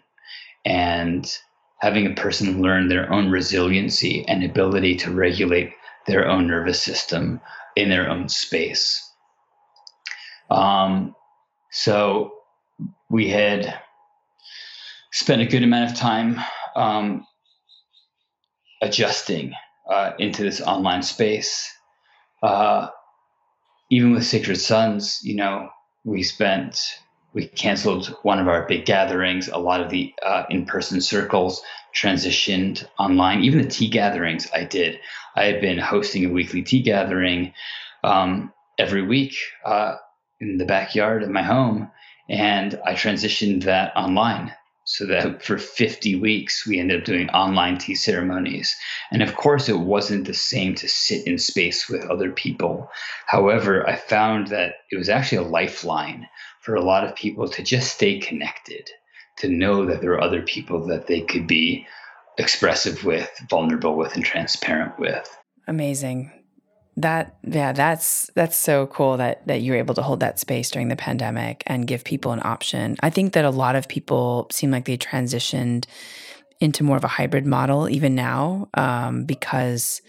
and 0.65 1.39
having 1.81 2.07
a 2.07 2.15
person 2.15 2.63
learn 2.63 2.89
their 2.89 3.13
own 3.13 3.31
resiliency 3.31 4.25
and 4.29 4.45
ability 4.45 4.97
to 4.97 5.11
regulate 5.11 5.73
their 6.07 6.29
own 6.29 6.47
nervous 6.47 6.81
system 6.81 7.41
in 7.77 7.89
their 7.89 8.09
own 8.09 8.29
space. 8.29 9.12
Um, 10.53 11.15
so 11.71 12.33
we 13.09 13.29
had 13.29 13.79
spent 15.11 15.43
a 15.43 15.47
good 15.47 15.63
amount 15.63 15.91
of 15.91 15.97
time 15.97 16.39
um, 16.77 17.27
adjusting 18.83 19.55
uh, 19.91 20.13
into 20.19 20.43
this 20.43 20.61
online 20.61 21.03
space. 21.03 21.71
Uh, 22.43 22.89
even 23.91 24.13
with 24.13 24.25
Sacred 24.25 24.57
Sons, 24.57 25.21
you 25.23 25.37
know, 25.37 25.69
we 26.05 26.23
spent 26.23 26.79
we 27.35 27.47
canceled 27.47 28.15
one 28.23 28.39
of 28.39 28.49
our 28.49 28.67
big 28.67 28.85
gatherings. 28.85 29.49
A 29.49 29.57
lot 29.57 29.81
of 29.81 29.89
the 29.89 30.13
uh, 30.23 30.45
in-person 30.51 31.01
circles 31.01 31.63
transitioned 31.97 32.85
online. 32.99 33.43
Even 33.43 33.63
the 33.63 33.69
tea 33.69 33.89
gatherings 33.89 34.49
I 34.53 34.65
did. 34.65 34.99
I 35.35 35.45
had 35.45 35.63
been 35.63 35.79
hosting 35.79 36.27
a 36.27 36.29
weekly 36.29 36.63
tea 36.63 36.83
gathering 36.83 37.55
um, 38.05 38.53
every 38.79 39.03
week 39.03 39.35
uh, 39.65 39.97
in 40.43 40.59
the 40.59 40.65
backyard 40.65 41.23
of 41.23 41.31
my 41.31 41.43
home, 41.43 41.91
and 42.29 42.79
I 42.85 42.95
transitioned 42.95 43.65
that 43.65 43.97
online. 43.97 44.53
So 44.85 45.07
that 45.07 45.45
for 45.45 45.59
50 45.59 46.17
weeks 46.17 46.67
we 46.67 46.81
ended 46.81 47.01
up 47.01 47.07
doing 47.07 47.31
online 47.31 47.79
tea 47.79 47.95
ceremonies. 47.95 48.75
And 49.13 49.23
of 49.23 49.37
course 49.37 49.69
it 49.69 49.79
wasn't 49.79 50.27
the 50.27 50.35
same 50.35 50.75
to 50.75 50.89
sit 50.89 51.25
in 51.25 51.39
space 51.39 51.89
with 51.89 52.05
other 52.11 52.33
people. 52.33 52.91
However 53.27 53.89
i 53.89 53.95
found 53.95 54.49
that 54.49 54.75
it 54.91 54.97
was 54.97 55.09
actually 55.09 55.39
a 55.39 55.49
lifeline 55.49 56.27
for 56.63 56.75
a 56.75 56.83
lot 56.83 57.05
of 57.05 57.15
people 57.15 57.49
to 57.49 57.63
just 57.63 57.95
stay 57.95 58.19
connected 58.19 58.91
to 59.39 59.49
know 59.49 59.87
that 59.87 60.01
there 60.01 60.13
are 60.15 60.21
other 60.21 60.43
people 60.43 60.85
that 60.89 61.07
they 61.07 61.21
could 61.21 61.47
be 61.47 61.87
expressive 62.37 63.05
with 63.05 63.31
vulnerable 63.49 63.97
with 63.97 64.17
and 64.17 64.25
transparent 64.25 64.99
with. 64.99 65.29
Amazing 65.69 66.42
that 66.97 67.37
yeah, 67.43 67.73
that's 67.73 68.31
that's 68.35 68.57
so 68.57 68.87
cool 68.89 69.17
that 69.17 69.47
that 69.47 69.63
you're 69.63 69.77
able 69.77 69.95
to 69.95 70.03
hold 70.03 70.21
that 70.21 70.39
space 70.39 70.71
during 70.71 70.89
the 70.89 70.97
pandemic 70.97 71.63
and 71.67 71.87
give 71.87 72.05
people 72.05 72.33
an 72.33 72.43
option. 72.45 72.97
I 73.03 73.11
think 73.11 73.33
that 73.33 73.45
a 73.45 73.51
lot 73.51 73.77
of 73.77 73.89
people 73.89 74.49
seem 74.51 74.71
like 74.71 74.85
they 74.85 74.99
transitioned 74.99 75.87
into 76.61 76.85
more 76.85 76.97
of 76.97 77.05
a 77.05 77.09
hybrid 77.09 77.47
model 77.47 77.89
even 77.89 78.15
now 78.15 78.69
um, 78.75 79.25
because 79.25 80.03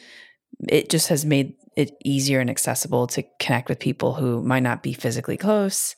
it 0.70 0.90
just 0.90 1.08
has 1.08 1.26
made 1.26 1.56
it 1.76 1.98
easier 2.04 2.40
and 2.40 2.50
accessible 2.50 3.08
to 3.08 3.24
connect 3.40 3.70
with 3.70 3.80
people 3.80 4.14
who 4.14 4.44
might 4.44 4.62
not 4.62 4.84
be 4.84 4.94
physically 4.94 5.38
close, 5.38 5.96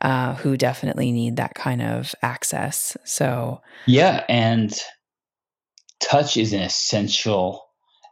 uh, 0.00 0.34
who 0.36 0.56
definitely 0.56 1.12
need 1.12 1.36
that 1.36 1.54
kind 1.54 1.82
of 1.82 2.14
access. 2.22 2.96
So 3.04 3.60
yeah, 3.86 4.24
and 4.28 4.72
touch 6.00 6.36
is 6.36 6.52
an 6.52 6.62
essential 6.62 7.66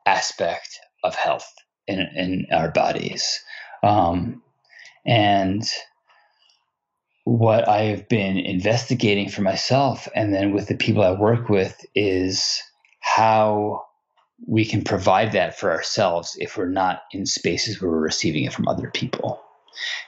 aspect 0.05 0.81
of 1.05 1.14
health 1.14 1.49
in, 1.89 2.01
in 2.14 2.47
our 2.53 2.70
bodies. 2.70 3.41
Um, 3.82 4.43
and 5.07 5.62
what 7.24 7.68
I've 7.68 8.09
been 8.09 8.39
investigating 8.39 9.28
for 9.28 9.43
myself 9.43 10.09
and 10.14 10.32
then 10.32 10.53
with 10.53 10.68
the 10.68 10.76
people 10.76 11.03
I 11.03 11.12
work 11.12 11.49
with 11.49 11.84
is 11.95 12.62
how 13.01 13.84
we 14.47 14.64
can 14.64 14.82
provide 14.82 15.32
that 15.32 15.59
for 15.59 15.70
ourselves 15.70 16.36
if 16.39 16.57
we're 16.57 16.68
not 16.68 17.03
in 17.12 17.26
spaces 17.26 17.80
where 17.80 17.91
we're 17.91 17.99
receiving 17.99 18.45
it 18.45 18.53
from 18.53 18.68
other 18.68 18.91
people. 18.91 19.43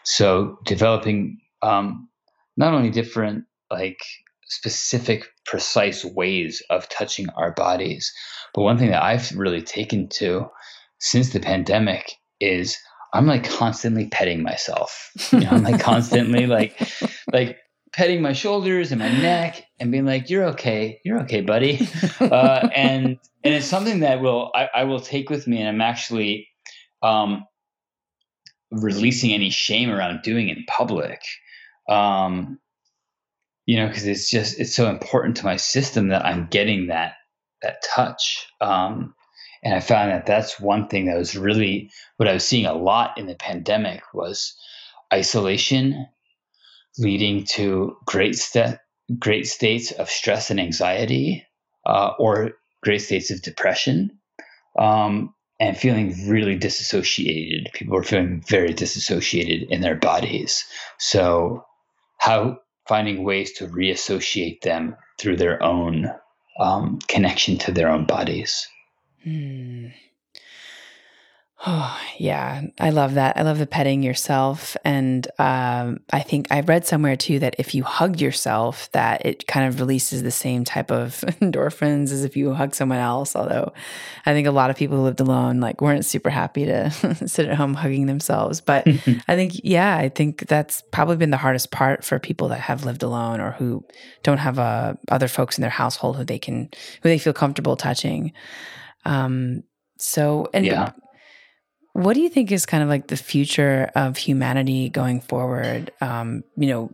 So 0.05 0.59
developing 0.65 1.41
um, 1.63 2.09
not 2.57 2.75
only 2.75 2.91
different 2.91 3.45
like 3.71 4.01
specific 4.45 5.29
precise 5.45 6.05
ways 6.05 6.63
of 6.71 6.89
touching 6.89 7.29
our 7.31 7.53
bodies 7.53 8.13
but 8.53 8.63
one 8.63 8.77
thing 8.79 8.91
that 8.91 9.03
i've 9.03 9.31
really 9.37 9.63
taken 9.63 10.09
to 10.09 10.45
since 11.01 11.31
the 11.31 11.41
pandemic 11.41 12.13
is 12.41 12.79
I'm 13.13 13.27
like 13.27 13.49
constantly 13.49 14.09
petting 14.09 14.43
myself. 14.43 15.11
You 15.33 15.41
know, 15.41 15.51
I'm 15.51 15.65
like 15.65 15.81
constantly 15.83 16.47
like 16.47 16.81
like 17.33 17.59
petting 17.93 18.23
my 18.23 18.33
shoulders 18.33 18.93
and 18.93 19.01
my 19.01 19.11
neck 19.11 19.65
and 19.79 19.91
being 19.91 20.05
like, 20.05 20.31
"You're 20.31 20.45
okay, 20.51 21.01
you're 21.05 21.21
okay, 21.23 21.41
buddy," 21.41 21.89
uh, 22.21 22.69
and 22.75 23.19
and 23.43 23.55
it's 23.55 23.67
something 23.67 24.01
that 24.01 24.21
will 24.21 24.53
I, 24.55 24.69
I 24.75 24.85
will 24.85 25.01
take 25.01 25.31
with 25.31 25.47
me, 25.47 25.59
and 25.59 25.69
I'm 25.69 25.81
actually 25.81 26.49
um, 27.03 27.45
releasing 28.71 29.33
any 29.33 29.51
shame 29.51 29.91
around 29.91 30.23
doing 30.23 30.49
it 30.49 30.59
in 30.59 30.65
public. 30.69 31.21
Um, 31.89 32.59
you 33.67 33.77
know, 33.77 33.89
because 33.89 34.07
it's 34.07 34.31
just 34.31 34.61
it's 34.61 34.75
so 34.75 34.89
important 34.89 35.37
to 35.39 35.45
my 35.45 35.57
system 35.57 36.09
that 36.09 36.25
I'm 36.25 36.47
getting 36.49 36.89
that 36.89 37.15
that 37.63 37.83
touch. 37.95 38.47
Um, 38.61 39.15
and 39.63 39.75
I 39.75 39.81
found 39.81 40.11
that 40.11 40.27
that's 40.27 40.59
one 40.59 40.89
thing 40.89 41.07
that 41.07 41.19
was 41.19 41.37
really 41.37 41.91
what 42.17 42.29
I 42.29 42.33
was 42.33 42.47
seeing 42.47 42.67
a 42.67 42.75
lot 42.75 43.19
in 43.19 43.27
the 43.27 43.35
pandemic 43.35 44.03
was 44.15 44.57
isolation 45.13 46.07
leading 46.99 47.45
to 47.45 47.97
great 48.07 48.37
st- 48.37 48.79
great 49.19 49.47
states 49.47 49.93
of 49.93 50.09
stress 50.09 50.51
and 50.51 50.61
anxiety 50.61 51.47
uh, 51.87 52.13
or 52.19 52.53
great 52.83 53.01
states 53.01 53.31
of 53.31 53.43
depression 53.43 54.11
um, 54.79 55.35
and 55.59 55.77
feeling 55.77 56.29
really 56.29 56.57
disassociated. 56.57 57.73
People 57.73 57.97
were 57.97 58.03
feeling 58.03 58.43
very 58.49 58.73
disassociated 58.73 59.69
in 59.71 59.81
their 59.81 59.97
bodies. 59.97 60.65
So, 60.99 61.65
how 62.19 62.59
finding 62.89 63.25
ways 63.25 63.53
to 63.53 63.67
reassociate 63.67 64.63
them 64.63 64.97
through 65.19 65.37
their 65.37 65.63
own 65.63 66.11
um, 66.59 66.99
connection 67.09 67.59
to 67.59 67.73
their 67.73 67.89
own 67.89 68.05
bodies. 68.05 68.67
Hmm. 69.25 69.89
Oh, 71.67 72.01
yeah. 72.17 72.63
I 72.79 72.89
love 72.89 73.15
that. 73.15 73.37
I 73.37 73.43
love 73.43 73.59
the 73.59 73.67
petting 73.67 74.03
yourself. 74.03 74.79
And 74.83 75.27
um, 75.39 76.01
I 76.11 76.21
think 76.21 76.47
I 76.51 76.61
read 76.61 76.87
somewhere 76.87 77.17
too 77.17 77.39
that 77.41 77.55
if 77.59 77.75
you 77.75 77.85
hug 77.85 78.19
yourself, 78.19 78.91
that 78.93 79.27
it 79.27 79.47
kind 79.47 79.69
of 79.69 79.79
releases 79.79 80.23
the 80.23 80.31
same 80.31 80.65
type 80.65 80.91
of 80.91 81.21
endorphins 81.43 82.13
as 82.13 82.25
if 82.25 82.35
you 82.35 82.55
hug 82.55 82.75
someone 82.75 82.99
else. 82.99 83.37
Although 83.37 83.75
I 84.25 84.33
think 84.33 84.47
a 84.47 84.53
lot 84.53 84.71
of 84.71 84.77
people 84.77 84.97
who 84.97 85.03
lived 85.03 85.21
alone 85.21 85.61
like 85.61 85.83
weren't 85.83 86.07
super 86.07 86.31
happy 86.31 86.65
to 86.65 86.91
sit 87.29 87.47
at 87.47 87.59
home 87.59 87.75
hugging 87.75 88.07
themselves. 88.07 88.63
But 88.63 88.87
I 89.29 89.37
think, 89.37 89.61
yeah, 89.63 89.99
I 89.99 90.09
think 90.09 90.47
that's 90.47 90.83
probably 90.93 91.17
been 91.17 91.31
the 91.31 91.37
hardest 91.37 91.71
part 91.71 92.05
for 92.05 92.19
people 92.19 92.49
that 92.49 92.61
have 92.61 92.87
lived 92.87 93.03
alone 93.03 93.39
or 93.39 93.51
who 93.51 93.85
don't 94.23 94.39
have 94.39 94.59
uh, 94.59 94.95
other 95.11 95.29
folks 95.29 95.59
in 95.59 95.63
their 95.63 95.71
household 95.71 96.17
who 96.17 96.25
they 96.25 96.39
can, 96.39 96.71
who 97.03 97.11
they 97.11 97.19
feel 97.19 97.35
comfortable 97.35 97.77
touching. 97.77 98.33
Um, 99.05 99.63
so, 99.99 100.49
and 100.55 100.65
yeah. 100.65 100.93
what 101.93 102.15
do 102.15 102.21
you 102.21 102.29
think 102.29 102.53
is 102.53 102.67
kind 102.67 102.83
of 102.83 102.89
like 102.89 103.09
the 103.09 103.17
future 103.17 103.91
of 103.95 104.17
humanity 104.17 104.89
going 104.89 105.21
forward? 105.21 105.93
Um, 106.01 106.45
you 106.57 106.69
know, 106.69 106.91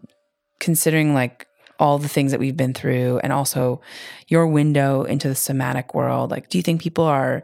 considering 0.60 1.14
like 1.14 1.46
all 1.78 1.98
the 1.98 2.08
things 2.08 2.30
that 2.30 2.40
we've 2.40 2.56
been 2.56 2.74
through 2.74 3.20
and 3.22 3.32
also 3.32 3.80
your 4.28 4.46
window 4.46 5.02
into 5.02 5.28
the 5.28 5.34
somatic 5.34 5.94
world, 5.94 6.30
like, 6.30 6.48
do 6.48 6.58
you 6.58 6.62
think 6.62 6.80
people 6.80 7.04
are 7.04 7.42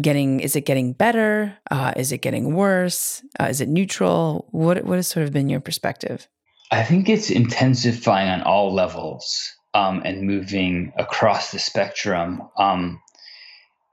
getting, 0.00 0.40
is 0.40 0.54
it 0.54 0.66
getting 0.66 0.92
better? 0.92 1.56
Uh, 1.70 1.92
is 1.96 2.12
it 2.12 2.18
getting 2.18 2.54
worse? 2.54 3.22
Uh, 3.40 3.44
is 3.44 3.60
it 3.60 3.68
neutral? 3.68 4.46
What, 4.50 4.84
what 4.84 4.96
has 4.96 5.08
sort 5.08 5.24
of 5.26 5.32
been 5.32 5.48
your 5.48 5.60
perspective? 5.60 6.28
I 6.70 6.82
think 6.82 7.08
it's 7.08 7.30
intensifying 7.30 8.28
on 8.28 8.42
all 8.42 8.74
levels 8.74 9.50
um, 9.72 10.02
and 10.04 10.22
moving 10.22 10.92
across 10.98 11.50
the 11.50 11.58
spectrum. 11.58 12.42
Um, 12.58 13.00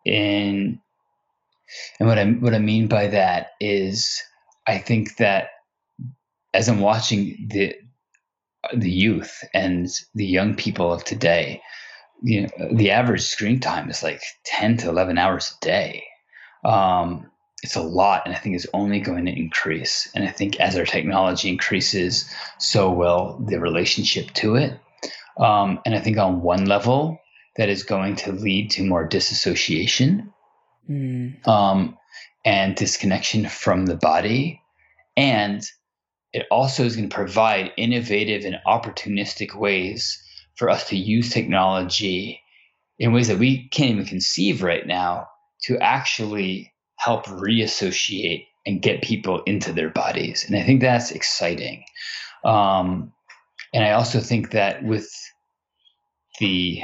in 0.05 0.79
and 1.99 2.07
what 2.07 2.19
I 2.19 2.25
what 2.25 2.53
I 2.53 2.59
mean 2.59 2.87
by 2.87 3.07
that 3.07 3.51
is 3.59 4.21
I 4.67 4.77
think 4.77 5.17
that 5.17 5.49
as 6.53 6.69
I'm 6.69 6.79
watching 6.79 7.47
the 7.51 7.75
the 8.73 8.89
youth 8.89 9.43
and 9.53 9.87
the 10.15 10.25
young 10.25 10.55
people 10.55 10.91
of 10.91 11.03
today, 11.03 11.61
you 12.23 12.41
know, 12.41 12.49
the 12.71 12.91
average 12.91 13.21
screen 13.21 13.59
time 13.59 13.89
is 13.89 14.01
like 14.01 14.21
10 14.45 14.77
to 14.77 14.89
11 14.89 15.17
hours 15.19 15.55
a 15.55 15.65
day. 15.65 16.03
Um, 16.63 17.29
it's 17.61 17.75
a 17.75 17.81
lot, 17.81 18.23
and 18.25 18.35
I 18.35 18.39
think 18.39 18.55
it's 18.55 18.67
only 18.73 18.99
going 18.99 19.25
to 19.25 19.37
increase. 19.37 20.09
And 20.15 20.27
I 20.27 20.31
think 20.31 20.59
as 20.59 20.75
our 20.77 20.85
technology 20.85 21.49
increases, 21.49 22.29
so 22.57 22.91
will 22.91 23.39
the 23.47 23.59
relationship 23.59 24.31
to 24.33 24.55
it. 24.55 24.79
Um, 25.37 25.79
and 25.85 25.93
I 25.93 25.99
think 25.99 26.17
on 26.17 26.41
one 26.41 26.65
level, 26.65 27.19
that 27.57 27.69
is 27.69 27.83
going 27.83 28.15
to 28.15 28.31
lead 28.31 28.71
to 28.71 28.83
more 28.83 29.07
disassociation 29.07 30.33
mm. 30.89 31.47
um, 31.47 31.97
and 32.43 32.75
disconnection 32.75 33.47
from 33.47 33.85
the 33.85 33.95
body. 33.95 34.61
And 35.17 35.63
it 36.33 36.45
also 36.51 36.83
is 36.83 36.95
going 36.95 37.09
to 37.09 37.15
provide 37.15 37.71
innovative 37.77 38.43
and 38.43 38.57
opportunistic 38.67 39.55
ways 39.55 40.21
for 40.55 40.69
us 40.69 40.89
to 40.89 40.97
use 40.97 41.29
technology 41.29 42.41
in 42.99 43.13
ways 43.13 43.27
that 43.27 43.39
we 43.39 43.67
can't 43.69 43.91
even 43.91 44.05
conceive 44.05 44.63
right 44.63 44.85
now 44.85 45.27
to 45.63 45.77
actually 45.79 46.73
help 46.97 47.25
reassociate 47.29 48.47
and 48.65 48.81
get 48.81 49.01
people 49.01 49.43
into 49.43 49.71
their 49.71 49.89
bodies. 49.89 50.45
And 50.45 50.57
I 50.57 50.63
think 50.63 50.81
that's 50.81 51.11
exciting. 51.11 51.83
Um, 52.43 53.13
and 53.73 53.83
I 53.83 53.91
also 53.91 54.19
think 54.19 54.51
that 54.51 54.83
with 54.83 55.09
the 56.39 56.81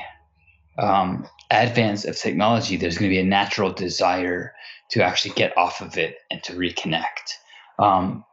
um, 0.82 1.28
advance 1.50 2.06
of 2.06 2.18
technology, 2.18 2.76
there's 2.76 2.98
going 2.98 3.10
to 3.10 3.16
be 3.16 3.22
a 3.22 3.26
natural 3.26 3.72
desire 3.72 4.54
to 4.92 5.04
actually 5.04 5.34
get 5.36 5.58
off 5.58 5.82
of 5.82 5.98
it 5.98 6.16
and 6.30 6.44
to 6.44 6.54
reconnect 6.54 7.38
um, 7.80 8.26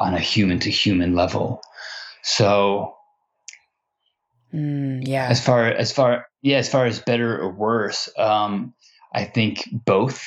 on 0.00 0.14
a 0.14 0.20
human 0.20 0.58
to 0.60 0.70
human 0.70 1.14
level. 1.14 1.60
So, 2.22 2.94
mm, 4.52 5.06
yeah. 5.06 5.28
As 5.28 5.44
far 5.44 5.66
as 5.66 5.92
far 5.92 6.26
yeah, 6.42 6.58
as 6.58 6.68
far 6.68 6.86
as 6.86 7.00
better 7.00 7.38
or 7.38 7.52
worse, 7.52 8.08
um, 8.16 8.74
I 9.14 9.24
think 9.24 9.68
both. 9.72 10.24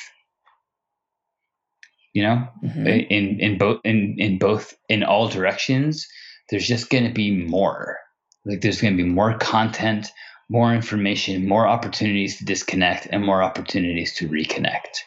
You 2.14 2.24
know, 2.24 2.48
mm-hmm. 2.62 2.88
in 2.88 3.40
in 3.40 3.58
both 3.58 3.80
in 3.86 4.16
in 4.18 4.38
both 4.38 4.76
in 4.90 5.02
all 5.04 5.30
directions, 5.30 6.06
there's 6.50 6.68
just 6.68 6.90
going 6.90 7.06
to 7.06 7.14
be 7.14 7.32
more. 7.32 7.98
Like 8.46 8.60
there's 8.62 8.82
going 8.82 8.98
to 8.98 9.04
be 9.04 9.10
more 9.10 9.38
content, 9.38 10.12
more 10.52 10.74
information, 10.74 11.48
more 11.48 11.66
opportunities 11.66 12.38
to 12.38 12.46
disconnect, 12.46 13.08
and 13.10 13.26
more 13.26 13.42
opportunities 13.42 14.14
to 14.16 14.28
reconnect. 14.28 14.98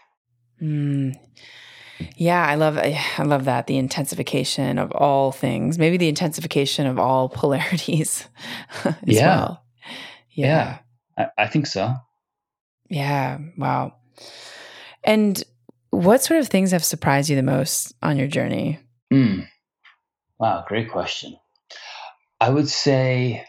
Mm. 0.62 1.14
Yeah, 2.16 2.47
I 2.47 2.55
love 2.55 2.78
I 2.78 3.22
love 3.22 3.45
that 3.45 3.66
the 3.66 3.76
intensification 3.76 4.78
of 4.78 4.90
all 4.92 5.32
things, 5.32 5.78
maybe 5.78 5.99
the 5.99 6.09
intensification 6.09 6.86
of 6.86 6.99
all 6.99 7.28
polarities 7.42 8.26
as 8.84 8.95
yeah. 9.05 9.36
well. 9.36 9.64
Yeah, 10.30 10.78
yeah 11.16 11.26
I, 11.36 11.42
I 11.45 11.47
think 11.49 11.66
so. 11.66 11.95
Yeah, 12.88 13.38
wow. 13.59 13.97
And 15.05 15.42
what 15.90 16.22
sort 16.22 16.40
of 16.40 16.49
things 16.49 16.70
have 16.70 16.84
surprised 16.84 17.28
you 17.28 17.36
the 17.36 17.42
most 17.42 17.95
on 18.03 18.16
your 18.16 18.28
journey? 18.28 18.80
Mm. 19.12 19.47
Wow, 20.38 20.64
great 20.66 20.90
question. 20.90 21.36
I 22.40 22.49
would 22.49 22.68
say 22.68 23.45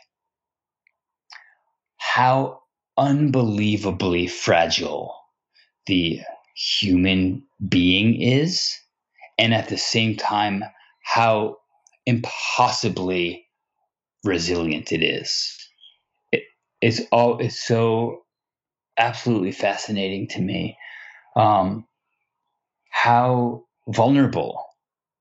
how 2.16 2.62
unbelievably 2.98 4.26
fragile 4.26 5.14
the 5.86 6.22
human 6.56 7.44
being 7.68 8.22
is, 8.22 8.74
and 9.38 9.54
at 9.54 9.68
the 9.68 9.78
same 9.78 10.16
time, 10.16 10.64
how 11.04 11.58
impossibly 12.06 13.46
resilient 14.24 14.94
it 14.94 15.04
is. 15.04 15.58
It, 16.32 16.44
it's 16.80 17.02
all 17.12 17.40
it's 17.40 17.62
so 17.62 18.22
absolutely 18.98 19.52
fascinating 19.52 20.30
to 20.30 20.42
me 20.42 20.78
um, 21.36 21.86
how 22.92 23.66
vulnerable 23.90 24.64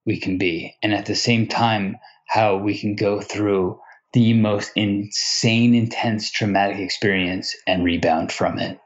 we 0.07 0.21
can 0.21 0.39
be, 0.39 0.77
and 0.81 0.95
at 0.95 1.07
the 1.07 1.17
same 1.17 1.49
time, 1.49 1.97
how 2.29 2.57
we 2.57 2.79
can 2.79 2.95
go 2.95 3.21
through 3.21 3.81
the 4.15 4.33
most 4.33 4.71
insane, 4.77 5.75
intense, 5.75 6.31
traumatic 6.31 6.79
experience 6.79 7.55
and 7.67 7.85
rebound 7.85 8.33
from 8.33 8.59
it. 8.59 8.81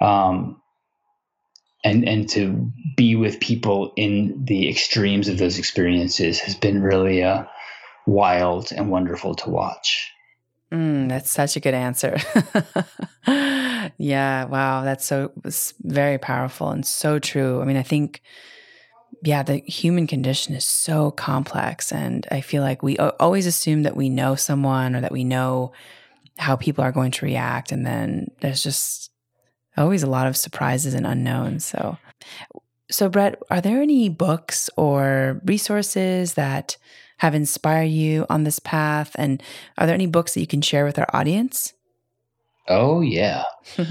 Um, 0.00 0.60
and 1.84 2.08
and 2.08 2.28
to 2.30 2.72
be 2.96 3.14
with 3.14 3.38
people 3.40 3.92
in 3.96 4.44
the 4.44 4.68
extremes 4.68 5.28
of 5.28 5.38
those 5.38 5.58
experiences 5.58 6.40
has 6.40 6.54
been 6.54 6.82
really 6.82 7.22
uh, 7.22 7.44
wild 8.06 8.72
and 8.72 8.90
wonderful 8.90 9.34
to 9.36 9.50
watch. 9.50 10.10
Mm, 10.72 11.08
that's 11.08 11.30
such 11.30 11.54
a 11.56 11.60
good 11.60 11.74
answer. 11.74 12.16
yeah, 13.98 14.44
wow, 14.46 14.84
that's 14.84 15.04
so 15.04 15.32
very 15.82 16.18
powerful 16.18 16.70
and 16.70 16.86
so 16.86 17.18
true. 17.18 17.60
I 17.60 17.66
mean, 17.66 17.76
I 17.76 17.82
think 17.82 18.22
yeah, 19.22 19.42
the 19.42 19.58
human 19.58 20.06
condition 20.06 20.54
is 20.54 20.64
so 20.64 21.10
complex 21.10 21.92
and 21.92 22.26
I 22.30 22.40
feel 22.40 22.62
like 22.62 22.82
we 22.82 22.96
always 22.98 23.46
assume 23.46 23.82
that 23.82 23.96
we 23.96 24.08
know 24.08 24.34
someone 24.34 24.96
or 24.96 25.00
that 25.00 25.12
we 25.12 25.24
know 25.24 25.72
how 26.38 26.56
people 26.56 26.82
are 26.82 26.92
going 26.92 27.10
to 27.12 27.26
react 27.26 27.72
and 27.72 27.86
then 27.86 28.30
there's 28.40 28.62
just 28.62 29.10
always 29.76 30.02
a 30.02 30.08
lot 30.08 30.26
of 30.26 30.36
surprises 30.36 30.94
and 30.94 31.06
unknowns. 31.06 31.64
So, 31.64 31.98
so 32.90 33.08
Brett, 33.08 33.40
are 33.50 33.60
there 33.60 33.80
any 33.80 34.08
books 34.08 34.68
or 34.76 35.40
resources 35.44 36.34
that 36.34 36.76
have 37.18 37.34
inspired 37.34 37.84
you 37.84 38.26
on 38.28 38.44
this 38.44 38.58
path? 38.58 39.12
And 39.16 39.42
are 39.78 39.86
there 39.86 39.94
any 39.94 40.06
books 40.06 40.34
that 40.34 40.40
you 40.40 40.46
can 40.46 40.62
share 40.62 40.84
with 40.84 40.98
our 40.98 41.08
audience? 41.14 41.72
Oh 42.68 43.00
yeah, 43.00 43.44
uh, 43.78 43.84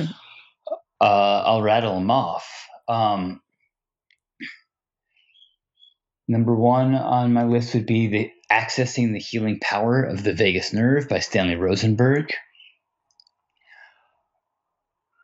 I'll 1.02 1.62
rattle 1.62 1.96
them 1.96 2.10
off. 2.10 2.68
Um, 2.88 3.42
number 6.32 6.56
one 6.56 6.96
on 6.96 7.34
my 7.34 7.44
list 7.44 7.74
would 7.74 7.86
be 7.86 8.08
the 8.08 8.32
Accessing 8.52 9.14
the 9.14 9.20
Healing 9.20 9.60
Power 9.62 10.02
of 10.04 10.24
the 10.24 10.34
Vagus 10.34 10.74
Nerve 10.74 11.08
by 11.08 11.20
Stanley 11.20 11.56
Rosenberg 11.56 12.34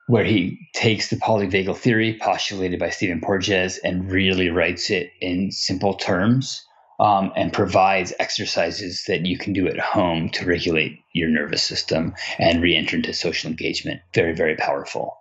where 0.07 0.23
he 0.23 0.57
takes 0.73 1.09
the 1.09 1.17
polyvagal 1.17 1.77
theory 1.77 2.17
postulated 2.19 2.79
by 2.79 2.89
Stephen 2.89 3.21
Porges 3.21 3.77
and 3.77 4.09
really 4.09 4.49
writes 4.49 4.89
it 4.89 5.11
in 5.19 5.51
simple 5.51 5.95
terms 5.95 6.63
um, 6.99 7.31
and 7.35 7.53
provides 7.53 8.13
exercises 8.17 9.03
that 9.07 9.25
you 9.25 9.37
can 9.37 9.53
do 9.53 9.67
at 9.67 9.77
home 9.77 10.29
to 10.29 10.45
regulate 10.45 10.99
your 11.13 11.29
nervous 11.29 11.61
system 11.61 12.15
and 12.39 12.61
re-enter 12.61 12.95
into 12.95 13.13
social 13.13 13.49
engagement. 13.49 14.01
Very, 14.13 14.33
very 14.33 14.55
powerful. 14.55 15.17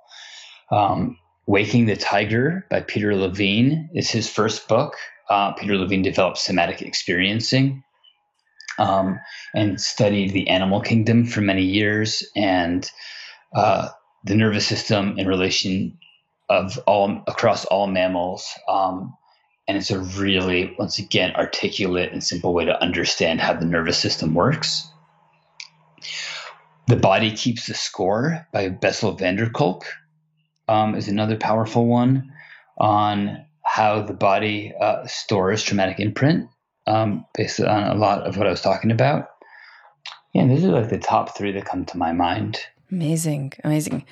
Um, 0.70 1.18
Waking 1.48 1.86
the 1.86 1.96
Tiger 1.96 2.66
by 2.70 2.80
Peter 2.80 3.14
Levine 3.14 3.90
is 3.94 4.10
his 4.10 4.28
first 4.28 4.66
book. 4.68 4.94
Uh, 5.28 5.52
Peter 5.52 5.76
Levine 5.76 6.02
developed 6.02 6.38
somatic 6.38 6.82
experiencing 6.82 7.82
um, 8.78 9.18
and 9.54 9.80
studied 9.80 10.32
the 10.32 10.48
animal 10.48 10.80
kingdom 10.80 11.24
for 11.24 11.40
many 11.40 11.62
years 11.62 12.22
and 12.36 12.90
uh, 13.54 13.88
the 14.24 14.34
nervous 14.34 14.66
system 14.66 15.18
in 15.18 15.26
relation 15.26 15.98
of 16.48 16.78
all 16.86 17.22
across 17.26 17.64
all 17.64 17.86
mammals. 17.86 18.46
Um, 18.68 19.16
and 19.68 19.76
it's 19.76 19.90
a 19.90 19.98
really, 19.98 20.74
once 20.78 20.98
again, 20.98 21.34
articulate 21.34 22.12
and 22.12 22.22
simple 22.22 22.54
way 22.54 22.64
to 22.66 22.80
understand 22.80 23.40
how 23.40 23.52
the 23.54 23.64
nervous 23.64 23.98
system 23.98 24.34
works. 24.34 24.88
The 26.86 26.96
Body 26.96 27.32
Keeps 27.32 27.66
the 27.66 27.74
Score 27.74 28.46
by 28.52 28.68
Bessel 28.68 29.12
van 29.12 29.34
der 29.34 29.50
Kolk 29.50 29.86
um, 30.68 30.94
is 30.94 31.08
another 31.08 31.36
powerful 31.36 31.86
one 31.86 32.32
on 32.78 33.44
how 33.76 34.00
the 34.00 34.14
body 34.14 34.72
uh, 34.80 35.06
stores 35.06 35.62
traumatic 35.62 36.00
imprint 36.00 36.48
um, 36.86 37.26
based 37.34 37.60
on 37.60 37.82
a 37.82 37.94
lot 37.94 38.26
of 38.26 38.38
what 38.38 38.46
I 38.46 38.50
was 38.50 38.62
talking 38.62 38.90
about. 38.90 39.28
Yeah, 40.32 40.46
these 40.46 40.64
are 40.64 40.72
like 40.72 40.88
the 40.88 40.98
top 40.98 41.36
three 41.36 41.52
that 41.52 41.66
come 41.66 41.84
to 41.84 41.98
my 41.98 42.12
mind. 42.12 42.58
Amazing, 42.90 43.52
amazing. 43.64 44.06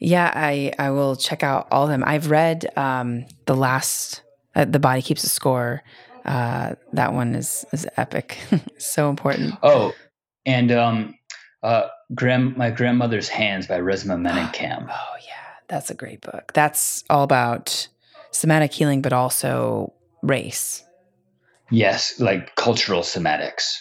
Yeah, 0.00 0.30
I 0.34 0.72
I 0.78 0.90
will 0.90 1.16
check 1.16 1.42
out 1.42 1.66
all 1.70 1.84
of 1.84 1.88
them. 1.88 2.04
I've 2.06 2.30
read 2.30 2.66
um, 2.76 3.24
the 3.46 3.56
last, 3.56 4.20
uh, 4.54 4.66
the 4.66 4.78
body 4.78 5.00
keeps 5.00 5.24
a 5.24 5.30
score. 5.30 5.82
Uh, 6.26 6.74
that 6.92 7.14
one 7.14 7.34
is 7.34 7.64
is 7.72 7.86
epic, 7.96 8.36
so 8.78 9.08
important. 9.08 9.54
Oh, 9.62 9.94
and 10.44 10.70
um, 10.72 11.14
uh, 11.62 11.86
grand 12.14 12.58
my 12.58 12.70
grandmother's 12.70 13.28
hands 13.28 13.66
by 13.66 13.80
Resmaa 13.80 14.20
Menakem. 14.26 14.88
oh 14.90 15.16
yeah, 15.26 15.46
that's 15.68 15.90
a 15.90 15.94
great 15.94 16.20
book. 16.20 16.52
That's 16.52 17.02
all 17.08 17.22
about 17.22 17.88
somatic 18.36 18.72
healing, 18.72 19.02
but 19.02 19.12
also 19.12 19.92
race. 20.22 20.82
Yes, 21.70 22.20
like 22.20 22.54
cultural 22.54 23.02
somatics. 23.02 23.78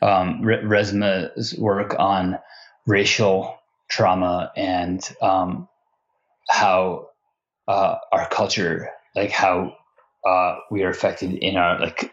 Um, 0.00 0.42
Resmaa's 0.42 1.56
work 1.58 1.94
on 1.98 2.38
racial 2.86 3.58
trauma 3.88 4.52
and 4.56 5.00
um, 5.20 5.68
how 6.48 7.08
uh, 7.68 7.96
our 8.10 8.28
culture, 8.28 8.90
like 9.14 9.30
how 9.30 9.76
uh, 10.26 10.56
we 10.70 10.82
are 10.82 10.90
affected 10.90 11.34
in 11.34 11.56
our 11.56 11.80
like 11.80 12.12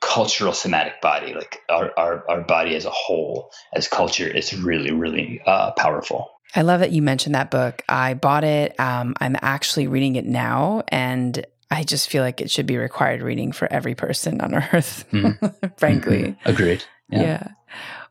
cultural 0.00 0.52
somatic 0.52 1.00
body, 1.00 1.32
like 1.32 1.60
our, 1.70 1.90
our, 1.96 2.28
our 2.28 2.40
body 2.42 2.74
as 2.74 2.84
a 2.84 2.90
whole, 2.90 3.50
as 3.72 3.88
culture, 3.88 4.26
is 4.26 4.52
really, 4.54 4.92
really 4.92 5.40
uh, 5.46 5.72
powerful. 5.72 6.28
I 6.54 6.62
love 6.62 6.80
that 6.80 6.92
you 6.92 7.02
mentioned 7.02 7.34
that 7.34 7.50
book. 7.50 7.82
I 7.88 8.14
bought 8.14 8.44
it. 8.44 8.78
Um, 8.78 9.14
I'm 9.20 9.36
actually 9.40 9.86
reading 9.86 10.16
it 10.16 10.26
now, 10.26 10.82
and 10.88 11.44
I 11.70 11.82
just 11.84 12.10
feel 12.10 12.22
like 12.22 12.40
it 12.40 12.50
should 12.50 12.66
be 12.66 12.76
required 12.76 13.22
reading 13.22 13.52
for 13.52 13.72
every 13.72 13.94
person 13.94 14.40
on 14.40 14.54
earth, 14.72 15.06
mm-hmm. 15.10 15.66
frankly. 15.76 16.22
Mm-hmm. 16.22 16.48
Agreed. 16.48 16.84
Yeah. 17.08 17.22
yeah. 17.22 17.48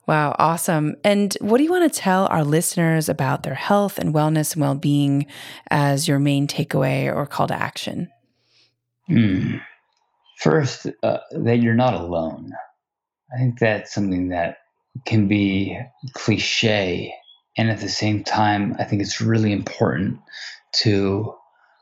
Wow, 0.08 0.36
awesome. 0.39 0.96
And 1.04 1.38
what 1.42 1.58
do 1.58 1.64
you 1.64 1.70
want 1.70 1.92
to 1.92 2.00
tell 2.00 2.26
our 2.28 2.44
listeners 2.44 3.08
about 3.08 3.44
their 3.44 3.54
health 3.54 4.00
and 4.00 4.14
wellness 4.14 4.54
and 4.54 4.62
well 4.62 4.76
being 4.76 5.28
as 5.70 6.08
your 6.08 6.18
main 6.20 6.48
takeaway 6.48 7.14
or 7.14 7.28
call 7.28 7.48
to 7.48 7.54
action? 7.54 8.10
Hmm. 9.08 9.58
First, 10.39 10.88
uh, 11.04 11.20
that 11.32 11.60
you're 11.60 11.76
not 11.76 11.94
alone. 11.94 12.52
I 13.34 13.38
think 13.38 13.60
that's 13.60 13.94
something 13.94 14.30
that 14.30 14.58
can 15.06 15.28
be 15.28 15.78
cliche. 16.14 17.14
And 17.58 17.70
at 17.70 17.80
the 17.80 17.89
same 17.89 18.24
time, 18.24 18.76
I 18.80 18.86
think 18.86 19.02
it's 19.02 19.22
really 19.22 19.52
important 19.52 20.20
to 20.84 21.36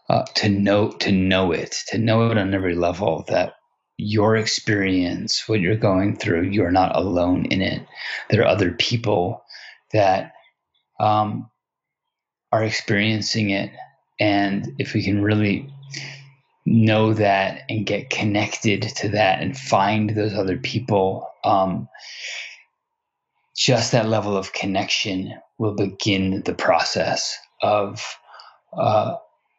uh, 0.09 0.25
to 0.35 0.49
know 0.49 0.91
to 0.91 1.11
know 1.11 1.51
it, 1.51 1.75
to 1.87 1.97
know 1.97 2.31
it 2.31 2.37
on 2.37 2.53
every 2.53 2.75
level 2.75 3.25
that 3.27 3.53
your 3.97 4.35
experience, 4.35 5.43
what 5.47 5.59
you're 5.59 5.75
going 5.75 6.15
through, 6.15 6.43
you're 6.43 6.71
not 6.71 6.95
alone 6.95 7.45
in 7.45 7.61
it. 7.61 7.85
There 8.29 8.41
are 8.41 8.47
other 8.47 8.71
people 8.71 9.43
that 9.91 10.31
um, 10.99 11.49
are 12.51 12.63
experiencing 12.63 13.49
it. 13.49 13.71
And 14.19 14.73
if 14.79 14.93
we 14.93 15.03
can 15.03 15.21
really 15.21 15.71
know 16.65 17.13
that 17.13 17.63
and 17.69 17.85
get 17.85 18.09
connected 18.09 18.83
to 18.83 19.09
that 19.09 19.41
and 19.41 19.57
find 19.57 20.11
those 20.11 20.33
other 20.33 20.57
people, 20.57 21.27
um, 21.43 21.89
just 23.59 23.91
that 23.91 24.07
level 24.07 24.37
of 24.37 24.53
connection 24.53 25.33
will 25.57 25.75
begin 25.75 26.41
the 26.45 26.53
process 26.53 27.37
of 27.61 28.01
uh, 28.71 29.15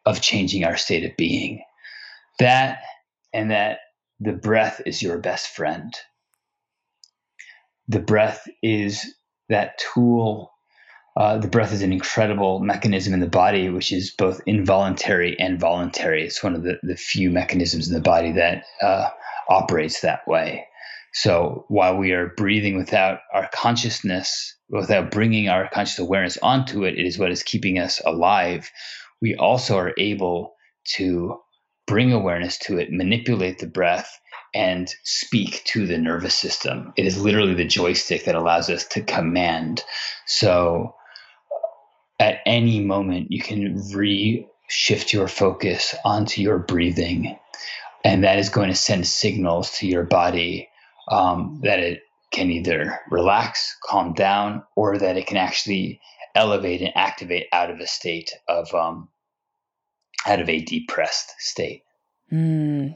of 0.07 0.21
changing 0.21 0.65
our 0.65 0.75
state 0.75 1.05
of 1.05 1.15
being. 1.17 1.61
That 2.39 2.79
and 3.31 3.51
that 3.51 3.79
the 4.19 4.33
breath 4.33 4.81
is 4.87 5.03
your 5.03 5.19
best 5.19 5.49
friend. 5.49 5.93
The 7.87 7.99
breath 7.99 8.47
is 8.63 9.05
that 9.49 9.79
tool. 9.93 10.51
Uh, 11.15 11.37
the 11.37 11.47
breath 11.47 11.71
is 11.71 11.83
an 11.83 11.93
incredible 11.93 12.59
mechanism 12.59 13.13
in 13.13 13.19
the 13.19 13.27
body, 13.27 13.69
which 13.69 13.91
is 13.91 14.11
both 14.17 14.41
involuntary 14.47 15.39
and 15.39 15.59
voluntary. 15.59 16.25
It's 16.25 16.41
one 16.41 16.55
of 16.55 16.63
the, 16.63 16.79
the 16.81 16.95
few 16.95 17.29
mechanisms 17.29 17.87
in 17.87 17.93
the 17.93 18.01
body 18.01 18.31
that 18.31 18.63
uh, 18.81 19.09
operates 19.49 20.01
that 20.01 20.27
way. 20.27 20.65
So 21.13 21.65
while 21.67 21.97
we 21.97 22.11
are 22.11 22.33
breathing 22.37 22.77
without 22.77 23.19
our 23.33 23.49
consciousness, 23.53 24.55
without 24.69 25.11
bringing 25.11 25.49
our 25.49 25.69
conscious 25.69 25.99
awareness 25.99 26.37
onto 26.41 26.85
it, 26.85 26.97
it 26.97 27.05
is 27.05 27.19
what 27.19 27.31
is 27.31 27.43
keeping 27.43 27.79
us 27.79 28.01
alive. 28.05 28.69
We 29.21 29.35
also 29.35 29.77
are 29.77 29.93
able 29.97 30.55
to 30.95 31.37
bring 31.85 32.13
awareness 32.13 32.57
to 32.59 32.77
it, 32.77 32.91
manipulate 32.91 33.59
the 33.59 33.67
breath, 33.67 34.17
and 34.53 34.93
speak 35.03 35.63
to 35.65 35.85
the 35.85 35.97
nervous 35.97 36.35
system. 36.35 36.93
It 36.97 37.05
is 37.05 37.21
literally 37.21 37.53
the 37.53 37.65
joystick 37.65 38.25
that 38.25 38.35
allows 38.35 38.69
us 38.69 38.85
to 38.87 39.01
command. 39.01 39.83
So 40.25 40.95
uh, 41.51 42.23
at 42.23 42.39
any 42.45 42.79
moment, 42.79 43.27
you 43.31 43.41
can 43.41 43.77
re 43.93 44.47
shift 44.67 45.11
your 45.11 45.27
focus 45.27 45.93
onto 46.05 46.41
your 46.41 46.59
breathing. 46.59 47.37
And 48.03 48.23
that 48.23 48.39
is 48.39 48.49
going 48.49 48.69
to 48.69 48.75
send 48.75 49.05
signals 49.05 49.71
to 49.79 49.87
your 49.87 50.03
body 50.03 50.69
um, 51.07 51.59
that 51.63 51.79
it 51.79 52.01
can 52.31 52.49
either 52.49 52.99
relax, 53.09 53.75
calm 53.83 54.13
down, 54.13 54.63
or 54.75 54.97
that 54.97 55.17
it 55.17 55.27
can 55.27 55.37
actually 55.37 55.99
elevate 56.35 56.81
and 56.81 56.95
activate 56.95 57.47
out 57.51 57.69
of 57.69 57.79
a 57.79 57.87
state 57.87 58.31
of 58.47 58.73
um, 58.73 59.09
out 60.25 60.39
of 60.39 60.49
a 60.49 60.61
depressed 60.61 61.33
state. 61.39 61.83
Mm, 62.31 62.95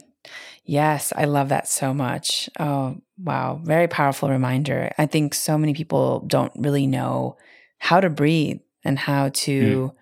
yes, 0.64 1.12
I 1.16 1.26
love 1.26 1.50
that 1.50 1.68
so 1.68 1.94
much. 1.94 2.50
Oh, 2.60 2.98
wow. 3.18 3.60
Very 3.64 3.88
powerful 3.88 4.30
reminder. 4.30 4.92
I 4.98 5.06
think 5.06 5.34
so 5.34 5.58
many 5.58 5.74
people 5.74 6.24
don't 6.28 6.54
really 6.56 6.88
know 6.88 7.38
how 7.80 8.00
to 8.00 8.10
breathe 8.10 8.60
and 8.84 8.98
how 8.98 9.30
to, 9.30 9.92
mm. 9.92 9.96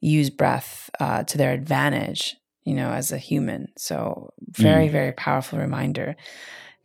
use 0.00 0.30
breath 0.30 0.90
uh, 1.00 1.24
to 1.24 1.38
their 1.38 1.52
advantage, 1.52 2.36
you 2.64 2.74
know, 2.74 2.90
as 2.90 3.10
a 3.12 3.18
human. 3.18 3.68
So, 3.76 4.32
very, 4.48 4.88
mm. 4.88 4.92
very 4.92 5.12
powerful 5.12 5.58
reminder. 5.58 6.16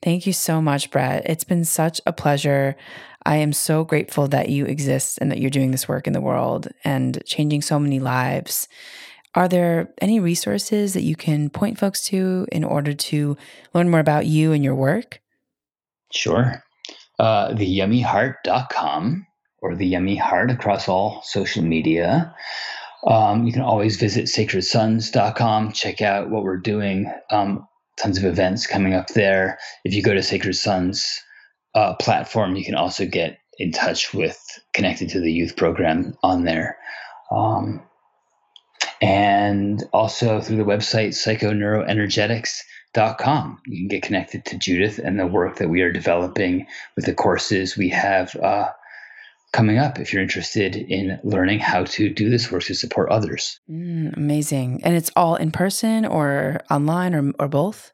Thank 0.02 0.26
you 0.26 0.34
so 0.34 0.62
much, 0.62 0.92
Brett. 0.92 1.24
It's 1.26 1.44
been 1.44 1.66
such 1.66 2.00
a 2.06 2.14
pleasure. 2.14 2.76
I 3.26 3.38
am 3.38 3.52
so 3.52 3.84
grateful 3.84 4.28
that 4.30 4.50
you 4.50 4.66
exist 4.66 5.20
and 5.20 5.30
that 5.32 5.40
you're 5.40 5.50
doing 5.50 5.72
this 5.72 5.88
work 5.88 6.08
in 6.08 6.14
the 6.14 6.22
world 6.22 6.70
and 6.84 7.22
changing 7.26 7.62
so 7.62 7.80
many 7.80 8.00
lives. 8.00 8.68
Are 9.36 9.48
there 9.48 9.94
any 10.00 10.20
resources 10.20 10.94
that 10.94 11.04
you 11.04 11.16
can 11.16 11.50
point 11.50 11.78
folks 11.78 12.04
to 12.06 12.48
in 12.52 12.64
order 12.64 12.94
to 12.94 13.38
learn 13.74 13.90
more 13.90 14.00
about 14.00 14.26
you 14.26 14.54
and 14.54 14.64
your 14.64 14.76
work? 14.76 15.22
Sure. 16.12 16.64
Uh, 17.20 17.50
theyummyheart.com 17.50 19.28
or 19.62 19.76
the 19.76 19.86
Yummy 19.86 20.16
Heart 20.16 20.52
across 20.52 20.88
all 20.88 21.22
social 21.24 21.64
media. 21.64 22.34
Um, 23.06 23.46
you 23.46 23.54
can 23.54 23.62
always 23.62 23.98
visit 23.98 24.26
sacredsons.com, 24.26 25.74
check 25.74 26.02
out 26.02 26.30
what 26.30 26.44
we're 26.44 26.58
doing. 26.58 27.12
Um, 27.30 27.68
tons 28.00 28.18
of 28.18 28.26
events 28.26 28.68
coming 28.68 28.94
up 28.94 29.08
there. 29.10 29.60
If 29.84 29.94
you 29.94 30.02
go 30.02 30.14
to 30.14 30.24
Sacred 30.24 30.56
Sons 30.56 31.22
uh, 31.76 31.96
platform, 31.96 32.56
you 32.56 32.66
can 32.66 32.76
also 32.76 33.06
get 33.06 33.40
in 33.58 33.72
touch 33.72 34.14
with 34.14 34.40
connected 34.74 35.10
to 35.10 35.20
the 35.20 35.32
youth 35.32 35.56
program 35.56 36.18
on 36.24 36.46
there. 36.46 36.78
Um, 37.32 37.84
and 39.02 39.84
also 39.94 40.42
through 40.42 40.58
the 40.58 40.64
website 40.64 41.10
psychoneuroenergetics.com. 41.10 43.62
You 43.66 43.78
can 43.78 43.88
get 43.88 44.04
connected 44.04 44.44
to 44.46 44.58
Judith 44.58 45.00
and 45.00 45.20
the 45.20 45.28
work 45.28 45.58
that 45.58 45.70
we 45.70 45.82
are 45.82 45.92
developing 45.92 46.68
with 46.96 47.06
the 47.06 47.14
courses 47.14 47.78
we 47.78 47.90
have 47.90 48.36
uh, 48.36 48.70
coming 49.52 49.78
up 49.78 50.00
if 50.00 50.14
you're 50.14 50.22
interested 50.22 50.76
in 50.76 51.20
learning 51.24 51.60
how 51.60 51.84
to 51.84 52.10
do 52.10 52.30
this 52.30 52.52
work 52.52 52.64
to 52.64 52.74
support 52.74 53.10
others. 53.10 53.60
Mm, 53.70 54.16
amazing. 54.16 54.82
And 54.84 54.96
it's 54.96 55.12
all 55.16 55.36
in 55.36 55.52
person 55.52 56.06
or 56.06 56.62
online 56.70 57.16
or, 57.16 57.32
or 57.40 57.48
both? 57.48 57.92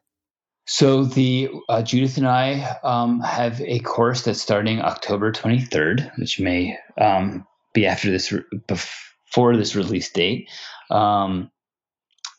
So 0.66 1.04
the 1.04 1.48
uh, 1.68 1.82
Judith 1.82 2.16
and 2.16 2.26
I 2.26 2.76
um, 2.82 3.20
have 3.20 3.60
a 3.60 3.78
course 3.80 4.22
that's 4.22 4.42
starting 4.42 4.80
October 4.80 5.30
23rd, 5.30 6.10
which 6.18 6.40
may 6.40 6.76
um, 7.00 7.46
be 7.72 7.86
after 7.86 8.10
this 8.10 8.32
re- 8.32 8.42
before 8.66 9.56
this 9.56 9.76
release 9.76 10.10
date. 10.10 10.50
Um, 10.90 11.50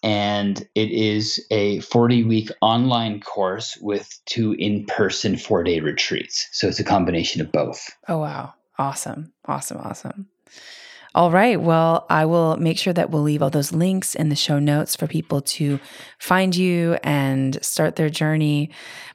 and 0.03 0.59
it 0.75 0.91
is 0.91 1.45
a 1.51 1.79
40 1.79 2.23
week 2.23 2.49
online 2.61 3.21
course 3.21 3.77
with 3.81 4.19
two 4.25 4.53
in 4.53 4.85
person 4.85 5.37
four 5.37 5.63
day 5.63 5.79
retreats. 5.79 6.47
So 6.51 6.67
it's 6.67 6.79
a 6.79 6.83
combination 6.83 7.41
of 7.41 7.51
both. 7.51 7.89
Oh, 8.07 8.19
wow. 8.19 8.53
Awesome. 8.77 9.33
Awesome. 9.45 9.77
Awesome. 9.77 10.27
All 11.15 11.31
right. 11.31 11.59
Well, 11.59 12.05
I 12.09 12.25
will 12.25 12.57
make 12.57 12.77
sure 12.77 12.93
that 12.93 13.09
we'll 13.09 13.23
leave 13.23 13.41
all 13.41 13.49
those 13.49 13.71
links 13.71 14.13
in 14.13 14.29
the 14.29 14.35
show 14.35 14.59
notes 14.59 14.95
for 14.95 15.07
people 15.07 15.41
to 15.41 15.79
find 16.19 16.55
you 16.55 16.97
and 17.03 17.57
start 17.65 17.95
their 17.95 18.09
journey. 18.09 18.69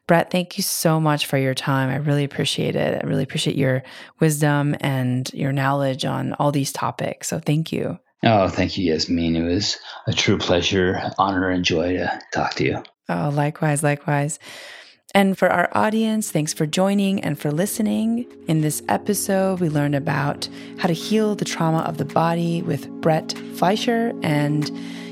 Brett, 0.08 0.30
thank 0.30 0.58
you 0.58 0.64
so 0.64 1.00
much 1.00 1.26
for 1.26 1.38
your 1.38 1.54
time. 1.54 1.90
I 1.90 1.96
really 1.96 2.24
appreciate 2.24 2.74
it. 2.74 3.04
I 3.04 3.06
really 3.06 3.22
appreciate 3.22 3.56
your 3.56 3.84
wisdom 4.18 4.74
and 4.80 5.32
your 5.32 5.52
knowledge 5.52 6.04
on 6.04 6.32
all 6.34 6.50
these 6.50 6.72
topics. 6.72 7.28
So 7.28 7.38
thank 7.38 7.70
you. 7.70 7.98
Oh, 8.24 8.48
thank 8.48 8.76
you, 8.76 8.92
Yasmin. 8.92 9.36
It 9.36 9.42
was 9.42 9.78
a 10.06 10.12
true 10.12 10.38
pleasure, 10.38 11.12
honor, 11.18 11.50
and 11.50 11.64
joy 11.64 11.92
to 11.92 12.20
talk 12.32 12.54
to 12.54 12.64
you. 12.64 12.82
Oh, 13.08 13.30
likewise, 13.32 13.82
likewise. 13.82 14.38
And 15.14 15.36
for 15.36 15.48
our 15.48 15.68
audience, 15.72 16.30
thanks 16.30 16.54
for 16.54 16.64
joining 16.64 17.20
and 17.20 17.38
for 17.38 17.50
listening. 17.50 18.26
In 18.48 18.62
this 18.62 18.82
episode, 18.88 19.60
we 19.60 19.68
learned 19.68 19.94
about 19.94 20.48
how 20.78 20.88
to 20.88 20.94
heal 20.94 21.34
the 21.34 21.44
trauma 21.44 21.80
of 21.80 21.98
the 21.98 22.04
body 22.06 22.62
with 22.62 22.88
Brett 23.02 23.34
Fleischer. 23.54 24.14
And 24.22 24.70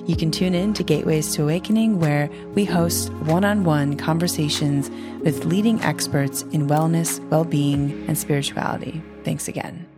you 0.09 0.16
can 0.16 0.30
tune 0.30 0.55
in 0.55 0.72
to 0.74 0.82
Gateways 0.82 1.34
to 1.34 1.42
Awakening, 1.42 2.01
where 2.01 2.30
we 2.55 2.64
host 2.64 3.12
one 3.24 3.44
on 3.44 3.64
one 3.64 3.96
conversations 3.96 4.90
with 5.22 5.44
leading 5.44 5.80
experts 5.82 6.42
in 6.51 6.66
wellness, 6.66 7.20
well 7.28 7.44
being, 7.44 8.05
and 8.09 8.16
spirituality. 8.16 9.03
Thanks 9.24 9.48
again. 9.48 9.89